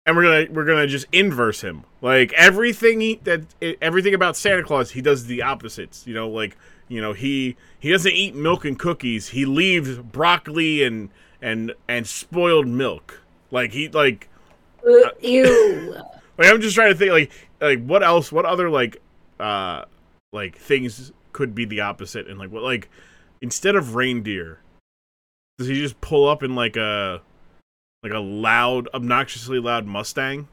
[0.06, 1.84] and we're gonna we're gonna just inverse him.
[2.02, 3.42] Like everything he that
[3.82, 6.06] everything about Santa Claus, he does the opposites.
[6.08, 6.58] You know, like
[6.92, 9.30] you know he he doesn't eat milk and cookies.
[9.30, 11.10] He leaves broccoli and
[11.42, 13.22] and and spoiled milk.
[13.50, 14.30] Like he like
[14.86, 15.96] Uh, Ew.
[16.38, 17.32] like I'm just trying to think like
[17.62, 19.02] like what else what other like
[19.40, 19.86] uh
[20.34, 22.90] like things could be the opposite and like what like
[23.42, 24.60] instead of reindeer
[25.58, 27.22] does he just pull up in like a
[28.04, 30.50] like a loud obnoxiously loud Mustang?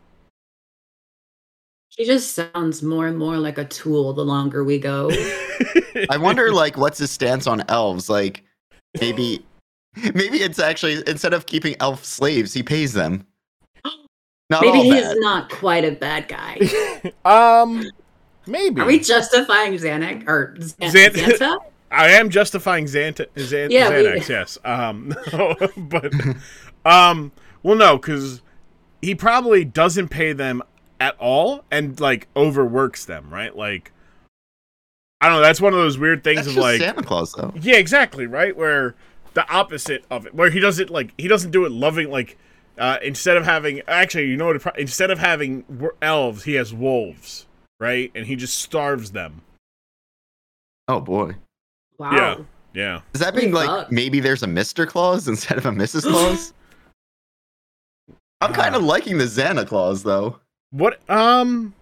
[1.98, 5.10] She just sounds more and more like a tool the longer we go.
[6.10, 8.08] I wonder like what's his stance on elves?
[8.08, 8.44] Like
[9.00, 9.44] maybe
[10.14, 13.26] maybe it's actually instead of keeping elf slaves, he pays them.
[14.50, 15.16] Not Maybe all he's bad.
[15.18, 16.58] not quite a bad guy.
[17.24, 17.84] um
[18.46, 21.58] maybe Are we justifying Xanax or Xan- Xan- Xanta?
[21.90, 24.58] I am justifying Xanta, Xan- Yeah, we- Xanax, yes.
[24.64, 25.14] Um,
[25.76, 26.12] but,
[26.84, 27.32] um,
[27.62, 28.40] well, no, because
[29.02, 30.62] he probably doesn't pay them
[31.00, 33.54] at all and like overworks them, right?
[33.56, 33.92] Like,
[35.20, 35.42] I don't know.
[35.42, 37.52] That's one of those weird things That's of just like, Santa Claus though.
[37.60, 38.56] yeah, exactly, right?
[38.56, 38.94] Where
[39.34, 42.36] the opposite of it, where he doesn't like, he doesn't do it loving, like,
[42.78, 44.60] uh, instead of having, actually, you know what?
[44.60, 45.64] pro- Instead of having
[46.02, 47.46] elves, he has wolves,
[47.80, 48.10] right?
[48.14, 49.42] And he just starves them.
[50.86, 51.34] Oh boy.
[51.98, 52.12] Wow.
[52.12, 52.36] Yeah.
[52.74, 53.00] Yeah.
[53.12, 53.92] Does that Pretty mean like fucked.
[53.92, 54.86] maybe there's a Mr.
[54.86, 56.02] Claus instead of a Mrs.
[56.08, 56.52] Claus?
[58.40, 58.86] I'm kind of Ah.
[58.86, 60.38] liking the Santa Claus though.
[60.70, 61.74] What um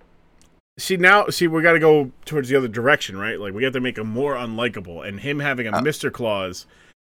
[0.79, 3.39] see now see we got to go towards the other direction, right?
[3.41, 6.13] Like we have to make him more unlikable and him having a Uh, Mr.
[6.13, 6.67] Claus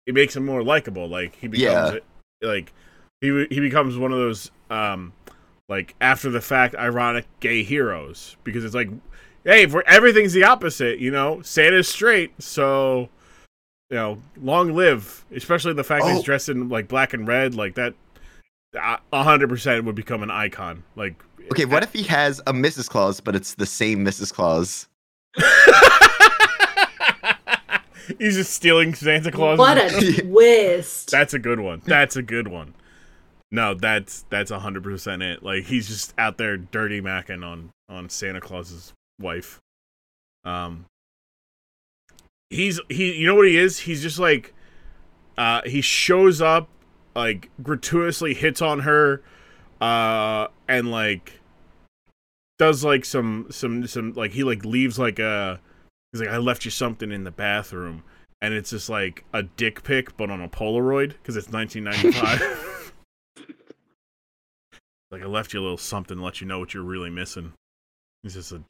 [0.06, 1.08] it makes him more likable.
[1.08, 2.00] Like he becomes
[2.42, 2.72] like
[3.20, 5.12] he he becomes one of those um
[5.68, 8.88] like after the fact ironic gay heroes because it's like
[9.44, 11.40] hey, if we're, everything's the opposite, you know.
[11.42, 13.08] Santa's straight, so
[13.90, 16.24] you know, long live, especially the fact that he's Oh.
[16.24, 17.94] dressed in like black and red like that
[18.74, 20.84] a hundred percent would become an icon.
[20.96, 21.22] Like
[21.52, 22.88] Okay, what if he has a Mrs.
[22.88, 24.32] Claus, but it's the same Mrs.
[24.32, 24.88] Claus?
[28.18, 29.58] He's just stealing Santa Claus.
[29.58, 31.10] What a twist.
[31.10, 31.82] That's a good one.
[31.84, 32.74] That's a good one.
[33.50, 35.42] No, that's that's hundred percent it.
[35.42, 39.58] Like he's just out there dirty macking on on Santa Claus's wife.
[40.44, 40.86] Um,
[42.50, 43.14] he's he.
[43.14, 43.80] You know what he is?
[43.80, 44.54] He's just like,
[45.36, 46.68] uh, he shows up,
[47.14, 49.22] like gratuitously hits on her,
[49.80, 51.37] uh, and like
[52.58, 55.60] does like some some some like he like leaves like a
[56.12, 58.02] he's like I left you something in the bathroom
[58.42, 62.92] and it's just like a dick pic but on a Polaroid because it's 1995.
[65.10, 67.52] like I left you a little something to let you know what you're really missing.
[68.24, 68.62] It's just a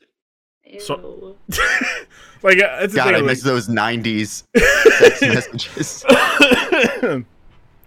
[0.78, 1.36] so-
[2.42, 4.44] like uh, it's God, thing, I like- miss those '90s
[4.98, 6.04] text messages.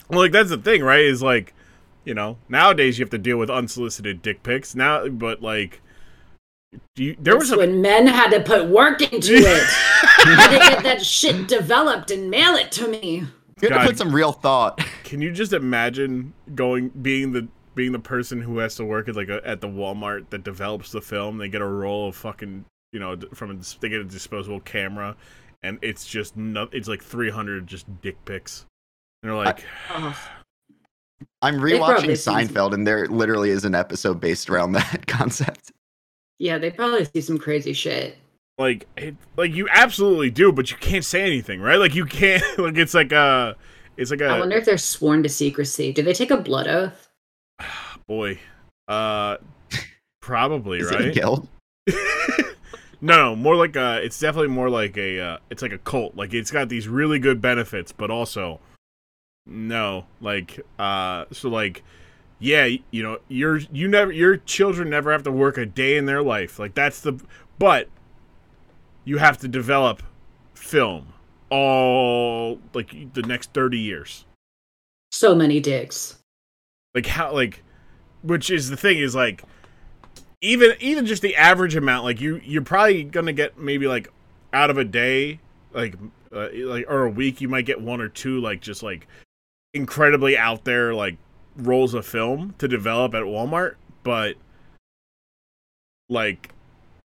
[0.09, 1.01] well, like that's the thing, right?
[1.05, 1.53] Is like,
[2.05, 4.73] you know, nowadays you have to deal with unsolicited dick pics.
[4.73, 5.81] Now, but like, do
[6.95, 9.63] you, there was a when men had to put work into it.
[9.63, 13.23] had to get that shit developed and mail it to me.
[13.61, 13.81] You had God.
[13.81, 14.79] to put some real thought.
[15.03, 19.15] Can you just imagine going being the being the person who has to work at
[19.15, 21.37] like a, at the Walmart that develops the film?
[21.37, 25.15] They get a roll of fucking you know from a, they get a disposable camera,
[25.63, 28.65] and it's just no, it's like three hundred just dick pics,
[29.21, 30.15] and they're like, Ugh.
[31.41, 35.05] I'm rewatching probably see some- Seinfeld, and there literally is an episode based around that
[35.07, 35.71] concept.
[36.41, 38.17] Yeah, they probably see some crazy shit.
[38.57, 41.77] like it, like you absolutely do, but you can't say anything, right?
[41.77, 43.55] Like you can't like it's like a
[43.95, 44.25] it's like a.
[44.25, 45.93] I wonder if they're sworn to secrecy.
[45.93, 47.09] Do they take a blood oath?
[48.07, 48.39] boy,
[48.87, 49.37] uh,
[50.19, 51.13] probably Is right.
[51.13, 51.47] guild?
[53.03, 53.99] No, no, more like a.
[54.03, 55.19] It's definitely more like a.
[55.19, 56.15] Uh, it's like a cult.
[56.15, 58.59] Like it's got these really good benefits, but also,
[59.47, 61.83] no, like, uh, so like,
[62.41, 66.07] yeah, you know, your you never your children never have to work a day in
[66.07, 66.57] their life.
[66.57, 67.21] Like that's the,
[67.59, 67.87] but
[69.05, 70.01] you have to develop
[70.55, 71.13] film
[71.51, 74.25] all like the next thirty years.
[75.11, 76.17] So many dicks.
[76.95, 77.61] Like how like,
[78.23, 79.43] which is the thing is like
[80.41, 84.11] even even just the average amount like you you're probably gonna get maybe like
[84.51, 85.39] out of a day
[85.73, 85.93] like
[86.33, 89.07] uh, like or a week you might get one or two like just like
[89.75, 91.17] incredibly out there like
[91.55, 94.35] rolls of film to develop at Walmart but
[96.09, 96.53] like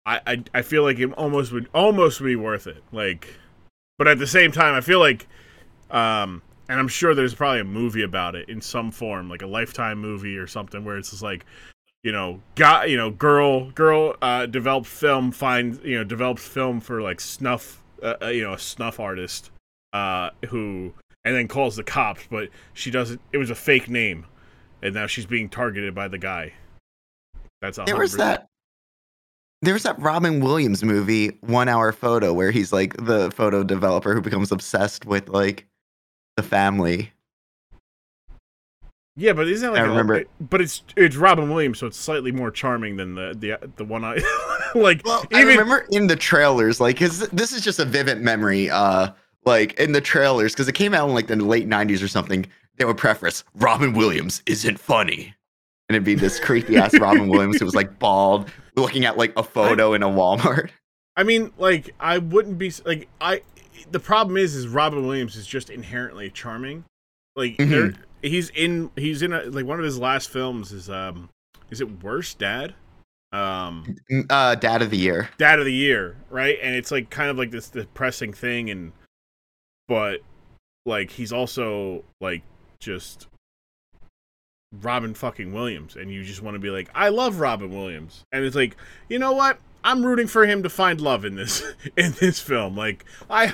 [0.05, 3.35] I I, I feel like it almost would almost be worth it like
[3.97, 5.27] but at the same time I feel like
[5.89, 9.47] um and I'm sure there's probably a movie about it in some form like a
[9.47, 11.45] lifetime movie or something where it's just like
[12.03, 16.79] you know, got you know, girl, girl, uh, developed film, finds you know, develops film
[16.79, 19.51] for like snuff, uh, uh, you know, a snuff artist,
[19.93, 23.21] uh, who, and then calls the cops, but she doesn't.
[23.31, 24.25] It was a fake name,
[24.81, 26.53] and now she's being targeted by the guy.
[27.61, 28.47] That's a There was that.
[29.63, 34.13] There was that Robin Williams movie, One Hour Photo, where he's like the photo developer
[34.15, 35.67] who becomes obsessed with like
[36.35, 37.11] the family.
[39.17, 41.97] Yeah, but isn't that like I a- remember- but it's it's Robin Williams, so it's
[41.97, 44.17] slightly more charming than the the the one I
[44.75, 45.01] like.
[45.05, 48.69] Well, I remember in the trailers, like, cause this is just a vivid memory.
[48.69, 49.09] Uh,
[49.45, 52.45] like in the trailers, because it came out in like the late '90s or something.
[52.81, 55.35] They would preface Robin Williams isn't funny,
[55.87, 59.33] and it'd be this creepy ass Robin Williams who was like bald, looking at like
[59.37, 60.71] a photo in a Walmart.
[61.15, 63.43] I mean, like I wouldn't be like I.
[63.91, 66.83] The problem is, is Robin Williams is just inherently charming.
[67.35, 67.95] Like Mhm.
[68.23, 71.29] he's in he's in a, like one of his last films is um
[71.69, 72.73] is it Worst Dad?
[73.31, 75.29] Um, Mm, Uh, Dad of the Year.
[75.37, 76.57] Dad of the Year, right?
[76.63, 78.91] And it's like kind of like this depressing thing, and
[79.87, 80.21] but
[80.87, 82.41] like he's also like
[82.81, 83.27] just
[84.81, 88.43] Robin fucking Williams, and you just want to be like, I love Robin Williams, and
[88.43, 88.75] it's like,
[89.09, 89.59] you know what?
[89.83, 91.63] I'm rooting for him to find love in this
[91.97, 92.75] in this film.
[92.75, 93.53] Like, I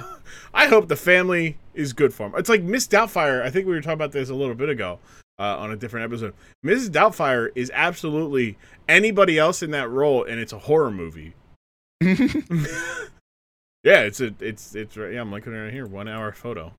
[0.54, 2.34] I hope the family is good for him.
[2.38, 3.42] It's like Miss Doubtfire.
[3.42, 5.00] I think we were talking about this a little bit ago
[5.40, 6.34] uh, on a different episode.
[6.66, 6.90] Mrs.
[6.90, 8.58] Doubtfire is absolutely
[8.88, 11.34] anybody else in that role, and it's a horror movie.
[12.02, 12.16] yeah,
[13.84, 15.14] it's a it's it's right.
[15.14, 15.86] Yeah, I'm looking right here.
[15.86, 16.74] One hour photo.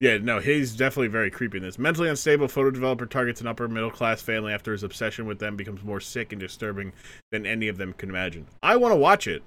[0.00, 1.78] Yeah, no, he's definitely very creepy in this.
[1.78, 5.56] Mentally unstable photo developer targets an upper middle class family after his obsession with them
[5.56, 6.92] becomes more sick and disturbing
[7.30, 8.46] than any of them can imagine.
[8.62, 9.42] I want to watch it,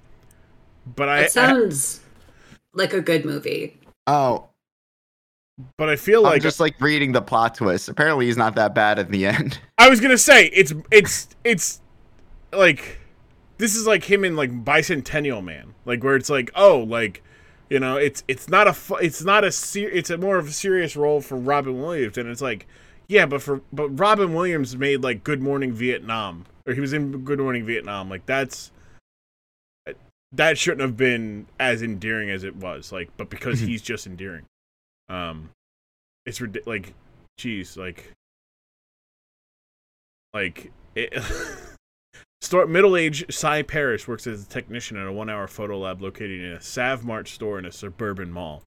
[0.96, 2.00] but I, It sounds
[2.74, 3.78] like a good movie.
[4.06, 4.48] oh,
[5.76, 7.88] but I feel I'm like just like reading the plot twist.
[7.88, 9.58] Apparently, he's not that bad at the end.
[9.78, 11.80] I was gonna say it's it's it's
[12.52, 13.00] like
[13.58, 17.22] this is like him in like Bicentennial Man, like where it's like oh like
[17.70, 20.52] you know it's it's not a it's not a ser- it's a more of a
[20.52, 22.66] serious role for Robin Williams, and it's like
[23.08, 27.24] yeah, but for but Robin Williams made like Good Morning Vietnam, or he was in
[27.24, 28.70] Good Morning Vietnam, like that's
[30.32, 33.66] that shouldn't have been as endearing as it was, like but because Mhm.
[33.68, 34.44] he's just endearing,
[35.08, 35.50] um,
[36.26, 36.40] it's.
[36.66, 36.92] Like,
[37.38, 38.12] geez, like
[40.34, 41.14] like it,
[42.40, 46.52] store middle-aged Sy Parrish works as a technician at a one-hour photo lab located in
[46.52, 48.62] a Savmart store in a suburban mall.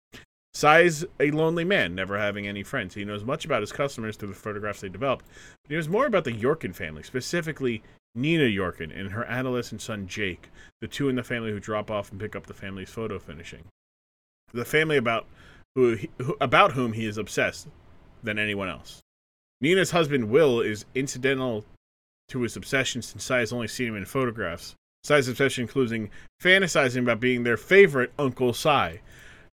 [0.54, 2.94] Sy's a lonely man, never having any friends.
[2.94, 5.26] He knows much about his customers through the photographs they developed.
[5.64, 7.82] But he knows more about the Yorkin family, specifically
[8.14, 10.50] Nina Yorkin and her adolescent son Jake,
[10.82, 13.64] the two in the family who drop off and pick up the family's photo finishing.
[14.54, 15.26] The family about
[15.76, 17.70] who, who about whom he is obsessed
[18.22, 19.00] than anyone else.
[19.62, 21.64] Nina's husband Will is incidental
[22.32, 24.76] to his obsession since Sy has only seen him in photographs.
[25.04, 26.10] Sy's obsession including
[26.42, 29.02] fantasizing about being their favorite Uncle Sy.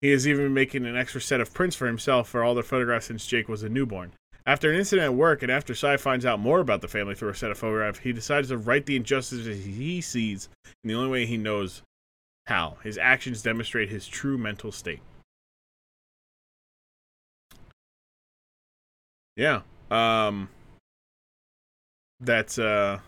[0.01, 3.07] He is even making an extra set of prints for himself for all their photographs
[3.07, 4.12] since Jake was a newborn.
[4.47, 7.31] After an incident at work and after Sy finds out more about the family through
[7.31, 10.49] a set of photographs, he decides to right the injustices he sees
[10.83, 11.83] in the only way he knows
[12.47, 12.77] how.
[12.83, 15.01] His actions demonstrate his true mental state.
[19.37, 19.62] Yeah.
[19.91, 20.49] Um
[22.25, 23.01] that's uh,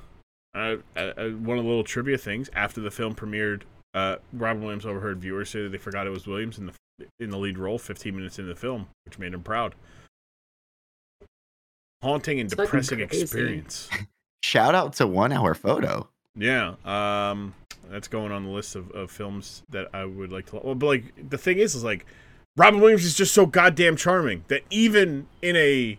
[0.55, 2.51] uh, uh, one of the little trivia things.
[2.55, 3.63] After the film premiered,
[3.95, 6.73] uh, Robin Williams overheard viewers say that they forgot it was Williams in the
[7.21, 9.75] in the lead role 15 minutes into the film, which made him proud.
[12.03, 13.89] Haunting and It's depressing experience.
[14.43, 16.09] Shout out to One Hour Photo.
[16.35, 17.55] Yeah, um,
[17.91, 20.61] that's going on the list of, of films that I would like to.
[20.63, 22.07] Well, but like the thing is, is like
[22.57, 25.99] Robin Williams is just so goddamn charming that even in a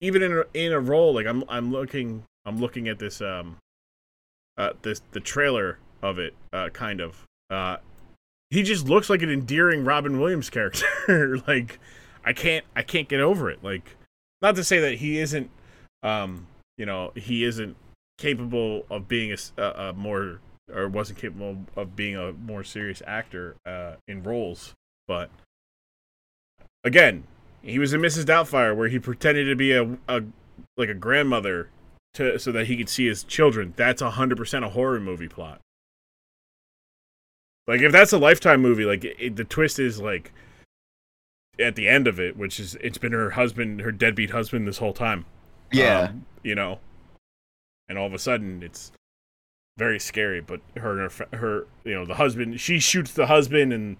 [0.00, 3.56] even in a, in a role like I'm I'm looking I'm looking at this um
[4.56, 7.26] uh this the trailer of it, uh, kind of.
[7.48, 7.76] Uh,
[8.50, 11.38] he just looks like an endearing Robin Williams character.
[11.46, 11.78] like,
[12.24, 13.62] I can't, I can't get over it.
[13.62, 13.96] Like,
[14.42, 15.50] not to say that he isn't,
[16.02, 16.46] um,
[16.76, 17.76] you know, he isn't
[18.18, 20.40] capable of being a more
[20.72, 24.74] or wasn't capable of being a more serious actor uh, in roles,
[25.08, 25.30] but
[26.84, 27.24] again,
[27.62, 28.24] he was in Mrs.
[28.24, 30.22] Doubtfire where he pretended to be a, a
[30.76, 31.68] like a grandmother
[32.14, 33.74] to so that he could see his children.
[33.76, 35.60] That's a hundred percent a horror movie plot.
[37.66, 40.32] Like if that's a lifetime movie, like it, the twist is like
[41.58, 44.78] at the end of it, which is it's been her husband, her deadbeat husband, this
[44.78, 45.26] whole time.
[45.72, 46.00] Yeah.
[46.00, 46.80] Um, you know,
[47.88, 48.92] and all of a sudden it's
[49.76, 50.40] very scary.
[50.40, 53.98] But her, her, her, you know, the husband, she shoots the husband, and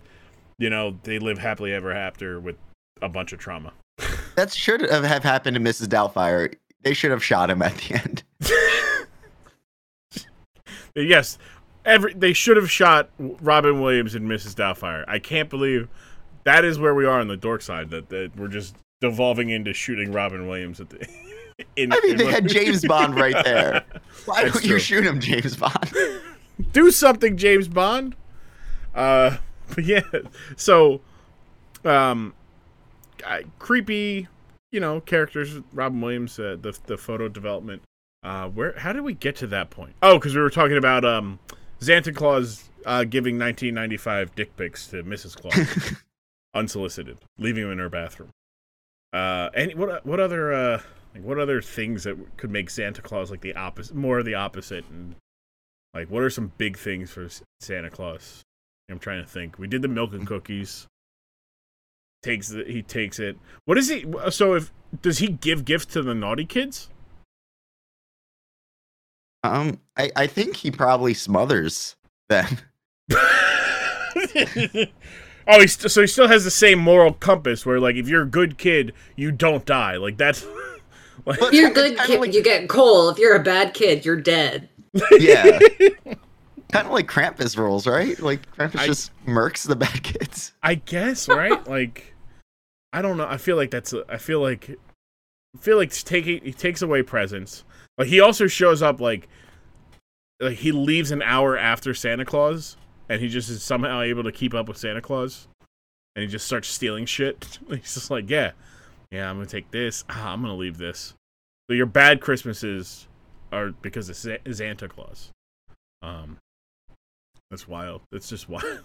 [0.58, 2.56] you know they live happily ever after with
[3.02, 3.72] a bunch of trauma.
[4.36, 5.86] that should have have happened to Mrs.
[5.86, 6.54] Doubtfire.
[6.82, 8.22] They should have shot him at the end.
[10.94, 11.38] yes,
[11.84, 14.54] every they should have shot Robin Williams and Mrs.
[14.54, 15.04] Doubtfire.
[15.06, 15.88] I can't believe
[16.44, 17.90] that is where we are on the dork side.
[17.90, 21.06] That, that we're just devolving into shooting Robin Williams at the.
[21.76, 23.84] In, I mean, they had James Bond right there.
[24.24, 25.92] Why That's don't you shoot him, James Bond?
[26.72, 28.16] do something, James Bond.
[28.94, 29.36] Uh,
[29.74, 30.00] but yeah,
[30.56, 31.02] so,
[31.84, 32.32] um,
[33.24, 34.28] I, creepy,
[34.72, 35.60] you know, characters.
[35.72, 37.82] Robin Williams, uh, the the photo development.
[38.22, 38.78] Uh, where?
[38.78, 39.94] How did we get to that point?
[40.02, 41.38] Oh, because we were talking about um,
[41.78, 45.36] Santa Claus uh, giving 1995 dick pics to Mrs.
[45.36, 45.94] Claus,
[46.54, 48.30] unsolicited, leaving him in her bathroom.
[49.12, 50.82] Uh, and what what other uh,
[51.14, 54.34] like what other things that could make Santa Claus like the opposite, more of the
[54.34, 55.16] opposite, and
[55.94, 57.28] like, what are some big things for
[57.60, 58.42] Santa Claus?
[58.88, 59.58] I'm trying to think.
[59.58, 60.86] We did the milk and cookies.
[62.22, 63.38] Takes the, he takes it.
[63.64, 64.04] What is he?
[64.30, 66.88] So if does he give gifts to the naughty kids?
[69.42, 71.96] Um, I, I think he probably smothers
[72.28, 72.58] them.
[73.10, 74.86] oh,
[75.60, 78.26] he st- so he still has the same moral compass where like if you're a
[78.26, 79.96] good kid, you don't die.
[79.96, 80.46] Like that's
[81.26, 83.08] like If you're a good kid, like- you get coal.
[83.08, 84.68] If you're a bad kid, you're dead.
[85.12, 85.58] Yeah.
[86.72, 88.18] kind of like Krampus rules, right?
[88.20, 90.52] Like Krampus I- just murks the bad kids.
[90.62, 91.66] I guess, right?
[91.66, 92.09] like,
[92.92, 93.26] I don't know.
[93.26, 93.92] I feel like that's.
[93.92, 96.42] A, I feel like, I feel like taking.
[96.42, 97.64] He takes away presents.
[97.98, 99.28] Like he also shows up like,
[100.40, 102.76] like he leaves an hour after Santa Claus,
[103.08, 105.46] and he just is somehow able to keep up with Santa Claus,
[106.16, 107.58] and he just starts stealing shit.
[107.68, 108.52] He's just like, yeah,
[109.10, 110.04] yeah, I'm gonna take this.
[110.08, 111.14] Ah, I'm gonna leave this.
[111.68, 113.06] So your bad Christmases
[113.52, 115.30] are because of Santa Claus.
[116.02, 116.38] Um,
[117.50, 118.02] that's wild.
[118.10, 118.80] That's just wild.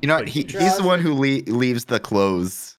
[0.00, 2.76] You know, he, he's the one who le- leaves the clothes.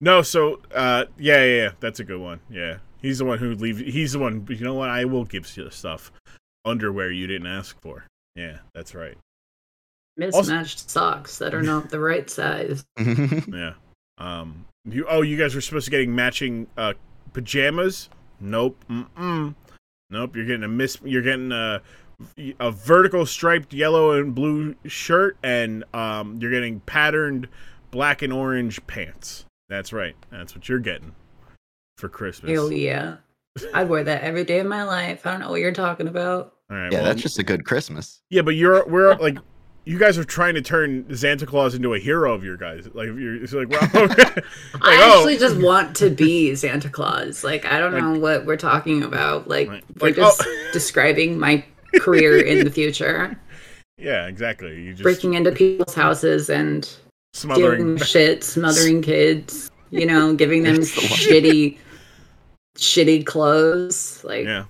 [0.00, 2.40] No, so uh, yeah, yeah, yeah, that's a good one.
[2.50, 3.78] Yeah, he's the one who leave.
[3.78, 4.46] He's the one.
[4.48, 4.88] You know what?
[4.88, 6.10] I will give you stuff,
[6.64, 8.06] underwear you didn't ask for.
[8.34, 9.18] Yeah, that's right.
[10.16, 12.84] Mismatched socks that are not the right size.
[12.98, 13.74] Yeah.
[14.18, 14.66] Um.
[14.84, 15.06] You.
[15.08, 16.94] Oh, you guys were supposed to getting matching uh
[17.32, 18.08] pajamas.
[18.40, 18.82] Nope.
[18.88, 19.54] Mm.
[20.10, 20.36] Nope.
[20.36, 20.98] You're getting a miss.
[21.04, 21.82] You're getting a
[22.58, 27.48] a vertical striped yellow and blue shirt, and um, you're getting patterned
[27.90, 29.44] black and orange pants.
[29.70, 30.16] That's right.
[30.30, 31.14] That's what you're getting
[31.96, 32.50] for Christmas.
[32.58, 33.16] Oh yeah.
[33.72, 35.26] I'd wear that every day of my life.
[35.26, 36.54] I don't know what you're talking about.
[36.70, 36.92] All right.
[36.92, 38.20] yeah, well, that's just a good Christmas.
[38.30, 39.38] Yeah, but you're we're like
[39.84, 42.88] you guys are trying to turn Santa Claus into a hero of your guys.
[42.94, 44.38] Like you're it's like well, like,
[44.82, 45.18] I oh.
[45.18, 47.44] actually just want to be Santa Claus.
[47.44, 49.48] Like I don't Like- know what we're talking about.
[49.48, 49.84] Like Right.
[50.00, 50.68] we're Like, just oh.
[50.72, 51.64] describing my
[51.96, 53.38] career in the future.
[53.98, 54.80] yeah, exactly.
[54.82, 57.96] You just Breaking into people's houses and stealing smothering.
[57.98, 61.78] shit, smothering kids, you know, giving them the shitty
[62.76, 64.22] shitty clothes.
[64.24, 64.64] Like Yeah,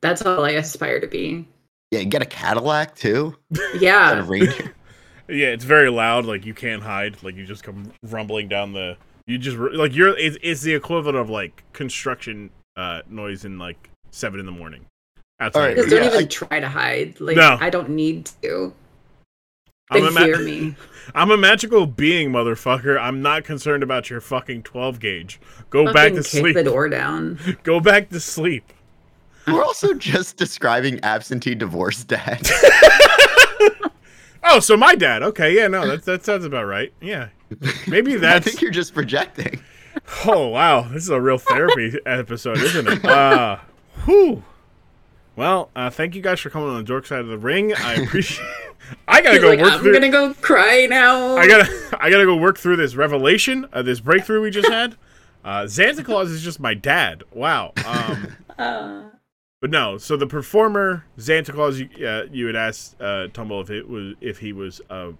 [0.00, 1.46] that's all I aspire to be.
[1.90, 3.34] Yeah, get a Cadillac too.
[3.50, 4.24] And a Yeah.
[4.26, 4.74] reindeer.
[5.28, 5.48] yeah.
[5.48, 6.26] It's very loud.
[6.26, 7.22] Like you can't hide.
[7.22, 8.96] Like you just come rumbling down the.
[9.26, 10.16] You just like you're.
[10.18, 14.84] It's, it's the equivalent of like construction uh noise in like seven in the morning.
[15.40, 15.60] Outside.
[15.60, 17.20] All right, Because your don't Yeah, even try to hide.
[17.20, 17.56] Like No.
[17.60, 18.72] I don't need to.
[19.92, 20.76] They I'm a ma- fear me.
[21.14, 23.00] I'm a magical being, motherfucker.
[23.00, 25.40] I'm not concerned about your fucking 12 gauge.
[25.70, 26.54] Go back to kick sleep.
[26.54, 27.38] the door down.
[27.62, 28.72] Go back to sleep.
[29.46, 32.46] We're also just describing absentee divorce dad.
[34.50, 35.22] Oh, so my dad.
[35.22, 36.92] Okay, yeah, no, that that sounds about right.
[37.02, 37.28] Yeah,
[37.86, 38.46] maybe that's.
[38.46, 39.60] I think you're just projecting.
[40.24, 43.04] Oh wow, this is a real therapy episode, isn't it?
[43.04, 43.58] Uh,
[44.04, 44.44] whew.
[45.36, 47.74] Well, uh, thank you guys for coming on the dork side of the ring.
[47.74, 48.48] I appreciate.
[49.06, 49.92] I gotta He's go like, work I'm through.
[49.94, 51.36] gonna go cry now.
[51.36, 51.70] I gotta,
[52.00, 54.96] I gotta go work through this revelation, uh, this breakthrough we just had.
[55.44, 57.22] Uh, Santa Claus is just my dad.
[57.32, 57.72] Wow.
[57.86, 59.04] Um, Uh,
[59.60, 59.98] but no.
[59.98, 64.14] So the performer Santa Claus, you, uh, you had asked uh, Tumble if it was
[64.20, 65.12] if he was uh,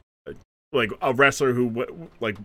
[0.73, 2.37] like a wrestler who w- like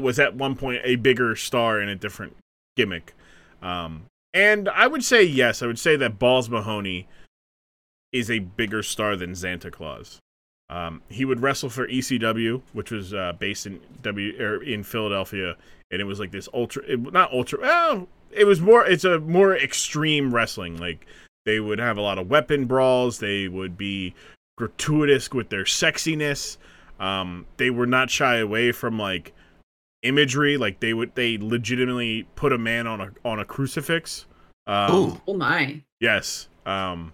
[0.00, 2.34] was at one point a bigger star in a different
[2.76, 3.14] gimmick.
[3.62, 5.62] Um, and I would say yes.
[5.62, 7.06] I would say that Balls Mahoney
[8.12, 10.18] is a bigger star than Santa Claus.
[10.72, 15.54] Um, he would wrestle for ECW, which was uh, based in W er, in Philadelphia,
[15.90, 17.60] and it was like this ultra, it, not ultra.
[17.60, 18.86] Well, it was more.
[18.86, 20.78] It's a more extreme wrestling.
[20.78, 21.06] Like
[21.44, 23.18] they would have a lot of weapon brawls.
[23.18, 24.14] They would be
[24.56, 26.56] gratuitous with their sexiness.
[26.98, 29.34] Um, they were not shy away from like
[30.02, 30.56] imagery.
[30.56, 34.24] Like they would, they legitimately put a man on a on a crucifix.
[34.66, 35.82] Um, Oh my.
[36.00, 36.48] Yes.
[36.64, 37.12] Um,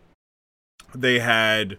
[0.95, 1.77] they had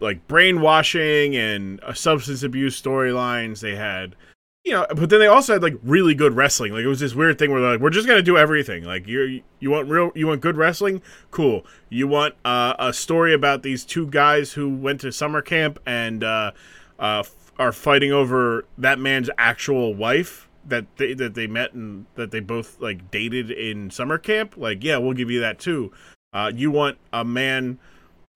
[0.00, 3.60] like brainwashing and uh, substance abuse storylines.
[3.60, 4.16] They had,
[4.64, 6.72] you know, but then they also had like really good wrestling.
[6.72, 8.84] Like it was this weird thing where they're like, we're just gonna do everything.
[8.84, 11.64] Like you you want real you want good wrestling, cool.
[11.88, 16.22] You want uh, a story about these two guys who went to summer camp and
[16.22, 16.52] uh,
[16.98, 17.24] uh,
[17.58, 22.40] are fighting over that man's actual wife that they that they met and that they
[22.40, 24.54] both like dated in summer camp.
[24.56, 25.92] Like yeah, we'll give you that too.
[26.32, 27.78] Uh, you want a man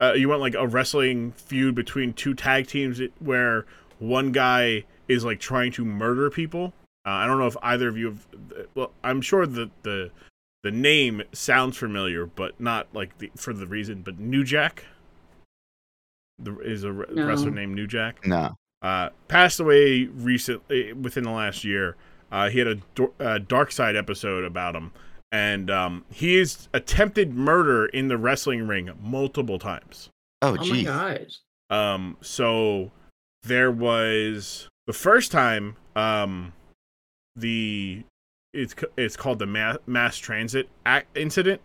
[0.00, 3.66] uh, you want like a wrestling feud between two tag teams where
[3.98, 6.72] one guy is like trying to murder people.
[7.06, 8.26] Uh, I don't know if either of you have.
[8.74, 10.10] Well, I'm sure the the
[10.62, 14.02] the name sounds familiar, but not like the, for the reason.
[14.02, 14.84] But New Jack
[16.38, 17.26] the, is a No.
[17.26, 18.26] wrestler named New Jack.
[18.26, 18.54] No.
[18.82, 21.96] Uh, passed away recently within the last year.
[22.30, 24.92] Uh, he had a, do- a dark side episode about him,
[25.32, 30.08] and um, he's attempted murder in the wrestling ring multiple times.
[30.42, 30.84] Oh, Oh my geez.
[30.86, 31.38] gosh.
[31.70, 32.90] Um, so
[33.42, 36.52] there was the first time, um,
[37.36, 38.02] the
[38.54, 41.60] it's it's called the mass, mass transit ac- incident,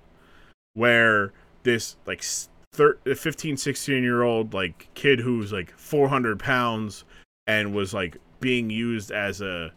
[0.74, 1.32] where
[1.64, 7.06] this like s- thir- 15, 16 year old like kid who's like 400 pounds
[7.48, 9.72] and was like being used as a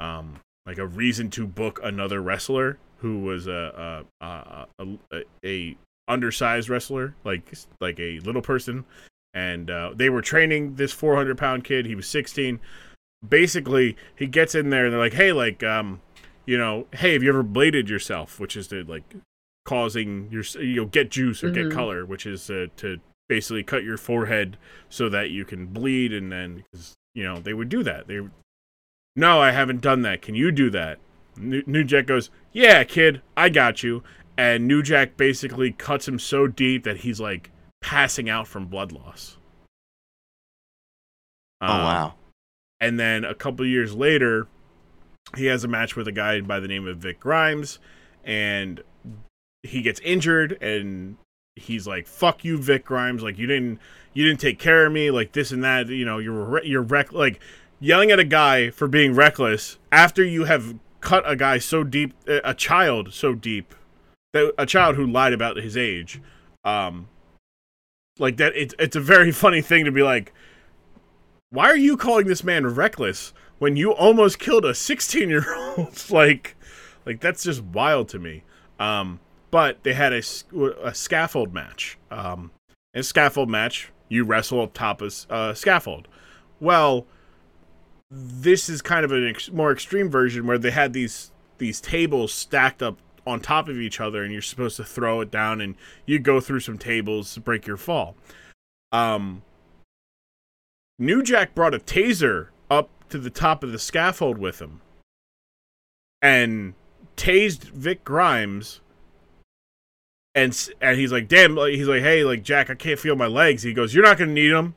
[0.00, 4.66] um like a reason to book another wrestler who was a a a,
[5.12, 5.76] a, a
[6.08, 8.84] undersized wrestler like like a little person.
[9.34, 11.84] And uh, they were training this 400 pound kid.
[11.86, 12.58] He was 16
[13.26, 16.00] basically he gets in there and they're like hey like um
[16.44, 18.38] you know hey have you ever bladed yourself?
[18.38, 19.04] Which is to like
[19.64, 21.72] causing your you know get juice or get Mhm.
[21.72, 24.56] color which is uh, to basically cut your forehead
[24.88, 26.62] so that you can bleed and then
[27.14, 28.06] you know they would do that.
[28.06, 28.20] They
[29.16, 30.22] no i haven't done that.
[30.22, 30.98] Can you do that
[31.38, 34.02] new, new jack goes yeah kid i got you
[34.38, 38.92] and new jack basically cuts him so deep that he's like passing out from blood
[38.92, 39.36] loss
[41.60, 42.14] Oh, Um, wow.
[42.80, 44.46] and then a couple years later,
[45.36, 47.78] he has a match with a guy by the name of Vic Grimes,
[48.24, 48.82] and
[49.62, 51.16] he gets injured, and
[51.56, 53.22] he's like, "Fuck you, Vic Grimes!
[53.22, 53.78] Like you didn't,
[54.12, 55.88] you didn't take care of me, like this and that.
[55.88, 57.40] You know, you're re- you're wreck like
[57.80, 60.74] yelling at a guy for being reckless after you have
[61.06, 63.74] cut a guy so deep, a child so deep,
[64.32, 66.20] that a child who lied about his age,
[66.64, 67.08] um,
[68.18, 68.54] like that.
[68.56, 70.32] It's it's a very funny thing to be like."
[71.50, 76.04] why are you calling this man reckless when you almost killed a 16 year old
[76.10, 76.56] like
[77.04, 78.42] like that's just wild to me
[78.78, 80.22] um but they had a
[80.82, 82.50] a scaffold match um
[82.94, 86.08] in a scaffold match you wrestle top of a scaffold
[86.60, 87.06] well
[88.10, 92.32] this is kind of a ex- more extreme version where they had these these tables
[92.32, 95.74] stacked up on top of each other and you're supposed to throw it down and
[96.04, 98.14] you go through some tables to break your fall
[98.92, 99.42] um
[100.98, 104.80] New Jack brought a taser up to the top of the scaffold with him
[106.22, 106.74] and
[107.16, 108.80] tased Vic Grimes.
[110.34, 113.62] And and he's like, damn, he's like, hey, like Jack, I can't feel my legs.
[113.62, 114.74] He goes, you're not gonna need them,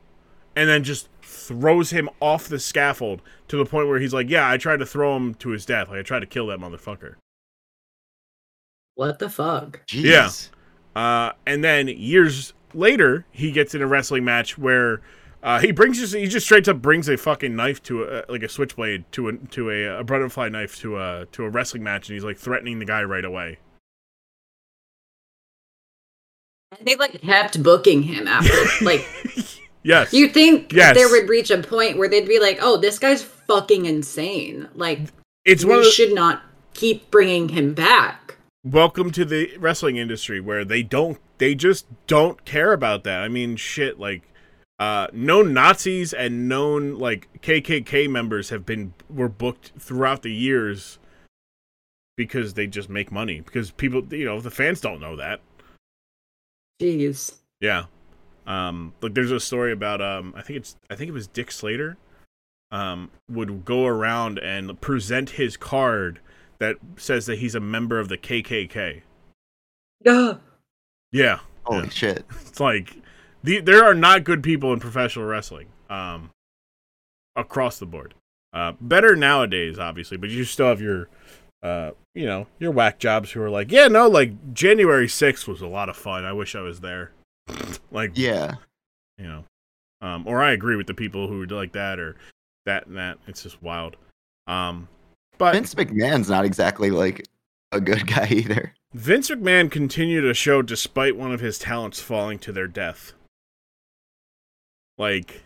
[0.56, 1.08] and then just
[1.50, 4.86] throws him off the scaffold to the point where he's like, yeah, I tried to
[4.86, 5.88] throw him to his death.
[5.88, 7.16] Like I tried to kill that motherfucker.
[8.94, 9.84] What the fuck?
[9.88, 10.50] Jeez.
[10.94, 11.00] Yeah.
[11.00, 15.00] Uh, and then years later, he gets in a wrestling match where
[15.42, 18.44] uh, he brings just he just straight up brings a fucking knife to a like
[18.44, 22.08] a switchblade to a to a, a butterfly knife to a to a wrestling match,
[22.08, 23.58] and he's like threatening the guy right away.
[26.78, 28.84] And They like kept booking him after.
[28.84, 29.04] like
[29.82, 30.12] Yes.
[30.12, 30.96] you think Yes.
[30.96, 34.68] there would reach a point where they'd be like, "Oh, this guy's fucking insane.
[34.74, 35.00] Like
[35.44, 36.42] it's we the, should not
[36.74, 42.44] keep bringing him back." welcome to the wrestling industry where they don't they just don't
[42.44, 43.22] care about that.
[43.22, 44.22] I mean, shit, like
[44.78, 50.98] uh known Nazis and known like KKK members have been were booked throughout the years
[52.16, 55.40] because they just make money because people, you know, the fans don't know that.
[56.80, 57.36] Jeez.
[57.60, 57.84] Yeah.
[58.46, 61.50] Um, like there's a story about um, I think it's I think it was Dick
[61.52, 61.96] Slater,
[62.70, 66.20] um, would go around and present his card
[66.58, 69.02] that says that he's a member of the KKK.
[70.04, 70.34] Yeah.
[71.12, 71.88] Yeah, Holy Yeah.
[71.90, 72.24] shit.
[72.42, 72.96] it's like
[73.42, 75.66] the, there are not good people in professional wrestling.
[75.88, 76.30] Um,
[77.34, 78.14] across the board.
[78.52, 81.08] Uh, better nowadays, obviously, but you still have your,
[81.64, 85.60] uh, you know, your whack jobs who are like, yeah, no, like January 6th was
[85.60, 86.24] a lot of fun.
[86.24, 87.10] I wish I was there.
[87.90, 88.54] like, Yeah.
[89.18, 89.44] you know,
[90.00, 92.16] um, or I agree with the people who are like that or
[92.66, 93.18] that and that.
[93.26, 93.96] It's just wild.
[94.46, 94.88] Um,
[95.38, 97.26] but Vince McMahon's not exactly like
[97.72, 98.74] a good guy either.
[98.92, 103.12] Vince McMahon continued a show despite one of his talents falling to their death.
[104.98, 105.42] Like,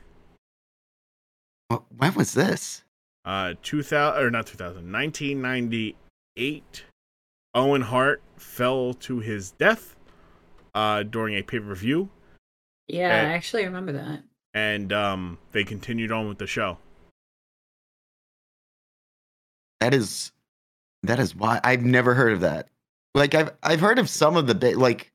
[1.96, 2.82] When was this?
[3.26, 6.84] uh 2000 or not 2000 1998
[7.54, 9.96] owen hart fell to his death
[10.74, 12.08] uh during a pay-per-view
[12.88, 13.20] Yeah, Eh.
[13.30, 14.22] I actually remember that.
[14.54, 16.78] and um they continued on with the show
[19.80, 20.32] That is
[21.02, 22.68] that is why I've never heard of that.
[23.14, 25.12] Like I've I've heard of some of the bit like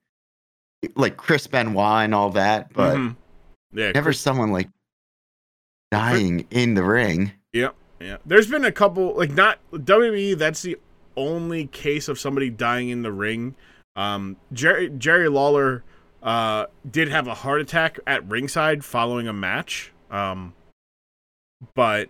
[0.95, 3.15] like Chris Benoit and all that, but Mhm.
[3.73, 4.69] yeah never someone like
[5.91, 7.31] dying in the ring.
[7.53, 7.69] yeah
[7.99, 10.77] yeah there's been a couple like not wwe that's the
[11.17, 13.55] only case of somebody dying in the ring
[13.99, 15.83] um jerry jerry lawler
[16.23, 19.91] uh did have a heart attack at ringside following a match.
[20.09, 20.53] Um
[21.75, 22.09] but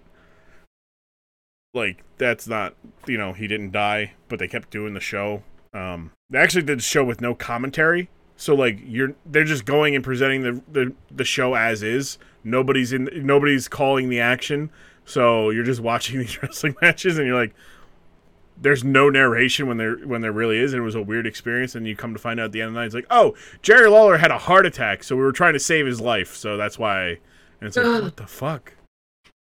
[1.74, 2.76] like that's not
[3.08, 5.42] you know he didn't die but they kept doing the show.
[5.74, 8.10] Um they actually did the show with no commentary.
[8.36, 12.20] So like you're they're just going and presenting the the, the show as is.
[12.44, 14.70] Nobody's in nobody's calling the action.
[15.06, 17.56] So you're just watching these wrestling matches and you're like
[18.62, 21.76] there's no narration when there when there really is and it was a weird experience
[21.76, 23.34] and you come to find out at the end of the night it's like oh
[23.62, 26.58] jerry lawler had a heart attack so we were trying to save his life so
[26.58, 27.18] that's why
[27.60, 28.74] and it's like what the fuck?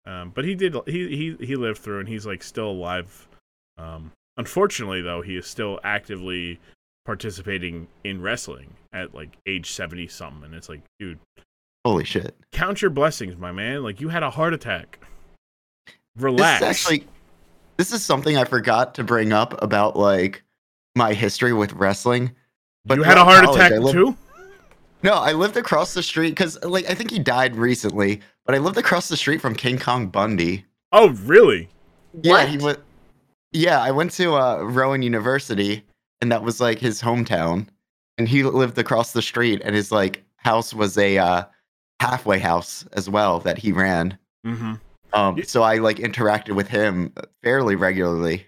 [0.05, 3.27] Um, but he did he, he he lived through and he's like still alive.
[3.77, 6.59] Um, unfortunately though he is still actively
[7.05, 11.19] participating in wrestling at like age 70 something and it's like dude
[11.85, 12.35] Holy shit.
[12.51, 13.83] count your blessings my man.
[13.83, 14.99] Like you had a heart attack.
[15.85, 16.61] This relax.
[16.61, 17.07] is actually
[17.79, 20.43] this is something I forgot to bring up about like
[20.95, 22.35] my history with wrestling.
[22.85, 24.17] But you had a heart college, attack lived- too
[25.01, 28.57] No, I lived across the street because like I think he died recently, but I
[28.57, 30.65] lived across the street from King Kong Bundy.
[30.91, 31.69] oh really
[32.21, 32.63] Yeah, he What?
[32.65, 32.79] went.
[33.53, 35.83] Yeah, I went to uh, Rowan University,
[36.21, 37.67] and that was like his hometown.
[38.17, 41.43] And he lived across the street, and his like house was a uh,
[42.01, 44.17] halfway house as well that he ran.
[44.45, 44.73] mm-hmm
[45.13, 47.13] Um, so I like interacted with him
[47.43, 48.45] fairly regularly.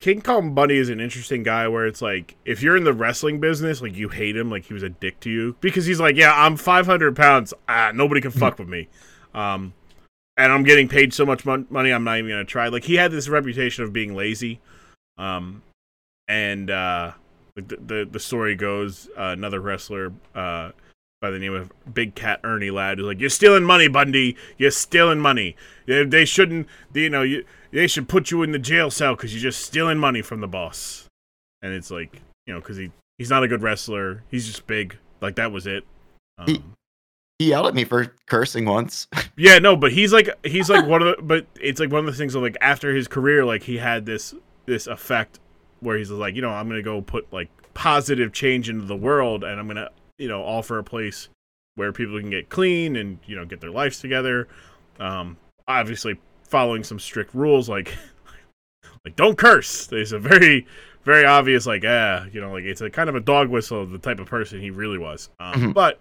[0.00, 3.40] King Kong Bundy is an interesting guy where it's like if you're in the wrestling
[3.40, 6.16] business, like you hate him, like he was a dick to you because he's like,
[6.16, 8.88] yeah, I'm 500 pounds, ah, nobody can fuck with me,
[9.34, 9.72] um,
[10.36, 12.68] and I'm getting paid so much mon- money, I'm not even gonna try.
[12.68, 14.60] Like he had this reputation of being lazy,
[15.16, 15.62] um,
[16.28, 17.12] and uh,
[17.54, 20.72] the, the the story goes, uh, another wrestler, uh.
[21.26, 24.36] By the name of Big Cat Ernie Ladd, was like, "You're stealing money, Bundy.
[24.58, 25.56] You're stealing money.
[25.86, 29.34] They, they shouldn't, you know, you, they should put you in the jail cell because
[29.34, 31.06] you're just stealing money from the boss.
[31.62, 34.22] And it's like, you know, because he he's not a good wrestler.
[34.30, 34.98] He's just big.
[35.20, 35.82] Like that was it.
[36.46, 36.74] He- Um,
[37.40, 39.08] He yelled at me for cursing once.
[39.36, 42.06] yeah, no, but he's like he's like one of the but it's like one of
[42.06, 44.32] the things of like after his career, like he had this
[44.66, 45.40] this effect
[45.80, 49.42] where he's like, you know, I'm gonna go put like positive change into the world
[49.44, 51.28] and I'm gonna, you know, offer a place
[51.74, 54.48] where people can get clean and, you know, get their lives together.
[54.98, 55.36] Um
[55.68, 57.96] obviously following some strict rules like
[59.04, 59.86] like don't curse.
[59.86, 60.66] There's a very
[61.04, 63.90] very obvious like ah, you know, like it's a kind of a dog whistle of
[63.90, 65.28] the type of person he really was.
[65.38, 65.74] Um, Mhm.
[65.74, 65.98] but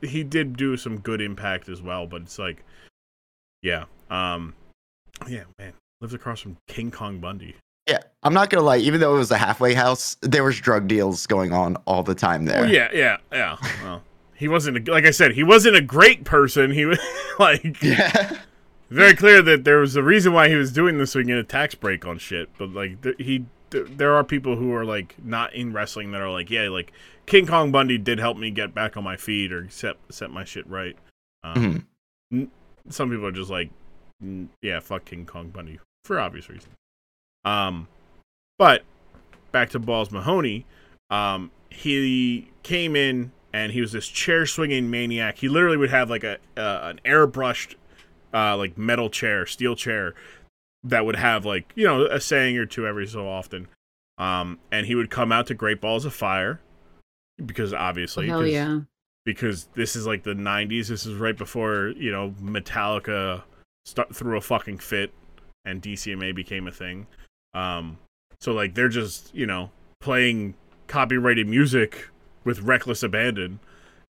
[0.00, 2.64] he did do some good impact as well, but it's like
[3.62, 3.84] yeah.
[4.10, 4.54] Um
[5.28, 5.72] yeah, man.
[6.00, 7.54] lives across from King Kong Bundy.
[7.88, 8.78] Yeah, I'm not gonna lie.
[8.78, 12.14] Even though it was a halfway house, there was drug deals going on all the
[12.14, 12.64] time there.
[12.64, 13.56] Oh yeah, yeah, yeah.
[13.82, 14.02] Well,
[14.34, 16.70] he wasn't a, like I said, he wasn't a great person.
[16.70, 16.98] He was
[17.38, 18.36] like yeah.
[18.90, 21.30] very clear that there was a reason why he was doing this so he can
[21.34, 22.48] get a tax break on shit.
[22.58, 26.20] But like th- he, th- there are people who are like not in wrestling that
[26.20, 26.92] are like, yeah, like
[27.26, 30.44] King Kong Bundy did help me get back on my feet or set set my
[30.44, 30.96] shit right.
[31.44, 31.86] Um,
[32.32, 32.48] Mhm.
[32.88, 33.70] Some people are just like,
[34.60, 36.74] yeah, fuck King Kong Bundy for obvious reasons.
[37.44, 37.88] Um,
[38.58, 38.82] but
[39.50, 40.66] back to Balls Mahoney,
[41.10, 45.38] um, he came in and he was this chair swinging maniac.
[45.38, 47.74] He literally would have like a uh, an airbrushed
[48.32, 50.14] uh, like metal chair, steel chair
[50.84, 53.68] that would have like you know a saying or two every so often.
[54.18, 56.60] Um, and he would come out to Great Balls of Fire,
[57.44, 58.80] because obviously, Hell yeah.
[59.24, 60.88] because this is like the 90s.
[60.88, 63.42] This is right before, you know, Metallica
[63.84, 65.12] start threw a fucking fit
[65.64, 67.06] and DMCA became a thing.
[67.54, 67.98] Um
[68.40, 69.70] so like they're just, you know,
[70.00, 70.54] playing
[70.86, 72.08] copyrighted music
[72.44, 73.60] with reckless abandon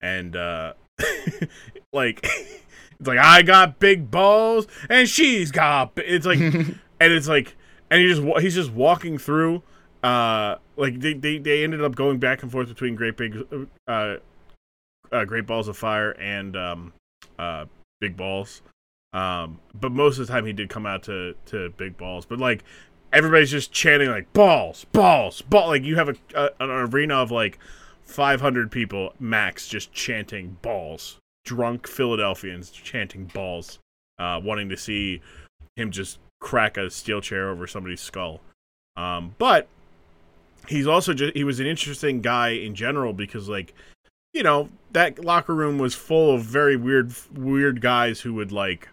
[0.01, 0.73] and uh
[1.93, 2.19] like
[2.99, 7.55] it's like I got big balls and she's got bi-" it's like and it's like
[7.89, 9.63] and he just he's just walking through
[10.03, 13.37] uh like they, they they ended up going back and forth between great big
[13.87, 14.15] uh
[15.11, 16.93] uh, Great Balls of Fire and um,
[17.37, 17.65] uh,
[17.99, 18.61] Big Balls.
[19.13, 22.25] Um, but most of the time he did come out to, to Big Balls.
[22.25, 22.63] But like
[23.13, 25.67] everybody's just chanting like balls, balls, ball.
[25.67, 27.59] Like you have a, a an arena of like
[28.03, 31.17] 500 people max just chanting balls.
[31.43, 33.79] Drunk Philadelphians chanting balls,
[34.19, 35.21] uh, wanting to see
[35.75, 38.41] him just crack a steel chair over somebody's skull.
[38.95, 39.67] Um, but
[40.67, 43.73] he's also just he was an interesting guy in general because like
[44.33, 48.89] you know that locker room was full of very weird weird guys who would like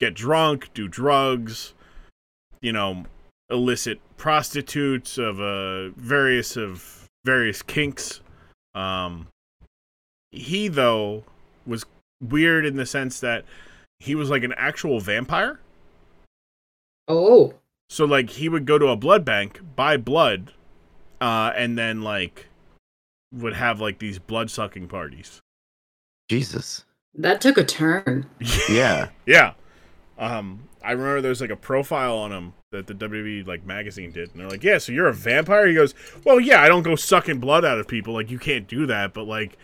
[0.00, 1.74] get drunk do drugs
[2.60, 3.04] you know
[3.50, 8.20] illicit prostitutes of uh various of various kinks
[8.74, 9.26] um
[10.30, 11.24] he though
[11.66, 11.84] was
[12.20, 13.44] weird in the sense that
[14.00, 15.60] he was like an actual vampire
[17.08, 17.54] Oh.
[17.88, 20.52] so like he would go to a blood bank, buy blood,
[21.22, 22.48] uh, and then like
[23.32, 25.40] would have like these blood sucking parties.
[26.28, 26.84] Jesus.
[27.14, 28.26] That took a turn.
[28.68, 29.08] Yeah.
[29.24, 29.54] yeah.
[30.18, 34.12] Um, I remember there was like a profile on him that the WWE like magazine
[34.12, 36.82] did, and they're like, "Yeah, so you're a vampire?" He goes, "Well, yeah, I don't
[36.82, 38.14] go sucking blood out of people.
[38.14, 39.56] Like you can't do that, but like,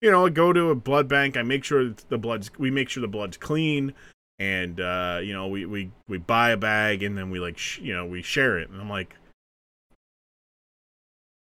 [0.00, 1.36] you know, I go to a blood bank.
[1.36, 3.92] I make sure the blood's we make sure the blood's clean."
[4.38, 7.78] And uh, you know, we, we we buy a bag and then we like sh-
[7.78, 9.14] you know we share it, and I'm like,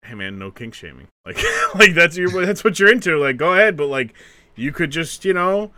[0.08, 1.08] hey man, no kink shaming.
[1.26, 1.44] Like,
[1.76, 3.18] like that's your that's what you're into.
[3.18, 4.14] Like, go ahead, but like,
[4.56, 5.72] you could just you know,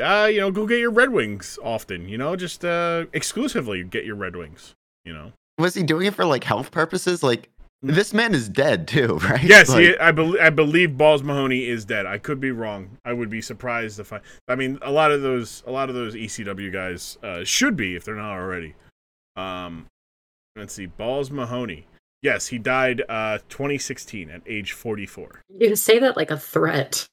[0.00, 2.08] uh, you know, go get your Red Wings often.
[2.08, 4.74] You know, just uh, exclusively get your Red Wings.
[5.04, 5.32] You know.
[5.58, 7.22] Was he doing it for like health purposes?
[7.22, 7.48] Like
[7.82, 9.42] this man is dead too, right?
[9.42, 12.06] Yes, Like, he, I believe I believe Balls Mahoney is dead.
[12.06, 12.98] I could be wrong.
[13.04, 14.20] I would be surprised if I.
[14.48, 17.96] I mean, a lot of those a lot of those ECW guys uh, should be
[17.96, 18.74] if they're not already.
[19.36, 19.86] Um,
[20.56, 21.86] let's see, Balls Mahoney.
[22.22, 25.42] Yes, he died uh 2016 at age 44.
[25.58, 27.06] You say that like a threat.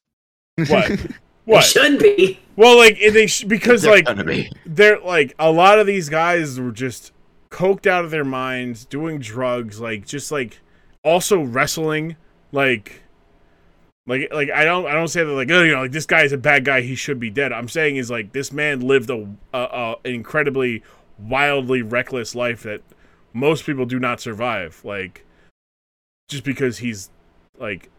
[0.56, 1.06] What?
[1.46, 1.64] It What?
[1.64, 2.40] should be.
[2.56, 4.50] Well, like they sh- because They're like be.
[4.64, 7.12] they're like a lot of these guys were just
[7.50, 10.60] coked out of their minds, doing drugs, like just like
[11.02, 12.16] also wrestling,
[12.52, 13.02] like
[14.06, 16.22] like like I don't I don't say that like oh you know like this guy
[16.22, 17.52] is a bad guy he should be dead.
[17.52, 20.82] I'm saying is like this man lived a, a, a an incredibly
[21.18, 22.82] wildly reckless life that
[23.32, 24.80] most people do not survive.
[24.84, 25.24] Like
[26.28, 27.10] just because he's
[27.58, 27.90] like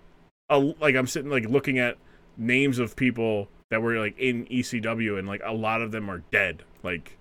[0.49, 1.97] a, like I'm sitting like looking at
[2.37, 6.23] names of people that were like in ECW and like a lot of them are
[6.31, 6.63] dead.
[6.83, 7.17] Like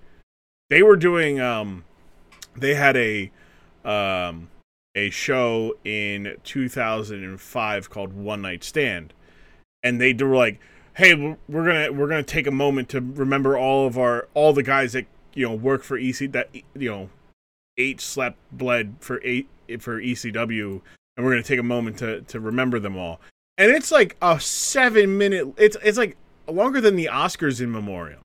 [0.70, 1.84] they were doing um
[2.56, 3.30] they had a
[3.84, 4.48] um
[4.94, 9.12] a show in 2005 called One Night Stand
[9.82, 10.60] and they were like
[10.94, 11.14] hey
[11.48, 14.52] we're going to we're going to take a moment to remember all of our all
[14.52, 17.10] the guys that you know work for EC that you know
[17.76, 19.48] ate slept bled for eight
[19.80, 20.80] for ECW
[21.16, 23.20] and we're going to take a moment to to remember them all
[23.58, 26.16] and it's like a seven minute it's it's like
[26.48, 28.20] longer than the oscars in memorial.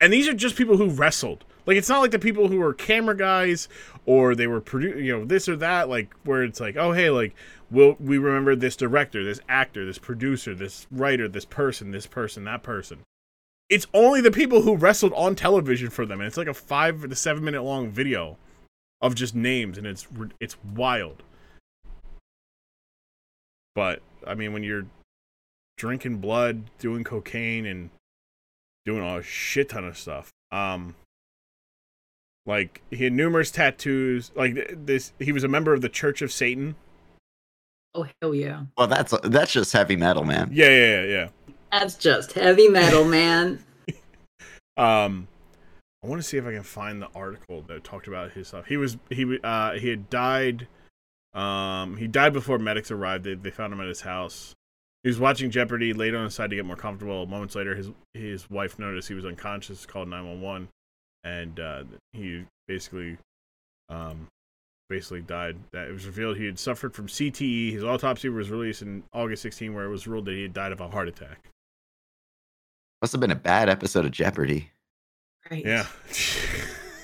[0.00, 1.44] And these are just people who wrestled.
[1.66, 3.68] Like it's not like the people who were camera guys
[4.06, 7.10] or they were produ- you know this or that like where it's like oh hey
[7.10, 7.34] like
[7.70, 12.44] we'll we remember this director this actor this producer this writer this person this person
[12.44, 13.00] that person.
[13.68, 16.20] It's only the people who wrestled on television for them.
[16.20, 18.36] And it's like a five to seven minute long video
[19.00, 19.78] of just names.
[19.78, 20.08] And it's
[20.40, 21.22] it's wild
[23.74, 24.86] but I mean, when you're
[25.76, 27.90] drinking blood, doing cocaine, and
[28.84, 30.94] doing a shit ton of stuff, um,
[32.46, 34.30] like he had numerous tattoos.
[34.34, 36.76] Like this, he was a member of the Church of Satan.
[37.94, 38.64] Oh hell yeah.
[38.76, 40.50] Well, that's that's just heavy metal, man.
[40.52, 41.28] Yeah, yeah, yeah,
[41.72, 43.64] That's just heavy metal, man.
[44.76, 45.28] Um,
[46.02, 48.66] I want to see if I can find the article that talked about his stuff.
[48.66, 50.66] He was he uh he had died.
[51.34, 53.24] Um, he died before medics arrived.
[53.24, 54.54] They, they found him at his house.
[55.02, 57.26] He was watching Jeopardy, laid on his side to get more comfortable.
[57.26, 60.68] Moments later, his his wife noticed he was unconscious, called 911,
[61.24, 63.16] and uh, he basically,
[63.88, 64.26] um,
[64.90, 65.56] basically died.
[65.72, 67.72] That it was revealed he had suffered from CTE.
[67.72, 70.72] His autopsy was released in August 16, where it was ruled that he had died
[70.72, 71.48] of a heart attack.
[73.00, 74.70] Must have been a bad episode of Jeopardy.
[75.50, 75.64] Right.
[75.64, 75.86] Yeah,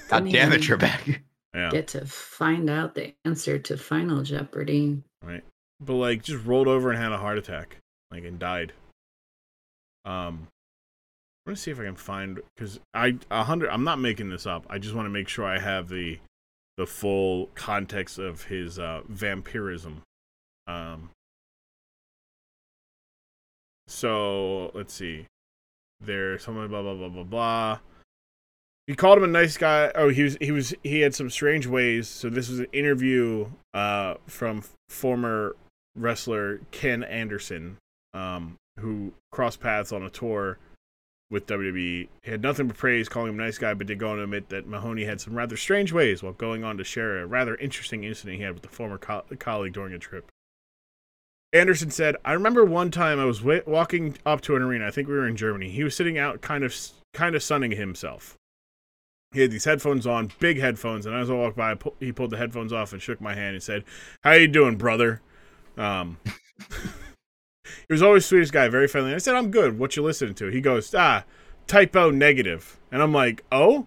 [0.08, 1.20] God Didn't damn it, even Trebek.
[1.56, 1.70] Yeah.
[1.70, 5.02] Get to find out the answer to Final Jeopardy.
[5.22, 5.42] Right.
[5.80, 7.78] but like just rolled over and had a heart attack,
[8.10, 8.74] like and died.
[10.04, 10.48] Um,
[11.46, 13.70] I'm gonna see if I can find because I a hundred.
[13.70, 14.66] I'm not making this up.
[14.68, 16.18] I just want to make sure I have the
[16.76, 20.02] the full context of his uh, vampirism.
[20.66, 21.10] Um,
[23.86, 25.26] so let's see.
[26.00, 27.78] There's someone blah blah blah blah blah.
[28.86, 29.90] He called him a nice guy.
[29.94, 32.06] Oh, he was he was he had some strange ways.
[32.06, 35.56] So this was an interview uh, from former
[35.96, 37.78] wrestler Ken Anderson,
[38.14, 40.58] um, who crossed paths on a tour
[41.30, 42.08] with WWE.
[42.22, 44.22] He had nothing but praise, calling him a nice guy, but did go on to
[44.22, 47.56] admit that Mahoney had some rather strange ways while going on to share a rather
[47.56, 50.30] interesting incident he had with a former co- colleague during a trip.
[51.52, 54.86] Anderson said, "I remember one time I was w- walking up to an arena.
[54.86, 55.70] I think we were in Germany.
[55.70, 56.76] He was sitting out, kind of,
[57.12, 58.36] kind of sunning himself.
[59.36, 62.38] He had these headphones on, big headphones, and as I walked by, he pulled the
[62.38, 63.84] headphones off and shook my hand and said,
[64.24, 65.20] "How you doing, brother?"
[65.76, 66.16] Um,
[66.64, 69.12] he was always sweetest guy, very friendly.
[69.12, 69.78] I said, "I'm good.
[69.78, 71.24] What you listening to?" He goes, "Ah,
[71.66, 73.86] Type O Negative," and I'm like, "Oh,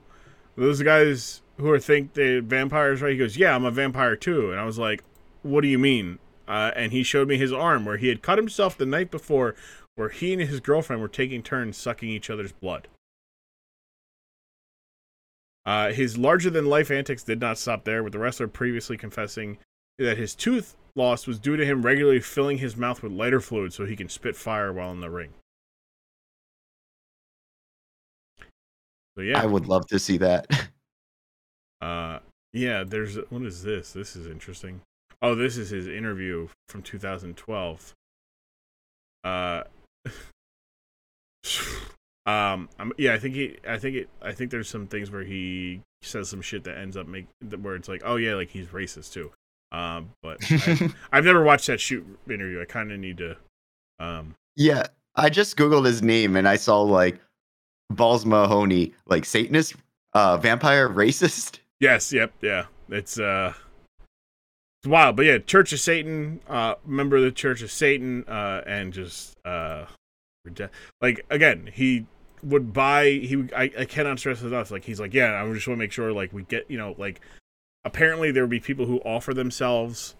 [0.55, 4.51] those guys who are think they vampires, right?" He goes, "Yeah, I'm a vampire too,"
[4.51, 5.03] and I was like,
[5.41, 8.37] "What do you mean?" Uh, and he showed me his arm where he had cut
[8.37, 9.55] himself the night before,
[9.95, 12.87] where he and his girlfriend were taking turns sucking each other's blood.
[15.69, 19.59] Uh, his larger than life antics did not stop there, with the wrestler previously confessing
[19.99, 23.71] that his tooth loss was due to him regularly filling his mouth with lighter fluid
[23.71, 25.29] so he can spit fire while in the ring.
[29.15, 30.47] So yeah, I would love to see that.
[31.81, 32.17] uh,
[32.51, 32.83] yeah.
[32.83, 33.93] There's what is this?
[33.93, 34.81] This is interesting.
[35.21, 37.93] Oh, this is his interview from 2012.
[39.23, 39.65] Uh,
[42.29, 45.23] um, I'm, yeah, I think he, I think it, I think there's some things where
[45.23, 47.27] he says some shit that ends up make
[47.61, 49.31] where it's like, oh yeah, like he's racist too.
[49.71, 52.61] Um, but I, I've never watched that shoot interview.
[52.61, 53.37] I kind of need to.
[53.99, 57.19] Um, yeah, I just googled his name and I saw like
[57.89, 59.75] Balls Mahoney, like Satanist,
[60.13, 61.59] uh, vampire, racist.
[61.79, 62.65] yes, yep, yeah.
[62.89, 63.53] It's uh,
[64.81, 68.61] it's wild, but yeah, Church of Satan, uh, member of the Church of Satan, uh,
[68.65, 69.85] and just uh,
[71.01, 72.05] like again, he
[72.43, 73.05] would buy.
[73.05, 74.71] He, I, I cannot stress enough.
[74.71, 76.95] Like he's like, yeah, I just want to make sure, like we get, you know,
[76.97, 77.21] like
[77.83, 80.15] apparently there would be people who offer themselves,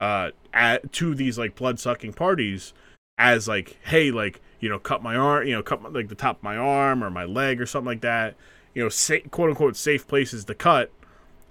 [0.00, 2.72] uh, at to these like blood sucking parties
[3.18, 6.14] as like, hey, like you know, cut my arm, you know, cut my, like the
[6.14, 8.34] top of my arm or my leg or something like that.
[8.74, 10.90] You know, sa- quote unquote safe places to cut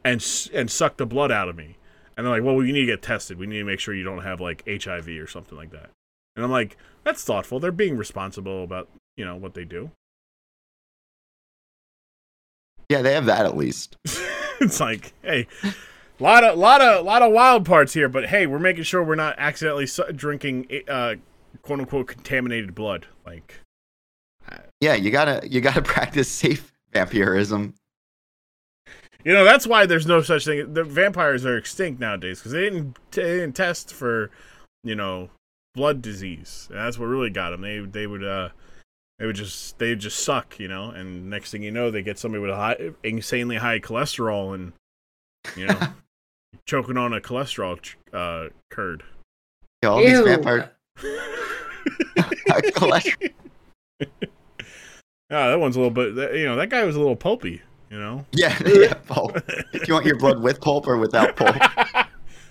[0.04, 1.78] and and suck the blood out of me.
[2.16, 3.40] And they're like, well, we need to get tested.
[3.40, 5.90] We need to make sure you don't have like HIV or something like that.
[6.36, 7.60] And I'm like, that's thoughtful.
[7.60, 9.92] They're being responsible about, you know, what they do.
[12.90, 13.98] Yeah, they have that at least.
[14.60, 15.48] it's like, hey,
[16.20, 19.16] lot of lot of lot of wild parts here, but hey, we're making sure we're
[19.16, 21.16] not accidentally drinking uh
[21.62, 23.08] quote unquote contaminated blood.
[23.26, 23.60] Like
[24.82, 27.76] Yeah, you gotta you gotta practice safe vampirism.
[29.24, 30.74] You know, that's why there's no such thing.
[30.74, 34.30] The vampires are extinct nowadays because they didn't, they didn't test for,
[34.84, 35.30] you know,
[35.74, 36.68] blood disease.
[36.70, 37.62] And that's what really got them.
[37.62, 38.50] They they would uh
[39.20, 40.90] they would just they would just suck, you know.
[40.90, 44.74] And next thing you know, they get somebody with a high, insanely high cholesterol and
[45.56, 45.80] you know
[46.66, 49.04] choking on a cholesterol ch- uh, curd.
[49.84, 50.26] Yeah, all these Ew.
[50.26, 50.72] vampire
[52.18, 53.32] cholesterol.
[55.32, 56.36] Ah, that one's a little bit.
[56.36, 57.62] You know, that guy was a little pulpy.
[57.90, 59.34] You know, Yeah, yeah, pulp.
[59.46, 61.56] Do you want your blood with pulp or without pulp?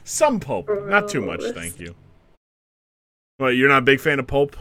[0.05, 1.43] some pulp, not too much.
[1.53, 1.97] Thank you.
[3.39, 3.49] What?
[3.57, 4.57] You're not a big fan of pulp?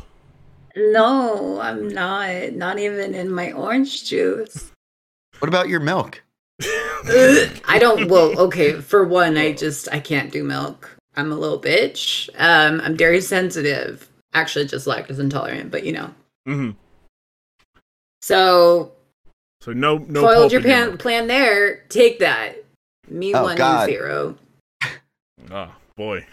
[0.76, 2.54] No, I'm not.
[2.54, 4.72] Not even in my orange juice.
[5.40, 6.22] What about your milk?
[6.64, 8.08] I don't.
[8.08, 8.80] Well, okay.
[8.80, 10.96] For one, I just I can't do milk.
[11.16, 12.30] I'm a little bitch.
[12.38, 14.08] Um, I'm dairy sensitive.
[14.34, 15.72] Actually, just lactose intolerant.
[15.72, 16.14] But you know.
[16.46, 16.72] hmm
[18.22, 18.94] So
[19.62, 20.22] So no, no.
[20.22, 21.78] foiled your in your plan, plan there.
[21.90, 22.64] Take that.
[23.10, 23.88] Me Oh, one, God.
[23.90, 24.38] zero.
[25.50, 26.26] Oh boy.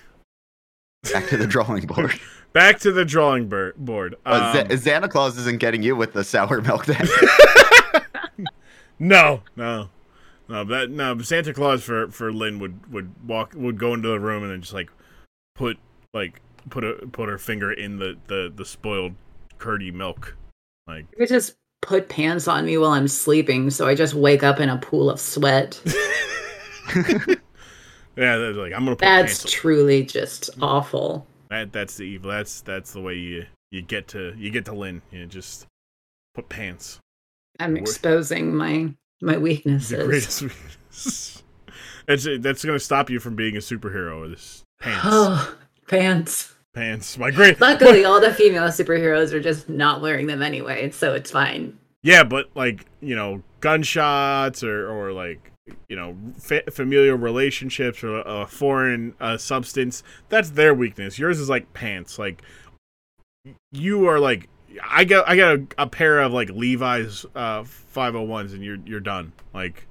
[1.12, 2.18] Back to the drawing board.
[2.52, 4.16] Back to the drawing bur- board.
[4.26, 7.06] Uh, Um, Z- Santa Claus isn't getting you with the sour milk then.
[8.98, 9.90] no, no,
[10.48, 10.64] no.
[10.64, 11.18] That no.
[11.20, 14.60] Santa Claus for for Lynn would would walk would go into the room and then
[14.62, 14.90] just like
[15.54, 15.78] put
[16.14, 19.14] like put a put her finger in the the the spoiled
[19.58, 20.36] curdy milk.
[20.86, 24.42] Like You could just put pants on me while I'm sleeping, so I just wake
[24.42, 25.80] up in a pool of sweat.
[26.96, 29.52] yeah, that's like I'm gonna put That's pants.
[29.52, 31.26] truly just awful.
[31.50, 32.30] That that's the evil.
[32.30, 35.02] That's that's the way you you get to you get to Lynn.
[35.10, 35.66] You just
[36.34, 36.98] put pants.
[37.60, 40.04] I'm exposing my my The weaknesses.
[40.06, 40.42] greatest.
[40.42, 41.42] weakness.
[42.06, 44.30] That's that's gonna stop you from being a superhero.
[44.30, 45.02] This pants.
[45.04, 45.56] Oh,
[45.88, 46.54] Pants.
[46.74, 47.18] Pants.
[47.18, 47.60] My great.
[47.60, 51.76] Luckily, all the female superheroes are just not wearing them anyway, so it's fine.
[52.02, 55.52] Yeah, but like you know, gunshots or or like
[55.88, 60.02] you know, fa- familial relationships or a foreign uh, substance.
[60.28, 61.18] That's their weakness.
[61.18, 62.18] Yours is like pants.
[62.18, 62.42] Like
[63.72, 64.48] you are like
[64.82, 69.00] I got I got a, a pair of like Levi's uh 501s and you're you're
[69.00, 69.32] done.
[69.54, 69.86] Like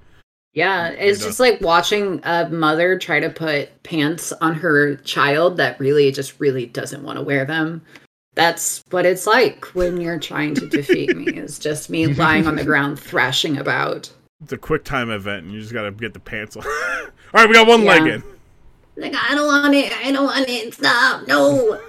[0.54, 1.28] Yeah, it's done.
[1.30, 6.40] just like watching a mother try to put pants on her child that really just
[6.40, 7.82] really doesn't want to wear them.
[8.36, 11.26] That's what it's like when you're trying to defeat me.
[11.38, 14.12] Is just me lying on the ground thrashing about.
[14.42, 16.66] It's a quick time event and you just gotta get the pants on.
[16.68, 18.24] All right, we got one leg in.
[18.96, 19.92] Like I don't want it.
[19.92, 20.74] I don't want it.
[20.74, 21.28] Stop.
[21.28, 21.80] No.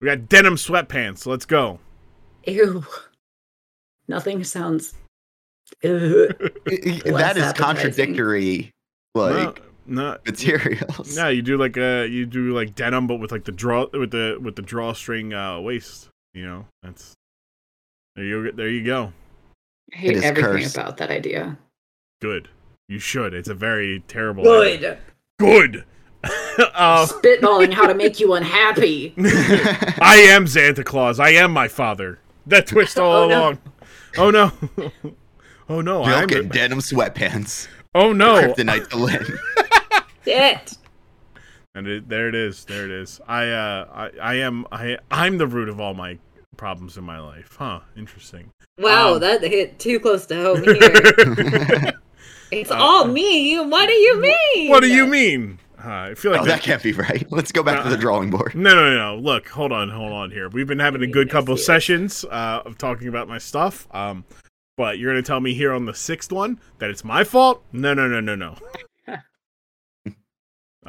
[0.00, 1.26] We got denim sweatpants.
[1.26, 1.78] Let's go.
[2.44, 2.84] Ew.
[4.08, 4.94] Nothing sounds.
[5.82, 6.28] Ew.
[6.28, 7.54] that Less is appetizing.
[7.54, 8.70] contradictory,
[9.14, 11.16] like no, no, materials.
[11.16, 14.12] No, you do like a you do like denim, but with like the draw with
[14.12, 16.08] the with the drawstring uh, waist.
[16.34, 17.14] You know, that's
[18.14, 19.12] there you there you go.
[19.92, 20.76] I hate everything cursed.
[20.76, 21.58] about that idea.
[22.20, 22.48] Good.
[22.88, 23.34] You should.
[23.34, 24.48] It's a very terrible.
[24.60, 24.98] idea.
[25.38, 25.74] Good.
[25.74, 25.84] Good.
[26.74, 29.14] uh, Spitballing how to make you unhappy.
[29.18, 31.20] I am Santa Claus.
[31.20, 32.18] I am my father.
[32.46, 33.40] That twist all Oh, no.
[33.40, 33.58] along.
[34.18, 34.52] Oh no.
[35.68, 36.02] Oh no.
[36.04, 37.68] I'm Milk and denim sweatpants.
[37.94, 38.40] oh no.
[38.54, 39.38] The Kryptonite to Lynn.
[40.24, 40.72] It.
[41.74, 42.64] And it, there it is.
[42.64, 43.20] There it is.
[43.28, 46.18] I uh I, I am I I'm the root of all my
[46.56, 47.56] problems in my life.
[47.58, 47.80] Huh.
[47.96, 48.50] Interesting.
[48.78, 51.92] Wow, Um, that hit too close to home here.
[52.50, 53.58] it's all me.
[53.58, 54.68] What do you mean?
[54.68, 55.58] Uh, What do you mean?
[55.78, 57.26] Uh, I feel like oh, that- that can't be right.
[57.30, 58.54] Let's go back to the drawing board.
[58.54, 59.20] No, no, no, no.
[59.22, 60.48] Look, hold on, hold on here.
[60.48, 61.66] We've been having a good couple yes.
[61.66, 63.86] sessions uh, of talking about my stuff.
[63.94, 64.24] Um,
[64.76, 67.62] but you're gonna tell me here on the sixth one that it's my fault?
[67.72, 68.56] No, no, no, no, no.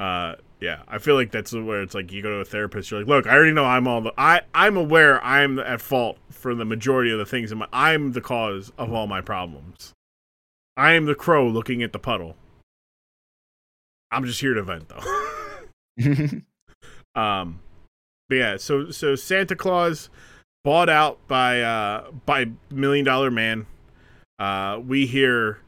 [0.02, 2.92] uh, yeah, I feel like that's where it's like you go to a therapist.
[2.92, 6.18] You're like, look, I already know I'm all the I I'm aware I'm at fault
[6.30, 7.68] for the majority of the things in my.
[7.72, 9.94] I'm the cause of all my problems.
[10.76, 12.36] I am the crow looking at the puddle.
[14.12, 16.40] I'm just here to vent though.
[17.18, 17.62] Um,
[18.30, 20.10] but yeah, so so Santa Claus
[20.64, 23.66] bought out by uh by Million Dollar Man.
[24.38, 25.60] Uh, we hear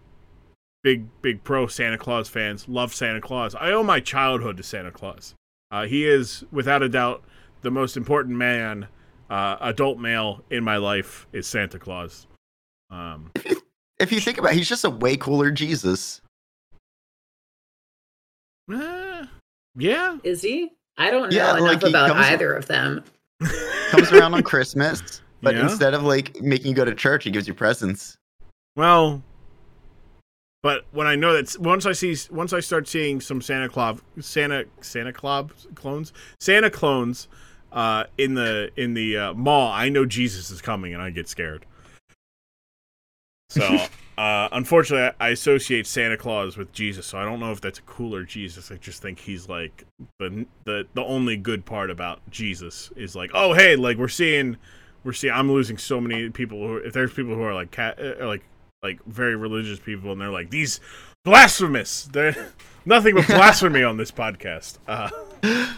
[0.83, 3.55] big big pro Santa Claus fans love Santa Claus.
[3.55, 5.33] I owe my childhood to Santa Claus.
[5.71, 7.23] Uh, he is without a doubt
[7.61, 8.87] the most important man,
[9.29, 12.25] uh, adult male in my life is Santa Claus.
[12.89, 13.31] Um,
[13.99, 16.21] if you think about it, he's just a way cooler Jesus.
[18.71, 19.25] eh,
[19.75, 20.71] yeah, Is he?
[20.97, 23.03] I don't know Yeah, enough like, about comes- either of them.
[23.91, 25.63] Comes around on Christmas, but Yeah.
[25.63, 28.17] instead of like making you go to church, he gives you presents.
[28.75, 29.23] Well,
[30.61, 34.01] but when I know that once I see once I start seeing some Santa Claus
[34.19, 37.27] Santa Santa Claus clones Santa clones
[37.71, 41.29] uh, in the in the uh, mall, I know Jesus is coming and I get
[41.29, 41.65] scared.
[43.49, 43.63] So
[44.17, 47.07] uh, unfortunately, I associate Santa Claus with Jesus.
[47.07, 48.69] So I don't know if that's a cooler Jesus.
[48.71, 49.85] I just think he's like
[50.19, 54.57] the the the only good part about Jesus is like, oh hey, like we're seeing
[55.05, 57.97] we're seeing I'm losing so many people who if there's people who are like cat
[57.97, 58.43] uh, like
[58.83, 60.79] like very religious people and they're like these
[61.25, 62.51] blasphemous they're
[62.85, 65.09] nothing but blasphemy on this podcast uh,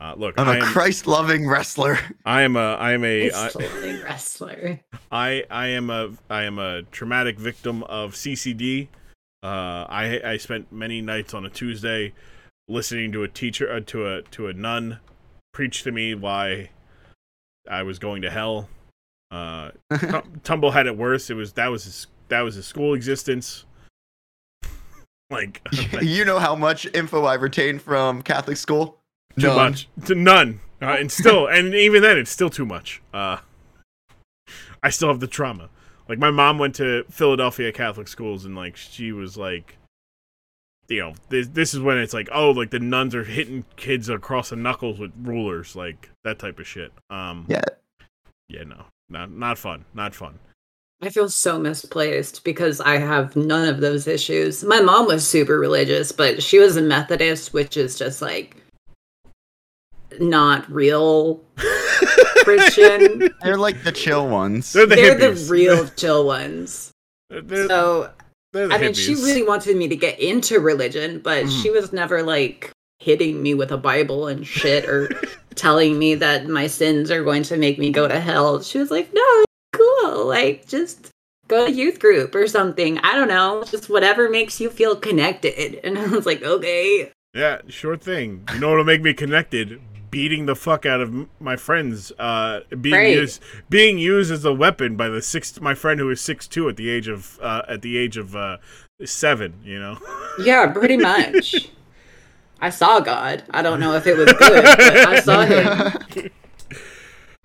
[0.00, 1.98] uh look I'm I a am, Christ-loving wrestler.
[2.24, 4.80] I am a I am a It's I, totally wrestler.
[5.12, 8.88] I I am a I am a traumatic victim of CCD
[9.42, 12.12] uh I I spent many nights on a Tuesday
[12.68, 14.98] listening to a teacher uh, to a to a nun
[15.52, 16.70] preach to me why
[17.68, 18.68] I was going to hell
[19.30, 21.30] uh Tum- Tumble had it worse.
[21.30, 23.64] It was that was his that was his school existence.
[25.30, 25.60] like
[26.02, 28.98] you know how much info I retained from Catholic school?
[29.38, 29.56] too None.
[29.56, 33.00] much to none, uh, and still, and even then, it's still too much.
[33.14, 33.36] Uh,
[34.82, 35.68] I still have the trauma.
[36.08, 39.76] Like my mom went to Philadelphia Catholic schools, and like she was like,
[40.88, 44.08] you know, this this is when it's like, oh, like the nuns are hitting kids
[44.08, 46.92] across the knuckles with rulers, like that type of shit.
[47.08, 47.60] Um, Yeah.
[48.48, 50.38] yeah, no, not not fun, not fun.
[51.02, 54.62] I feel so misplaced because I have none of those issues.
[54.62, 58.56] My mom was super religious, but she was a Methodist, which is just like
[60.18, 61.42] not real
[62.44, 63.30] Christian.
[63.42, 64.72] They're like the chill ones.
[64.72, 66.90] They're the They're the real chill ones.
[67.30, 68.10] They're, So
[68.52, 71.62] they're the I mean, she really wanted me to get into religion, but Mhm.
[71.62, 72.70] she was never like
[73.00, 75.10] hitting me with a Bible and shit or
[75.54, 78.62] telling me that my sins are going to make me go to hell.
[78.62, 80.26] She was like, no, cool.
[80.26, 81.10] Like, just
[81.48, 82.98] go to youth group or something.
[82.98, 83.64] I don't know.
[83.64, 85.80] Just whatever makes you feel connected.
[85.82, 87.10] And I was like, okay.
[87.34, 88.44] Yeah, sure thing.
[88.52, 89.80] You know what'll make me connected?
[90.10, 93.14] Beating the fuck out of my friends, uh, being Right.
[93.14, 96.68] used being used as a weapon by the six my friend who was six two
[96.68, 98.56] at the age of uh, at the age of uh,
[99.04, 99.54] seven.
[99.62, 99.98] You know,
[100.42, 101.68] Yeah, pretty much.
[102.60, 103.42] I saw God.
[103.50, 105.66] I don't know if it was good, but I saw him.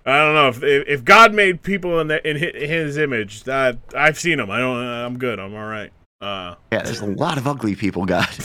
[0.06, 3.42] I don't know if if God made people in the, in his image.
[3.44, 4.50] That I've seen them.
[4.50, 4.76] I don't.
[4.76, 5.40] I'm good.
[5.40, 5.90] I'm all right.
[6.20, 8.28] Uh, Yeah, there's a lot of ugly people, God.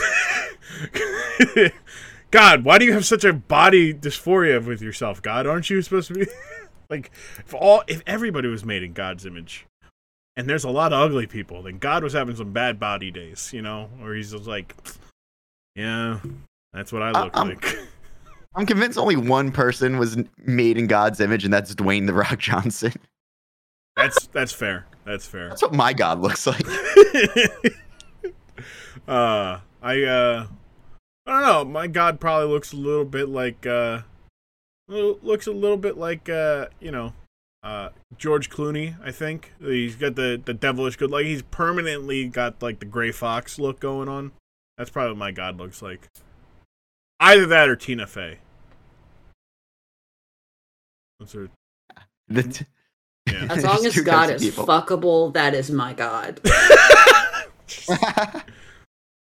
[2.32, 5.46] God, why do you have such a body dysphoria with yourself, God?
[5.46, 6.26] Aren't you supposed to be
[6.90, 9.68] like if all if everybody was made in God's image,
[10.36, 13.52] and there's a lot of ugly people, then God was having some bad body days,
[13.54, 14.76] you know, where he's just like,
[15.76, 16.20] yeah,
[16.74, 17.78] that's what I look um, like.
[18.56, 22.40] I'm convinced only one person was made in God's image, and that's Dwayne the Rock
[22.40, 22.94] Johnson.
[23.98, 24.86] That's that's fair.
[25.06, 25.50] That's fair.
[25.50, 26.66] That's what my God looks like.
[29.06, 30.48] uh, I uh,
[31.28, 31.66] I don't know.
[31.66, 34.04] My God probably looks a little bit like uh,
[34.88, 37.12] looks a little bit like uh, you know,
[37.64, 38.96] uh, George Clooney.
[39.04, 41.12] I think he's got the the devilish good.
[41.12, 44.32] Like he's permanently got like the gray fox look going on.
[44.78, 46.08] That's probably what my God looks like.
[47.22, 48.40] Either that or Tina Fey.
[51.20, 51.50] Those are
[52.28, 52.66] The t-
[53.32, 53.46] yeah.
[53.50, 54.66] As long as God is people.
[54.66, 56.42] fuckable, that is my God.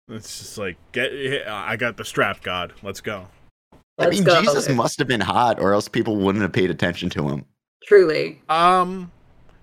[0.08, 1.12] It's just like get.
[1.48, 2.74] I got the strap, God.
[2.82, 3.28] Let's go.
[3.72, 4.42] I Let's mean, go.
[4.42, 7.46] Jesus must have been hot, or else people wouldn't have paid attention to him.
[7.86, 8.42] Truly.
[8.48, 9.10] Um,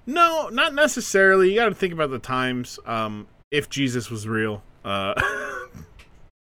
[0.06, 1.50] no, not necessarily.
[1.52, 2.80] You got to think about the times.
[2.86, 5.14] Um, if Jesus was real, uh,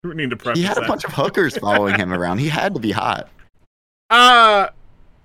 [0.04, 2.38] we need to preface He had a bunch of hookers following him around.
[2.38, 3.28] He had to be hot.
[4.10, 4.68] uh,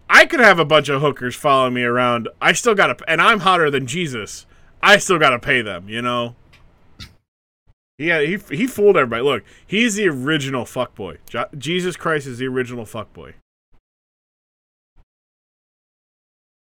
[0.10, 2.30] I could have a bunch of hookers following me around.
[2.42, 4.46] I still got to, and I'm hotter than Jesus.
[4.82, 5.90] I still got to pay them.
[5.90, 6.36] You know.
[7.98, 9.24] Yeah, he he fooled everybody.
[9.24, 11.18] Look, he's the original fuckboy.
[11.30, 13.34] Jo- Jesus Christ is the original fuckboy.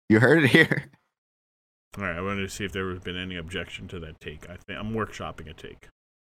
[0.09, 0.91] You heard it here.
[1.97, 4.49] All right, I wanted to see if there has been any objection to that take.
[4.51, 5.89] I think I'm workshopping a take.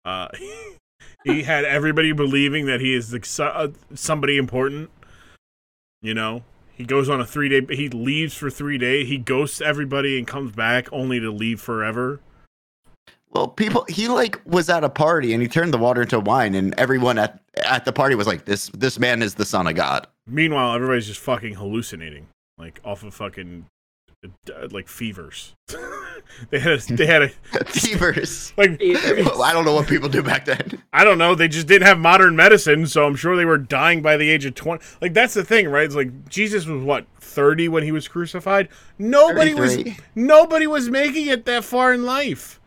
[0.06, 0.28] Uh,
[1.24, 4.90] he had everybody believing that he is uh, somebody important.
[6.02, 6.44] You know,
[6.74, 7.76] he goes on a three day.
[7.76, 9.08] He leaves for three days.
[9.08, 12.20] He ghosts everybody and comes back only to leave forever.
[13.30, 16.56] Well, people, he like was at a party and he turned the water into wine,
[16.56, 19.76] and everyone at at the party was like, "This this man is the son of
[19.76, 23.66] God." Meanwhile, everybody's just fucking hallucinating, like off of fucking
[24.72, 25.56] like fevers.
[26.50, 27.30] they had a, they had a
[27.66, 28.54] Fevers.
[28.58, 30.82] like I don't know what people do back then.
[30.92, 31.36] I don't know.
[31.36, 34.46] They just didn't have modern medicine, so I'm sure they were dying by the age
[34.46, 34.84] of 20.
[35.02, 35.86] Like, that's the thing, right?
[35.86, 38.70] It's like Jesus was what, 30 when he was crucified?
[38.98, 39.78] Nobody was
[40.16, 42.60] nobody was making it that far in life.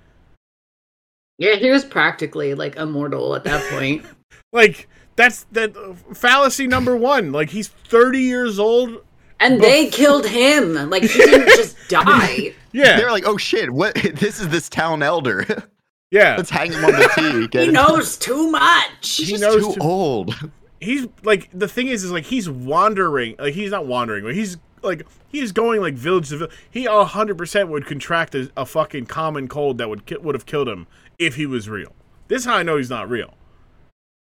[1.39, 4.05] Yeah, he was practically like immortal at that point.
[4.53, 5.77] Like, that's that
[6.13, 7.31] fallacy number 1.
[7.31, 9.05] Like he's 30 years old.
[9.41, 10.75] And they killed him.
[10.91, 12.55] Like he didn't just die.
[12.73, 12.97] Yeah.
[12.99, 13.95] They're like, "Oh shit, what?
[14.15, 15.45] This is this town elder.
[16.11, 16.37] yeah.
[16.37, 19.17] Let's hang him on the T." Get He knows too much.
[19.17, 20.51] He He's knows too too- old.
[20.79, 23.35] He's like the thing is is like he's wandering.
[23.39, 26.53] Like he's not wandering, but he's like he's going like village to village.
[26.71, 30.69] He 100% would contract a, a fucking common cold that would ki- would have killed
[30.69, 30.87] him
[31.19, 31.93] if he was real.
[32.29, 33.35] This is how I know he's not real.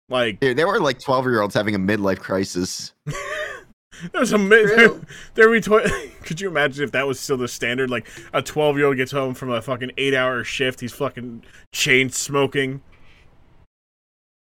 [0.08, 2.92] Like Dude, there were like twelve year olds having a midlife crisis.
[4.10, 4.64] There was a mi-
[5.34, 7.90] there we to- could you imagine if that was still the standard?
[7.90, 11.44] Like a 12 year old gets home from a fucking eight hour shift, he's fucking
[11.72, 12.82] chain smoking.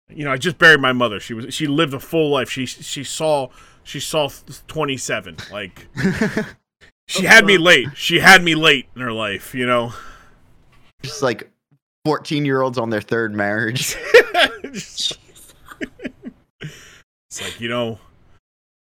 [0.09, 1.19] You know, I just buried my mother.
[1.19, 2.49] She was she lived a full life.
[2.49, 3.49] She she saw
[3.83, 4.29] she saw
[4.67, 5.37] 27.
[5.51, 5.87] Like
[7.07, 7.89] she had me late.
[7.95, 9.53] She had me late in her life.
[9.53, 9.93] You know.
[11.03, 11.51] Just like
[12.05, 13.95] fourteen year olds on their third marriage.
[14.73, 15.19] Just-
[17.29, 17.99] it's like you know,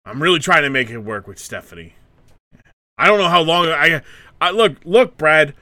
[0.08, 1.94] I'm really trying to make it work with Stephanie.
[2.98, 4.02] I don't know how long I.
[4.40, 5.54] I look, look, Brad.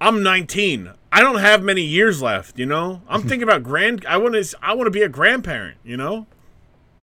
[0.00, 0.90] I'm 19.
[1.12, 2.58] I don't have many years left.
[2.58, 4.04] You know, I'm thinking about grand.
[4.06, 4.58] I want to.
[4.60, 5.78] I want to be a grandparent.
[5.84, 6.26] You know.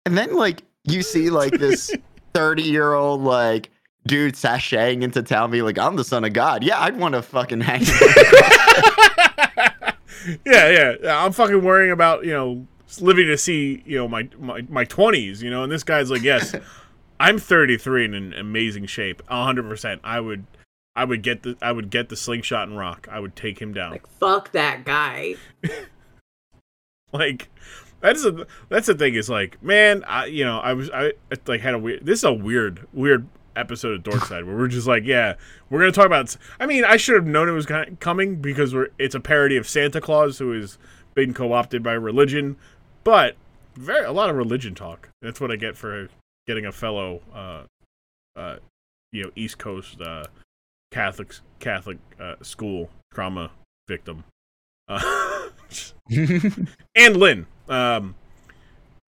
[0.04, 1.94] And then like you see like this
[2.34, 3.70] thirty year old like
[4.06, 7.22] dude sashaying into town, be like, "I'm the son of God." Yeah, I'd want to
[7.22, 7.82] fucking hang.
[10.44, 11.24] yeah, yeah, yeah.
[11.24, 12.66] I'm fucking worrying about you know
[13.00, 15.40] living to see you know my my my 20s.
[15.40, 16.54] You know, and this guy's like, yes,
[17.20, 19.22] I'm 33 and in amazing shape.
[19.28, 19.68] 100.
[19.68, 20.46] percent I would.
[20.94, 23.08] I would get the I would get the slingshot and rock.
[23.10, 23.92] I would take him down.
[23.92, 25.36] Like fuck that guy.
[27.12, 27.50] Like
[28.00, 31.12] that's a that's the thing is like man I you know I was I
[31.46, 34.86] like had a weird this is a weird weird episode of Dorkside where we're just
[34.86, 35.34] like yeah
[35.68, 37.66] we're gonna talk about I mean I should have known it was
[38.00, 40.78] coming because we're it's a parody of Santa Claus who has
[41.14, 42.56] been co opted by religion
[43.04, 43.36] but
[43.74, 45.08] very a lot of religion talk.
[45.20, 46.08] That's what I get for
[46.46, 47.62] getting a fellow, uh,
[48.36, 48.56] uh,
[49.12, 50.24] you know, East Coast uh,
[50.90, 53.50] Catholic Catholic uh, school trauma
[53.88, 54.24] victim,
[54.88, 55.48] uh,
[56.94, 57.46] and Lynn.
[57.68, 58.14] Um,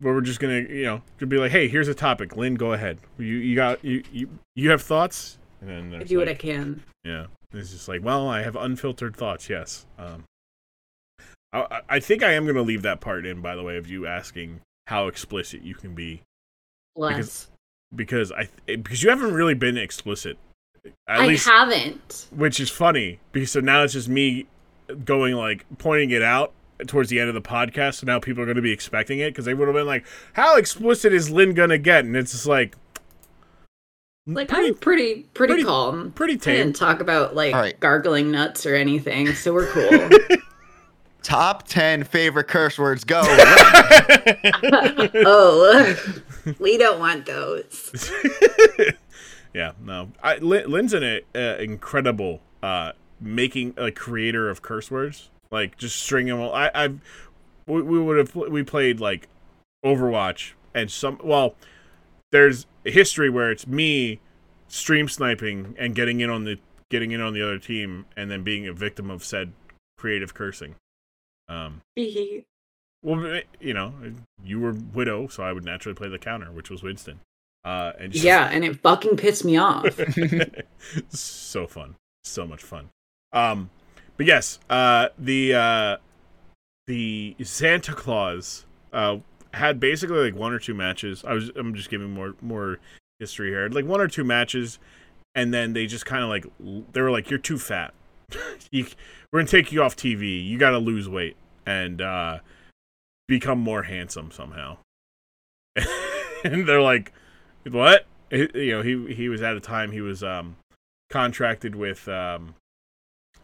[0.01, 2.37] where we're just gonna, you know, to be like, hey, here's a topic.
[2.37, 2.99] Lynn, go ahead.
[3.19, 5.39] You you got you you, you have thoughts?
[5.61, 6.83] And then I there's do what I can.
[7.05, 9.49] yeah, it's just like, well, I have unfiltered thoughts.
[9.49, 9.87] Yes.
[9.99, 10.25] Um,
[11.55, 13.41] I, I- I think I am going to leave that part in.
[13.41, 16.21] By the way, of you asking how explicit you can be,
[16.97, 17.49] Less.
[17.95, 20.37] because I eh, because you haven't really been explicit,
[20.85, 22.27] at I least, haven't.
[22.31, 24.47] which is funny because so now it's just me
[25.05, 26.53] going like pointing it out
[26.87, 27.95] towards the end of the podcast.
[27.95, 30.05] So now people are going to be expecting it because they would have been like,
[30.35, 32.05] how explicit is Lynn going to get?
[32.05, 32.77] And it's just like.
[34.29, 36.13] Mm, like pretty, I'm pretty pretty, pretty- calm.
[36.13, 37.79] pretty I didn't talk about like All right.
[37.81, 40.09] gargling nuts or anything, so we're cool.
[41.25, 43.03] Top 10 favorite curse words.
[43.03, 43.23] Go.
[45.25, 45.97] oh,
[46.59, 48.13] we don't want those.
[49.55, 50.11] yeah, no.
[50.23, 55.31] I, Lin, Lynn's an uh, incredible uh, making a creator of curse words.
[55.51, 56.41] Like just string them.
[56.41, 57.01] all I, I've
[57.67, 59.27] we, we would have we played like
[59.83, 61.19] Overwatch and some.
[61.25, 61.55] Well,
[62.33, 64.21] there's a history where it's me
[64.69, 66.59] stream sniping and getting in on the
[66.91, 69.53] getting in on the other team and then being a victim of said
[69.97, 70.75] creative cursing.
[71.49, 71.83] Um,
[73.03, 73.93] well, you know,
[74.45, 77.21] you were widow, so I would naturally play the counter, which was Winston.
[77.65, 79.87] Uh, and just- yeah, and it fucking pissed me off.
[81.11, 82.91] so fun, so much fun.
[83.33, 83.71] Um,
[84.17, 85.97] but yes, uh, the uh,
[86.87, 89.19] the Santa Claus uh
[89.53, 91.25] had basically like one or two matches.
[91.27, 92.79] I was I'm just giving more more
[93.19, 94.79] history here, like one or two matches,
[95.35, 96.47] and then they just kind of like
[96.93, 97.95] they were like, "You're too fat.
[98.71, 98.87] You,
[99.33, 100.45] we're gonna take you off TV.
[100.47, 101.37] You got to lose weight
[101.67, 102.39] and uh,
[103.29, 104.79] become more handsome somehow."
[106.45, 107.13] and they're like,
[107.69, 110.57] "What?" You know, he he was at a time he was um
[111.11, 112.55] contracted with um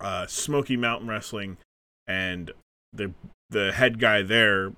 [0.01, 1.59] uh Smoky Mountain Wrestling
[2.07, 2.51] and
[2.93, 3.13] the
[3.51, 4.73] the head guy there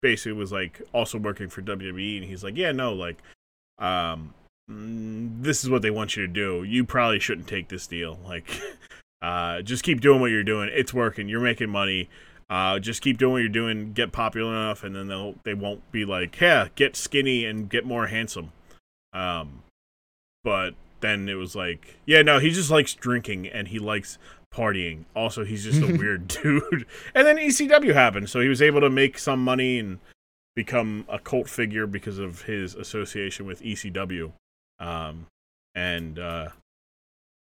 [0.00, 3.18] basically was like also working for WWE and he's like, "Yeah, no, like
[3.78, 4.34] um
[4.70, 6.62] mm, this is what they want you to do.
[6.62, 8.18] You probably shouldn't take this deal.
[8.24, 8.48] Like
[9.22, 10.70] uh just keep doing what you're doing.
[10.72, 11.28] It's working.
[11.28, 12.08] You're making money.
[12.50, 15.90] Uh, just keep doing what you're doing, get popular enough, and then they'll they won't
[15.92, 18.52] be like, yeah, get skinny and get more handsome.
[19.12, 19.62] Um,
[20.42, 24.18] but then it was like, yeah, no, he just likes drinking and he likes
[24.52, 25.04] partying.
[25.14, 26.86] Also, he's just a weird dude.
[27.14, 29.98] And then ECW happened, so he was able to make some money and
[30.56, 34.32] become a cult figure because of his association with ECW.
[34.80, 35.26] Um,
[35.74, 36.48] and uh,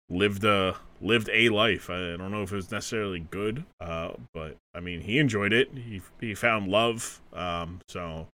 [0.09, 1.89] lived a lived a life.
[1.89, 5.69] I don't know if it was necessarily good, uh, but I mean, he enjoyed it.
[5.73, 7.21] He he found love.
[7.33, 8.27] Um, so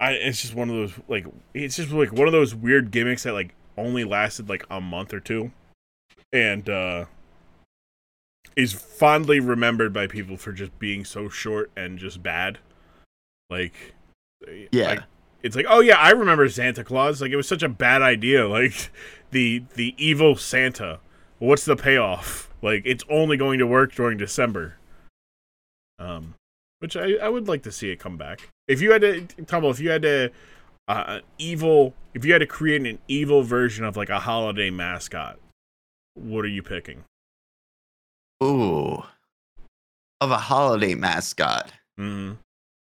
[0.00, 3.24] I it's just one of those like it's just like one of those weird gimmicks
[3.24, 5.52] that like only lasted like a month or two,
[6.32, 7.04] and uh,
[8.56, 12.58] is fondly remembered by people for just being so short and just bad.
[13.50, 13.94] Like,
[14.72, 14.88] Yeah.
[14.88, 15.02] like,
[15.42, 17.20] it's like, oh yeah, I remember Santa Claus.
[17.20, 18.48] Like it was such a bad idea.
[18.48, 18.90] Like
[19.30, 21.00] the the evil Santa.
[21.38, 22.50] What's the payoff?
[22.62, 24.76] Like it's only going to work during December.
[25.98, 26.34] Um,
[26.80, 28.48] which I I would like to see it come back.
[28.66, 30.30] If you had to, Tumble, if you had to,
[30.88, 35.38] uh, evil, if you had to create an evil version of like a holiday mascot,
[36.14, 37.04] what are you picking?
[38.42, 39.02] Ooh.
[40.20, 41.72] Of a holiday mascot.
[41.96, 42.32] hmm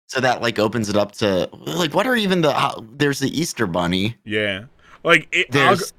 [0.07, 3.29] So that like opens it up to like what are even the ho- there's the
[3.37, 4.15] Easter bunny.
[4.23, 4.65] Yeah,
[5.03, 5.47] like it.
[5.53, 5.93] I'll There's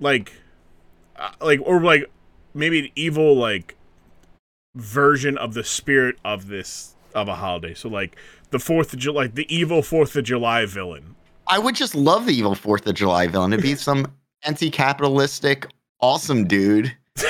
[0.00, 0.32] like,
[1.16, 2.10] uh, like or like
[2.52, 3.74] maybe an evil like
[4.74, 7.72] version of the spirit of this of a holiday.
[7.72, 8.16] So like
[8.50, 11.14] the Fourth of July, like the evil Fourth of July villain.
[11.46, 13.52] I would just love the evil Fourth of July villain.
[13.54, 14.06] It'd be some
[14.42, 15.66] anti-capitalistic,
[16.00, 16.94] awesome dude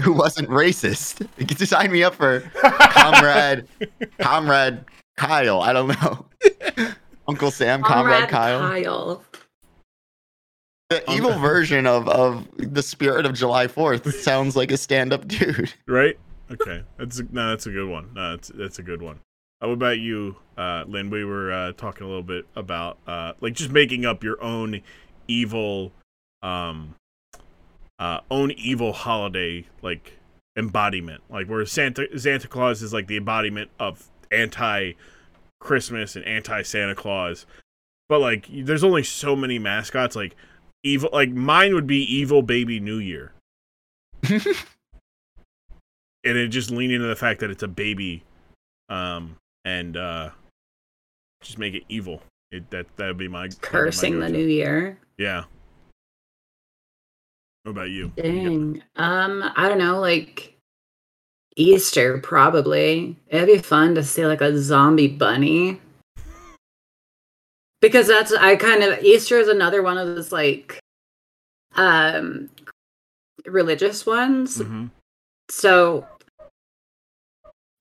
[0.00, 1.26] who wasn't racist.
[1.36, 3.66] You could sign me up for comrade,
[4.18, 4.84] comrade
[5.18, 5.60] Kyle.
[5.60, 6.26] I don't know,
[7.28, 8.60] Uncle Sam, comrade, Kyle.
[8.60, 9.24] Kyle.
[10.90, 15.72] The evil version of of the spirit of July Fourth sounds like a stand-up dude.
[15.86, 16.18] right?
[16.50, 18.10] Okay, that's a, no, that's a good one.
[18.14, 19.20] No, that's that's a good one.
[19.60, 21.10] Uh, what about you, uh, Lynn?
[21.10, 24.80] We were uh, talking a little bit about uh, like just making up your own
[25.26, 25.92] evil,
[26.42, 26.94] um,
[27.98, 30.14] uh, own evil holiday like
[30.56, 34.92] embodiment, like where Santa Santa Claus is like the embodiment of anti
[35.60, 37.46] Christmas and anti Santa Claus,
[38.08, 40.16] but like there's only so many mascots.
[40.16, 40.36] Like
[40.82, 43.32] evil, like mine would be Evil Baby New Year
[44.28, 44.44] and
[46.24, 48.22] it just leaned into the fact that it's a baby
[48.88, 50.30] um and uh
[51.42, 52.22] just make it evil.
[52.50, 54.98] It that that would be my that'd be my Cursing the new year.
[55.18, 55.44] Yeah.
[57.62, 58.12] What about you?
[58.16, 58.82] Dang.
[58.96, 60.57] Um, I don't know, like
[61.58, 63.16] Easter probably.
[63.28, 65.80] It'd be fun to see like a zombie bunny.
[67.80, 70.78] Because that's I kind of Easter is another one of those like
[71.74, 72.48] um
[73.46, 74.58] religious ones.
[74.58, 74.90] Mhm.
[75.50, 76.06] So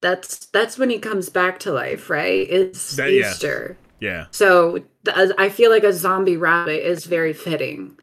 [0.02, 2.48] that's that's when he comes back to life, right?
[2.50, 3.10] It's That-.
[3.12, 3.78] Easter.
[4.00, 7.98] Yeah, So th- I feel like a zombie rabbit is very fitting.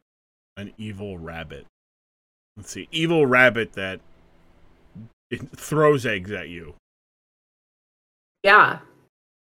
[0.56, 1.66] an evil rabbit.
[2.56, 4.00] Let's see, evil rabbit that
[5.42, 6.74] it throws eggs at you
[8.42, 8.80] Yeah.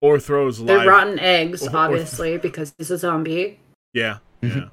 [0.01, 0.87] or throws They're live.
[0.87, 3.59] rotten eggs, or- or- obviously, because he's a zombie.
[3.93, 4.55] Yeah, Mhm.
[4.55, 4.69] yeah.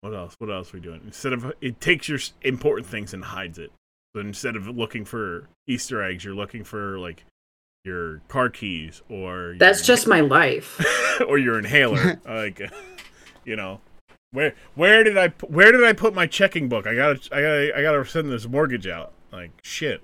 [0.00, 0.34] What else?
[0.38, 1.00] What else are we doing?
[1.04, 3.70] Instead of it takes your important things and hides it.
[4.14, 7.24] So instead of looking for Easter eggs, you're looking for like
[7.84, 10.80] your car keys or That's your- just my life.
[11.26, 12.20] or your inhaler.
[12.26, 12.60] like,
[13.44, 13.80] you know,
[14.32, 16.86] where where did I where did I put my checking book?
[16.86, 19.12] I gotta I gotta I gotta send this mortgage out.
[19.32, 20.00] Like shit.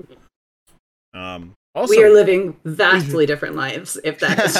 [1.15, 1.55] Um.
[1.75, 4.57] Also, we are living vastly different lives, if that is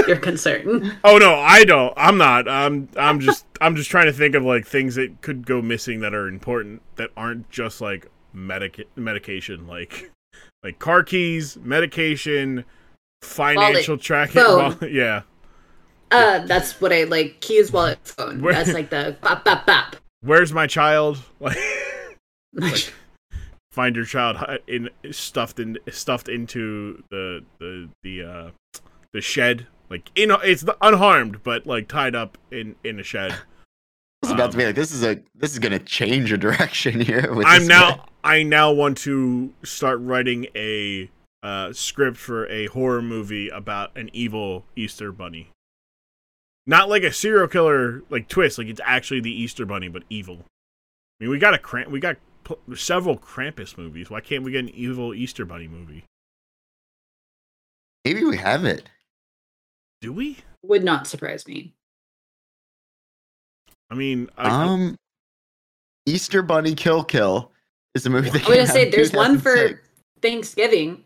[0.08, 0.98] your concern.
[1.04, 1.92] oh no, I don't.
[1.96, 2.48] I'm not.
[2.48, 6.00] I'm I'm just I'm just trying to think of like things that could go missing
[6.00, 10.10] that are important that aren't just like medic medication like
[10.64, 12.64] like car keys, medication,
[13.22, 14.42] financial tracking.
[14.42, 14.76] phone.
[14.90, 15.22] Yeah.
[16.10, 17.40] Uh, that's what I like.
[17.40, 18.40] Keys, wallet, phone.
[18.40, 19.96] Where- That's like the bop, bop, bop.
[20.22, 21.18] Where's my child?
[22.52, 22.92] Like
[23.76, 28.50] find your child in stuffed in stuffed into the the the uh
[29.12, 29.66] the shed.
[29.90, 33.32] Like in it's unharmed but like tied up in in a shed.
[33.32, 33.36] I
[34.22, 37.00] was about Um, to be like, this is a this is gonna change a direction
[37.00, 37.32] here.
[37.34, 41.10] With i'm now i now want to start writing a
[41.42, 45.50] uh script for a horror movie about an evil easter bunny.
[46.66, 50.38] Not like a serial killer like twist like it's actually the easter bunny but evil.
[50.40, 52.16] I mean we got a cramp we got
[52.46, 56.04] pl- several krampus movies why can't we get an evil easter bunny movie
[58.04, 58.88] Maybe we have it.
[60.00, 61.74] do we Would not surprise me.
[63.90, 64.96] i mean I, Um,
[66.08, 67.50] Easter Bunny Kill Kill
[67.96, 68.30] is a movie.
[68.30, 69.80] That I'm gonna say there's one for
[70.22, 71.02] Thanksgiving.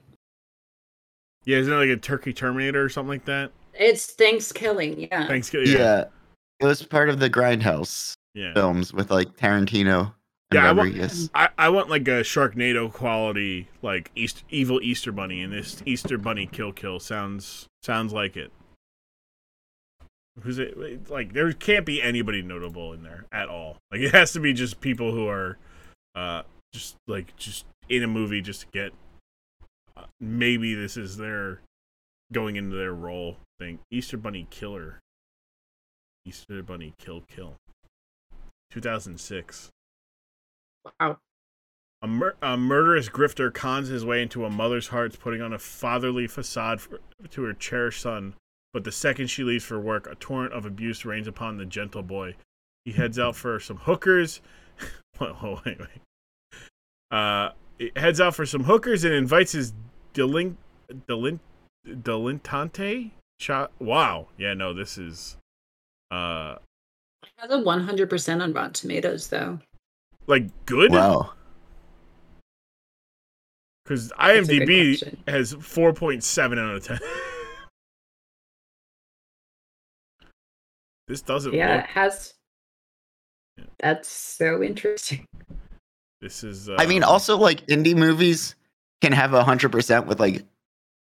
[1.46, 5.26] yeah isn't it like a turkey terminator or something like that It's Thanksgiving, yeah.
[5.26, 5.78] thanksgiving Yeah.
[5.78, 6.04] yeah
[6.60, 10.12] it was part of the Grindhouse yeah films with like Tarantino and
[10.52, 11.31] Yeah, I wa- Rodriguez.
[11.35, 16.18] I, I want like a Sharknado quality, like East, evil Easter bunny, and this Easter
[16.18, 18.51] bunny kill kill sounds sounds like it.
[20.43, 21.09] Who's it?
[21.09, 23.77] Like there can't be anybody notable in there at all.
[23.93, 25.56] Like it has to be just people who are,
[26.14, 28.93] uh, just like just in a movie just to get.
[29.97, 31.60] Uh, maybe this is their
[32.32, 33.78] going into their role thing.
[33.90, 34.98] Easter bunny killer.
[36.24, 37.55] Easter bunny kill kill.
[38.70, 39.70] 2006.
[41.01, 41.19] Wow.
[42.02, 45.59] A, mur- a murderous grifter cons his way into a mother's heart, putting on a
[45.59, 46.98] fatherly facade for,
[47.31, 48.35] to her cherished son.
[48.73, 52.02] But the second she leaves for work, a torrent of abuse rains upon the gentle
[52.02, 52.36] boy.
[52.85, 54.40] He heads out for some hookers.
[55.20, 55.89] wait, wait, wait.
[57.11, 57.51] Uh,
[57.97, 59.73] heads out for some hookers and invites his
[60.15, 60.57] delin-
[61.09, 61.40] delin-
[61.86, 63.73] delintante shot.
[63.78, 64.28] Wow.
[64.39, 65.36] Yeah, no, this is
[66.11, 66.57] uh
[67.23, 69.59] It has a 100% on Rotten Tomatoes, though.
[70.26, 70.90] Like good.
[70.92, 71.32] Wow.
[73.84, 76.98] Because IMDb has 4.7 out of 10.
[81.09, 81.84] this doesn't Yeah, look.
[81.84, 82.34] it has.
[83.56, 83.64] Yeah.
[83.80, 85.26] That's so interesting.
[86.20, 86.68] This is.
[86.68, 88.55] Uh, I mean, also like indie movies
[89.01, 90.44] can have a hundred percent with like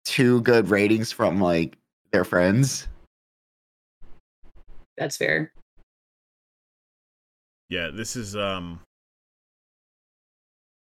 [0.04, 1.78] two good ratings from like
[2.12, 2.88] their friends.
[4.98, 5.52] That's fair.
[7.70, 8.36] Yeah, this is.
[8.36, 8.80] um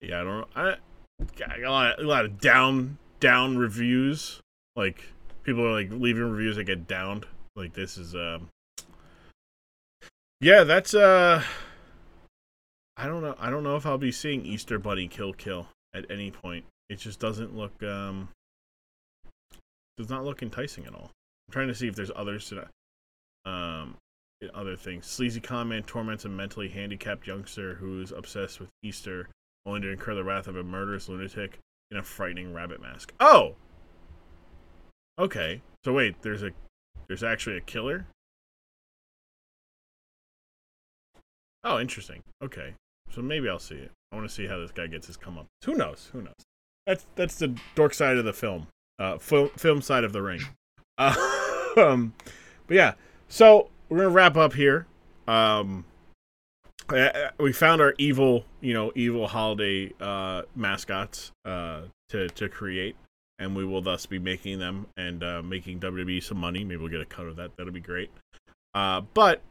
[0.04, 0.48] Yeah, I don't.
[0.56, 0.76] I
[1.38, 4.42] got a lot, a lot of down, down reviews.
[4.76, 5.06] Like
[5.44, 7.26] people are like leaving reviews that get downed.
[7.56, 8.14] Like this is.
[8.14, 8.50] um
[10.42, 10.94] Yeah, that's.
[10.94, 11.42] uh
[12.98, 13.36] I don't know.
[13.40, 16.66] I don't know if I'll be seeing Easter Bunny Kill Kill at any point.
[16.90, 17.82] It just doesn't look.
[17.82, 18.30] um
[19.98, 21.12] Does not look enticing at all.
[21.48, 22.68] I'm trying to see if there's others to.
[23.46, 23.98] Um,
[24.54, 25.06] other things.
[25.06, 29.30] Sleazy comment torments a mentally handicapped youngster who's obsessed with Easter,
[29.66, 31.60] only to incur the wrath of a murderous lunatic
[31.92, 33.14] in a frightening rabbit mask.
[33.20, 33.56] Oh.
[35.20, 35.62] Okay.
[35.86, 36.52] So wait, there's a
[37.08, 38.08] there's actually a killer.
[41.64, 42.24] Oh, interesting.
[42.44, 42.74] Okay.
[43.12, 43.92] So maybe I'll see it.
[44.12, 45.48] I want to see how this guy gets his come up.
[45.66, 46.10] Who knows?
[46.14, 46.34] Who knows?
[46.86, 48.68] That's that's the dork side of the film.
[49.00, 50.42] Uh, film film side of the ring.
[50.98, 51.16] Uh,
[51.78, 52.14] um,
[52.68, 52.94] but yeah,
[53.28, 54.88] so we're gonna wrap up here.
[55.28, 55.86] Um,
[57.40, 62.96] we found our evil, you know, evil holiday uh, mascots uh, to to create,
[63.40, 66.64] and we will thus be making them and uh, making WWE some money.
[66.64, 67.56] Maybe we'll get a cut of that.
[67.58, 68.10] That'll be great.
[68.74, 69.42] Uh, but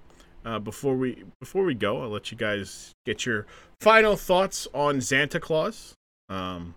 [0.44, 3.46] uh, before we before we go, I'll let you guys get your
[3.80, 5.94] final thoughts on Santa Claus,
[6.28, 6.74] um,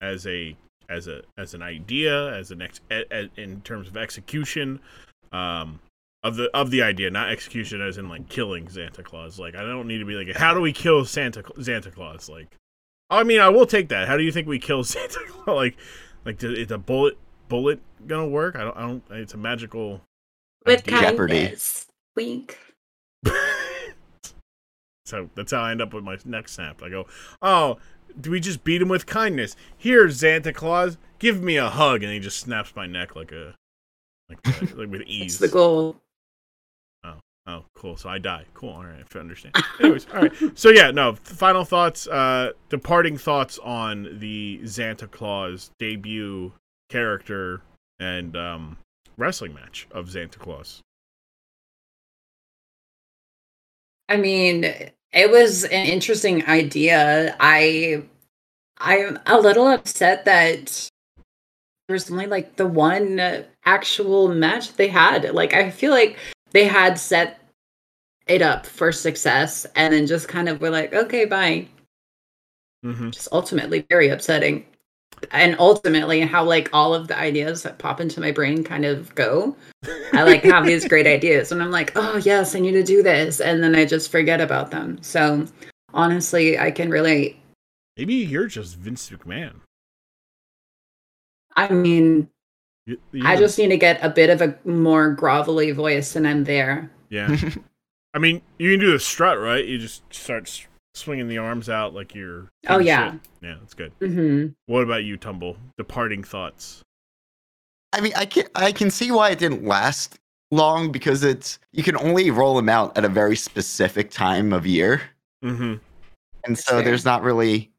[0.00, 0.56] as a
[0.88, 4.80] as a as an idea, as an ex- a, a, in terms of execution,
[5.32, 5.80] um,
[6.22, 9.38] of the of the idea, not execution as in like killing Santa Claus.
[9.38, 12.28] Like I don't need to be like, how do we kill Santa Santa Claus?
[12.28, 12.56] Like,
[13.08, 14.08] I mean, I will take that.
[14.08, 15.56] How do you think we kill Santa Claus?
[15.56, 15.76] Like,
[16.24, 17.18] like is a bullet
[17.48, 18.56] bullet gonna work?
[18.56, 18.76] I don't.
[18.76, 19.02] I don't.
[19.10, 20.02] It's a magical.
[20.66, 21.00] With idea.
[21.00, 21.40] Jeopardy.
[21.40, 21.86] kindness.
[22.14, 22.58] Wink.
[25.06, 26.82] so that's how I end up with my neck snapped.
[26.82, 27.06] I go,
[27.40, 27.78] oh,
[28.20, 29.56] do we just beat him with kindness?
[29.76, 33.54] Here, Santa Claus, give me a hug, and he just snaps my neck like a
[34.28, 35.32] like like with ease.
[35.32, 35.96] It's the goal.
[37.50, 37.96] Oh, cool.
[37.96, 38.44] So I die.
[38.54, 38.70] Cool.
[38.70, 39.56] All right, I understand.
[39.80, 40.32] Anyways, all right.
[40.54, 41.16] So yeah, no.
[41.16, 42.06] Final thoughts.
[42.06, 46.52] Uh, departing thoughts on the Santa Claus debut
[46.90, 47.62] character
[47.98, 48.76] and um,
[49.16, 50.80] wrestling match of Santa Claus.
[54.08, 54.64] I mean,
[55.12, 57.36] it was an interesting idea.
[57.40, 58.04] I
[58.78, 60.88] I'm a little upset that
[61.88, 65.34] there's only like the one actual match they had.
[65.34, 66.16] Like I feel like
[66.52, 67.39] they had set
[68.30, 71.66] it up for success and then just kind of were like, okay, bye.
[72.84, 73.10] Mm-hmm.
[73.10, 74.64] Just ultimately very upsetting.
[75.32, 79.14] And ultimately how like all of the ideas that pop into my brain kind of
[79.14, 79.54] go.
[80.14, 83.02] I like have these great ideas and I'm like, oh yes, I need to do
[83.02, 83.40] this.
[83.40, 85.02] And then I just forget about them.
[85.02, 85.46] So
[85.92, 87.36] honestly, I can relate.
[87.98, 89.56] Maybe you're just Vince McMahon.
[91.56, 92.28] I mean,
[92.86, 96.44] You- I just need to get a bit of a more grovelly voice and I'm
[96.44, 96.90] there.
[97.10, 97.36] yeah.
[98.14, 99.64] I mean, you can do the strut, right?
[99.64, 102.48] You just start swinging the arms out like you're.
[102.68, 103.12] Oh, yeah.
[103.12, 103.20] shit.
[103.42, 103.92] yeah, that's good.
[104.00, 105.56] hmm What about you, Tumble?
[105.78, 106.82] Departing thoughts.
[107.92, 110.18] I mean, I can I can see why it didn't last
[110.52, 114.66] long because it's you can only roll them out at a very specific time of
[114.66, 115.02] year,
[115.44, 115.62] Mm-hmm.
[115.64, 115.80] and
[116.56, 116.82] That's so fair.
[116.84, 117.70] there's not really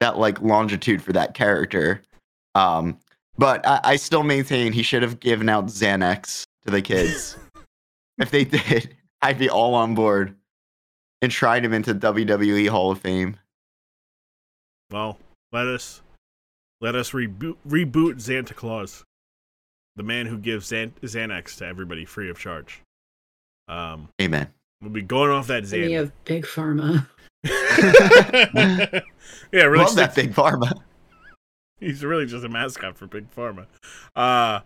[0.00, 2.02] that like longitude for that character.
[2.54, 2.98] Um,
[3.38, 7.36] but I, I still maintain he should have given out Xanax to the kids.
[8.18, 10.34] if they did, I'd be all on board
[11.22, 13.36] and tried him into WWE Hall of Fame.
[14.90, 15.18] Well,
[15.52, 16.02] let us
[16.80, 19.04] let us reboot reboot Santa Claus,
[19.96, 22.82] the man who gives Xan- Xanax to everybody free of charge.
[23.68, 24.48] Um, Amen.
[24.80, 26.02] we'll be going off that Me Xan.
[26.02, 27.06] of Big Pharma.
[27.44, 29.02] yeah,
[29.52, 29.84] really.
[29.84, 30.72] Love that big pharma.
[31.78, 33.66] He's really just a mascot for Big Pharma.
[34.14, 34.60] Uh,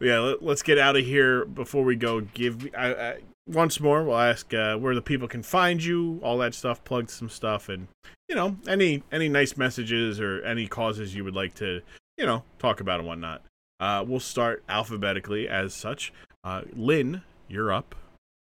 [0.00, 2.20] yeah, let, us get out of here before we go.
[2.20, 4.04] Give I, I, once more.
[4.04, 6.84] We'll ask uh, where the people can find you, all that stuff.
[6.84, 7.88] Plug some stuff, and
[8.28, 11.80] you know any any nice messages or any causes you would like to
[12.16, 13.42] you know talk about and whatnot.
[13.80, 16.12] Uh, we'll start alphabetically as such.
[16.44, 17.94] Uh, Lynn, you're up.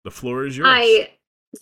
[0.05, 0.69] The floor is yours.
[0.69, 1.11] Hi.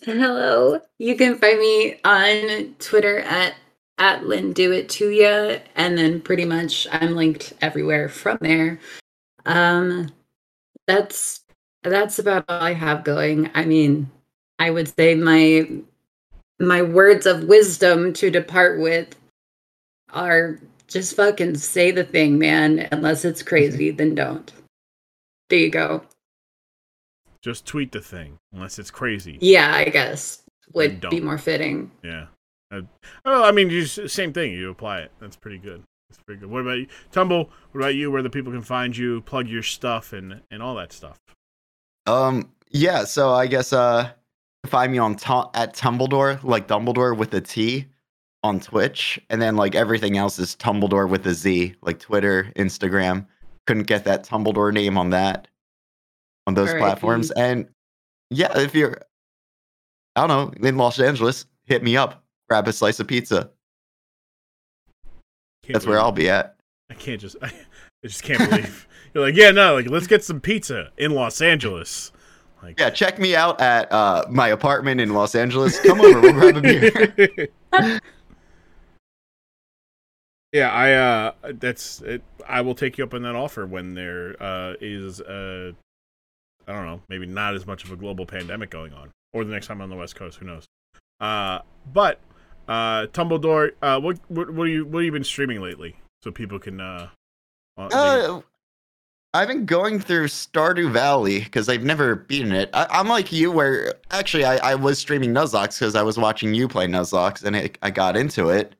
[0.01, 0.81] Hello.
[0.97, 3.55] You can find me on Twitter at
[3.97, 8.79] at Lynn Do It To Ya, and then pretty much I'm linked everywhere from there.
[9.45, 10.09] Um,
[10.87, 11.41] that's
[11.89, 13.49] that's about all I have going.
[13.53, 14.09] I mean,
[14.59, 15.69] I would say my
[16.59, 19.15] my words of wisdom to depart with
[20.13, 22.87] are just fucking say the thing, man.
[22.91, 24.51] Unless it's crazy, then don't.
[25.49, 26.03] There you go.
[27.41, 29.37] Just tweet the thing, unless it's crazy.
[29.39, 30.43] Yeah, I guess
[30.73, 31.91] would be more fitting.
[32.03, 32.25] Yeah.
[32.71, 32.81] Uh,
[33.25, 34.51] oh, I mean, you same thing.
[34.51, 35.11] You apply it.
[35.19, 35.83] That's pretty good.
[36.09, 36.49] That's pretty good.
[36.49, 37.49] What about you, Tumble?
[37.71, 38.11] What about you?
[38.11, 41.17] Where the people can find you, plug your stuff, and and all that stuff.
[42.07, 44.09] Um, yeah, so I guess uh
[44.65, 47.85] find me on tu- at Tumbledore, like Dumbledore with a T
[48.43, 53.25] on Twitch, and then like everything else is Tumbledore with a Z, like Twitter, Instagram.
[53.65, 55.47] Couldn't get that Tumbledore name on that
[56.47, 56.79] on those RIP.
[56.79, 57.31] platforms.
[57.31, 57.67] And
[58.29, 58.97] yeah, if you're
[60.15, 60.29] I don't
[60.61, 63.51] know, in Los Angeles, hit me up, grab a slice of pizza.
[65.63, 66.55] Can't That's where I'll be at.
[66.89, 67.35] I can't just.
[67.41, 67.51] I,
[68.07, 72.11] just can't believe you're like, yeah, no, like let's get some pizza in Los Angeles.
[72.63, 75.79] Like, Yeah, check me out at uh, my apartment in Los Angeles.
[75.79, 77.49] Come over, we'll grab a beer.
[80.51, 82.23] yeah, I uh, that's it.
[82.47, 85.73] I will take you up on that offer when there uh is uh,
[86.67, 89.51] I don't know, maybe not as much of a global pandemic going on, or the
[89.51, 90.65] next time on the West Coast, who knows?
[91.19, 91.59] Uh,
[91.93, 92.19] but
[92.67, 96.31] uh, Tumbledore, uh, what what what are you what have you been streaming lately, so
[96.31, 97.09] people can uh,
[97.77, 98.41] uh,
[99.33, 102.69] I've been going through Stardew Valley because I've never beaten it.
[102.73, 106.53] I, am like you, where actually I, I was streaming Nuzlocke because I was watching
[106.53, 108.73] you play Nuzlocke and it, I got into it.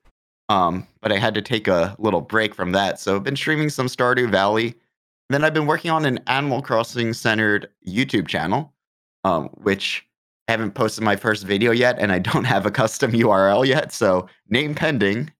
[0.49, 2.99] Um, but I had to take a little break from that.
[2.99, 4.76] So I've been streaming some Stardew Valley.
[5.30, 8.74] Then I've been working on an Animal Crossing centered YouTube channel,
[9.26, 10.07] um, which
[10.48, 13.91] I haven't posted my first video yet, and I don't have a custom URL yet.
[13.91, 15.32] So name pending.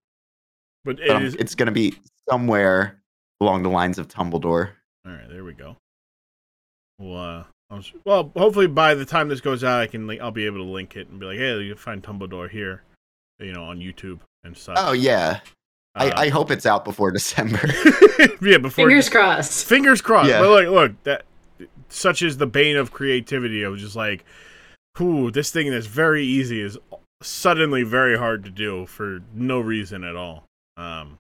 [0.84, 1.96] But it Um, is- it's going to be
[2.30, 2.97] somewhere
[3.42, 4.72] along the lines of Tumbledore.
[5.06, 5.76] All right, there we go.
[7.00, 10.22] Well, uh, I'll s- well, hopefully by the time this goes out, I can link,
[10.22, 12.84] I'll be able to link it and be like, hey, you can find Tumbledore here,
[13.40, 14.78] you know, on YouTube and stuff.
[14.80, 15.42] Oh yeah,
[15.96, 17.60] Uh, I, I hope it's out before December.
[18.42, 19.66] yeah, before Fingers crossed.
[19.68, 20.30] fingers crossed.
[20.30, 20.40] Yeah.
[20.40, 21.24] But look, look, that
[21.90, 23.64] such is the bane of creativity.
[23.66, 24.26] I was just like,
[25.00, 26.78] "Ooh, this thing that's very easy is
[27.22, 30.44] suddenly very hard to do for no reason at all."
[30.76, 31.18] Um,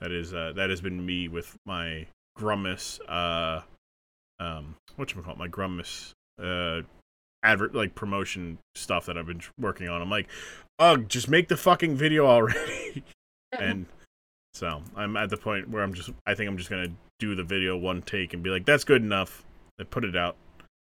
[0.00, 2.06] that is uh, that has been me with my
[2.38, 3.62] Grummus, uh,
[4.40, 6.12] um, what you call my Grummus,
[6.42, 6.82] uh,
[7.42, 10.00] advert like promotion stuff that I've been working on.
[10.00, 10.28] I'm like,
[10.78, 13.02] ugh, just make the fucking video already.
[13.58, 13.86] and
[14.54, 17.44] so I'm at the point where I'm just I think I'm just gonna do the
[17.44, 19.44] video one take and be like that's good enough
[19.78, 20.36] and put it out.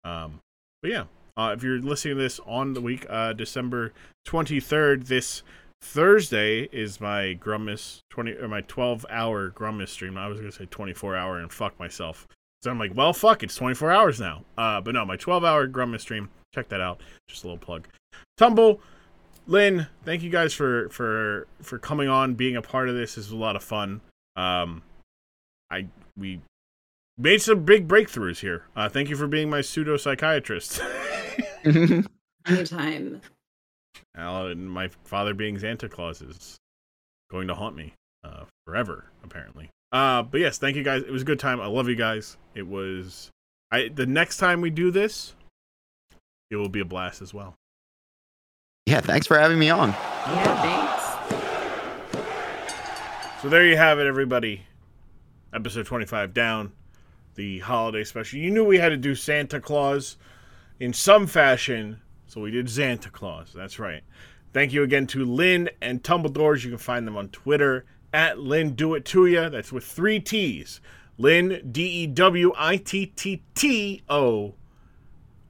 [0.05, 0.41] Um,
[0.83, 1.05] but yeah,
[1.37, 3.93] uh, if you're listening to this on the week uh, December
[4.27, 5.43] 23rd, this
[5.85, 10.17] Thursday is my Grummus 20 or my 12 hour Grummus stream.
[10.17, 12.27] I was gonna say 24 hour and fuck myself.
[12.63, 14.45] So I'm like, well, fuck, it's 24 hours now.
[14.57, 16.31] Uh, but no, my 12 hour Grummus stream.
[16.55, 17.03] Check that out.
[17.29, 17.87] Just a little plug.
[18.39, 18.81] Tumble.
[19.47, 23.17] Lynn, thank you guys for for for coming on, being a part of this.
[23.17, 24.01] This is a lot of fun.
[24.37, 24.83] Um,
[25.71, 26.41] I we
[27.19, 28.65] made some big breakthroughs here.
[28.75, 30.81] Uh, thank you for being my pseudo psychiatrist.
[32.47, 33.21] Anytime.
[34.15, 36.57] And my father being Santa Claus is
[37.31, 39.71] going to haunt me uh, forever, apparently.
[39.93, 41.03] Uh, but yes, thank you guys.
[41.03, 41.61] It was a good time.
[41.61, 42.37] I love you guys.
[42.55, 43.31] It was.
[43.71, 45.35] I the next time we do this,
[46.51, 47.55] it will be a blast as well.
[48.87, 49.91] yeah, thanks for having me on.
[49.91, 51.05] Yeah, thanks.
[53.43, 54.63] So there you have it, everybody.
[55.53, 56.73] Episode 25 down,
[57.35, 58.39] the holiday special.
[58.39, 60.17] You knew we had to do Santa Claus
[60.81, 63.53] in some fashion, so we did Santa Claus.
[63.55, 64.03] That's right.
[64.53, 66.65] Thank you again to Lynn and Tumbledores.
[66.65, 69.49] You can find them on Twitter at Lynn Do It To Ya.
[69.49, 70.81] That's with three T's.
[71.19, 74.55] Lynn D E W I T T T O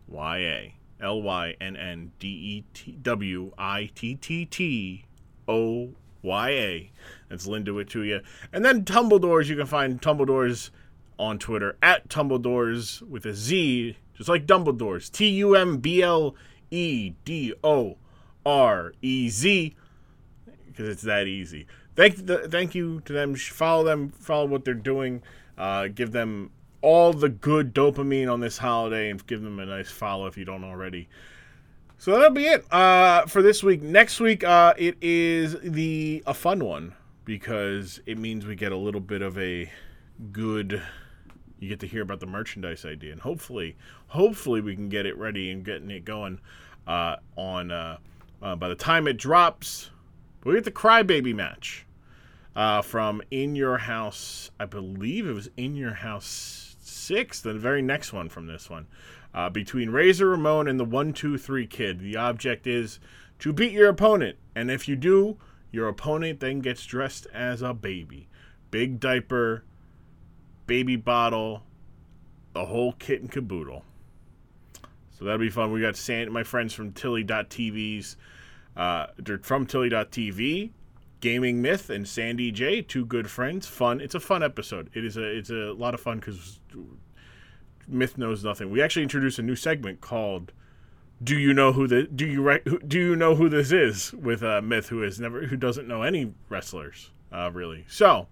[0.08, 0.74] Y A.
[1.00, 5.04] L Y N N D E T W I T T T
[5.46, 5.90] O
[6.22, 6.90] Y A.
[7.28, 8.20] That's Lynn Do It To Ya.
[8.52, 10.70] And then Tumbledores, you can find Tumbledores
[11.18, 15.12] on Twitter at Tumbledores with a Z, just like Dumbledores.
[15.12, 16.38] T U M B L E
[17.24, 17.96] D O
[18.44, 19.74] R E Z,
[20.66, 21.66] because it's that easy.
[21.96, 23.34] Thank, the, thank you to them.
[23.36, 25.22] Follow them, follow what they're doing.
[25.56, 26.50] Uh, give them
[26.82, 30.44] all the good dopamine on this holiday and give them a nice follow if you
[30.44, 31.08] don't already.
[31.96, 33.80] So that'll be it uh, for this week.
[33.80, 36.94] Next week, uh, it is the a fun one
[37.24, 39.70] because it means we get a little bit of a
[40.32, 40.82] good.
[41.60, 43.76] You get to hear about the merchandise idea, and hopefully,
[44.08, 46.40] hopefully we can get it ready and getting it going
[46.86, 47.70] uh, on.
[47.70, 47.98] Uh,
[48.42, 49.90] uh, by the time it drops,
[50.44, 51.86] we get the Crybaby match
[52.54, 54.50] uh, from In Your House.
[54.60, 58.86] I believe it was In Your House six, the very next one from this one,
[59.32, 62.00] uh, between Razor Ramon and the One Two Three Kid.
[62.00, 63.00] The object is
[63.38, 65.38] to beat your opponent, and if you do,
[65.72, 68.28] your opponent then gets dressed as a baby,
[68.70, 69.64] big diaper,
[70.66, 71.62] baby bottle,
[72.52, 73.84] the whole kit and caboodle.
[75.18, 75.72] So that'll be fun.
[75.72, 78.16] We got San- my friends from Tilly.tv's,
[78.76, 80.70] uh, they're from Tilly.tv,
[81.20, 83.66] Gaming Myth, and Sandy J, two good friends.
[83.66, 84.00] Fun.
[84.00, 84.90] It's a fun episode.
[84.92, 86.58] It is a it's a lot of fun because
[87.86, 88.70] Myth knows nothing.
[88.70, 90.52] We actually introduced a new segment called
[91.22, 94.42] "Do you know who the do you re- do you know who this is?" with
[94.42, 97.84] uh, Myth, who has never who doesn't know any wrestlers uh, really.
[97.88, 98.26] So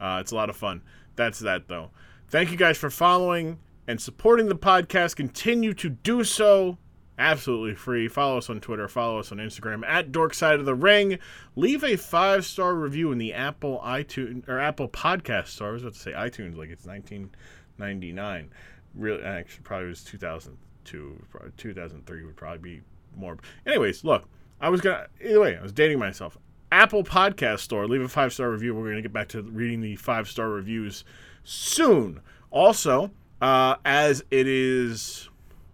[0.00, 0.82] uh, it's a lot of fun.
[1.16, 1.90] That's that though.
[2.28, 5.16] Thank you guys for following and supporting the podcast.
[5.16, 6.78] Continue to do so.
[7.18, 8.08] Absolutely free.
[8.08, 8.88] Follow us on Twitter.
[8.88, 11.18] Follow us on Instagram at Dork Side of the Ring.
[11.54, 15.68] Leave a five star review in the Apple iTunes or Apple Podcast Store.
[15.68, 18.50] I was about to say iTunes like it's 1999.
[18.96, 21.22] Really, actually, probably was 2002,
[21.56, 22.82] 2003 would probably be
[23.16, 23.38] more.
[23.64, 24.24] Anyways, look,
[24.60, 25.56] I was gonna either way.
[25.56, 26.36] I was dating myself.
[26.72, 27.86] Apple Podcast Store.
[27.86, 28.74] Leave a five star review.
[28.74, 31.04] We're gonna get back to reading the five star reviews
[31.44, 32.20] soon.
[32.50, 33.12] Also,
[33.44, 35.28] uh, as it is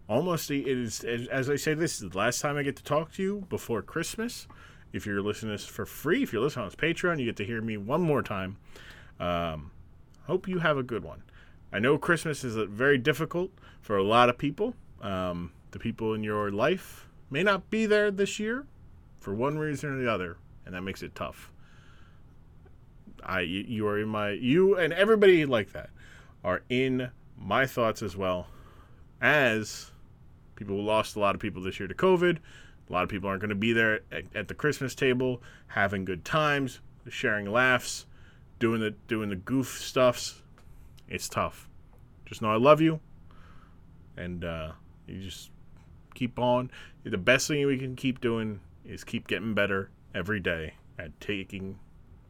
[0.09, 2.83] almost the, it is as- I say this is the last time I get to
[2.83, 4.49] talk to you before Christmas.
[4.93, 7.45] If you're listening to this for free, if you're listening on Patreon, you get to
[7.45, 8.57] hear me one more time.
[9.21, 9.71] Um,
[10.27, 11.23] hope you have a good one.
[11.73, 14.75] I know Christmas is very difficult for a lot of people.
[15.01, 18.67] Um, the people in your life may not be there this year
[19.21, 21.53] for one reason or the other, and that makes it tough.
[23.23, 25.91] I you are in my you and everybody like that
[26.43, 27.11] are in
[27.41, 28.47] my thoughts as well
[29.21, 29.91] as
[30.57, 32.39] people who lost a lot of people this year to COVID.
[32.89, 36.05] A lot of people aren't going to be there at, at the Christmas table having
[36.05, 38.07] good times, sharing laughs,
[38.59, 40.43] doing the doing the goof stuffs.
[41.09, 41.69] It's tough.
[42.27, 43.01] Just know I love you,
[44.17, 44.73] and uh,
[45.07, 45.51] you just
[46.15, 46.71] keep on.
[47.05, 51.79] The best thing we can keep doing is keep getting better every day at taking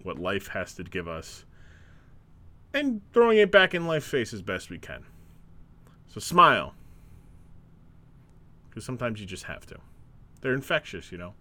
[0.03, 1.45] what life has to give us
[2.73, 5.05] and throwing it back in life's face as best we can.
[6.07, 6.75] So smile.
[8.69, 9.77] Because sometimes you just have to.
[10.41, 11.35] They're infectious, you know.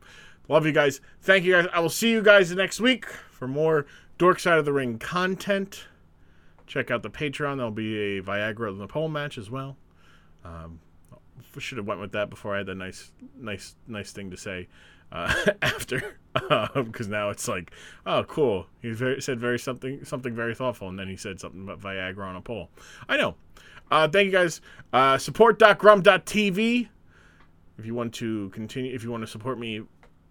[0.47, 0.99] Love you guys.
[1.21, 1.67] Thank you guys.
[1.73, 3.85] I will see you guys next week for more
[4.17, 5.85] Dork Side of the Ring content.
[6.65, 7.57] Check out the Patreon.
[7.57, 9.77] There'll be a Viagra and the pole match as well.
[10.43, 10.79] Um,
[11.57, 14.67] should have went with that before I had that nice, nice, nice thing to say
[15.11, 17.71] uh, after, because um, now it's like,
[18.05, 18.67] oh, cool.
[18.81, 22.27] He very, said very something, something very thoughtful, and then he said something about Viagra
[22.27, 22.69] on a pole.
[23.07, 23.35] I know.
[23.91, 24.61] Uh, thank you guys.
[24.93, 26.89] Uh, support.grumm.tv
[27.79, 29.81] if you want to continue, if you want to support me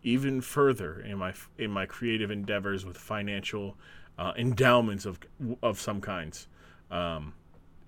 [0.03, 3.77] even further in my in my creative endeavors with financial
[4.19, 5.19] uh, endowments of
[5.63, 6.47] of some kinds.
[6.91, 7.35] Um,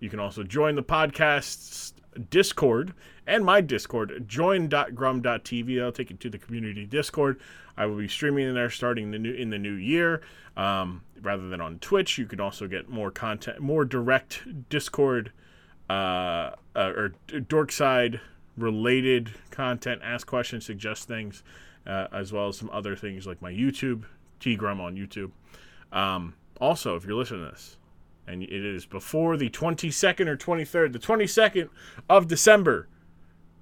[0.01, 1.95] you can also join the podcast's
[2.31, 2.95] Discord
[3.27, 5.77] and my Discord, join.grumm.tv.
[5.77, 7.41] That'll take you to the community Discord.
[7.77, 10.23] I will be streaming in there starting the new in the new year.
[10.57, 15.33] Um, rather than on Twitch, you can also get more content, more direct Discord
[15.89, 18.21] uh, uh, or Dorkside
[18.57, 21.43] related content, ask questions, suggest things,
[21.87, 24.05] uh, as well as some other things like my YouTube,
[24.41, 25.31] T Grumm on YouTube.
[25.93, 27.77] Um, also, if you're listening to this,
[28.31, 31.69] and it is before the 22nd or 23rd, the 22nd
[32.09, 32.89] of December,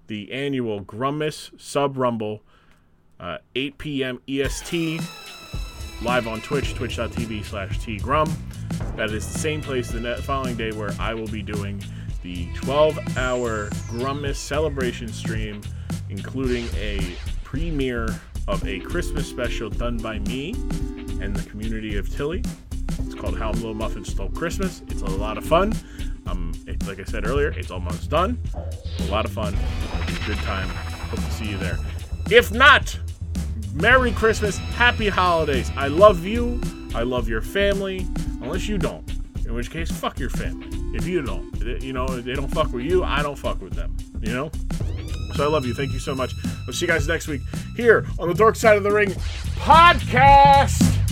[0.09, 2.43] the annual Grummas Sub Rumble,
[3.19, 4.21] uh, 8 p.m.
[4.29, 5.01] EST,
[6.03, 8.31] live on Twitch, twitch.tv slash tgrumm.
[8.97, 11.83] That is the same place the following day where I will be doing
[12.23, 15.63] the 12 hour Grummas celebration stream,
[16.11, 18.09] including a premiere
[18.47, 20.51] of a Christmas special done by me
[21.23, 22.43] and the community of Tilly.
[23.01, 24.83] It's called How Little Muffin Stole Christmas.
[24.89, 25.75] It's a lot of fun.
[26.27, 28.41] Um, it, like I said earlier, it's almost done.
[29.01, 29.57] A lot of fun.
[30.27, 30.69] good time.
[30.69, 31.79] Hope to see you there.
[32.31, 32.99] If not,
[33.75, 35.71] Merry Christmas, Happy Holidays.
[35.77, 36.61] I love you.
[36.95, 38.07] I love your family.
[38.43, 39.09] Unless you don't.
[39.45, 40.69] In which case, fuck your family.
[40.95, 43.97] If you don't, you know, they don't fuck with you, I don't fuck with them.
[44.21, 44.51] You know?
[45.35, 45.75] So I love you.
[45.75, 46.33] Thank you so much.
[46.67, 47.43] We'll see you guys next week
[47.77, 49.11] here on the Dork Side of the Ring
[49.57, 51.08] podcast.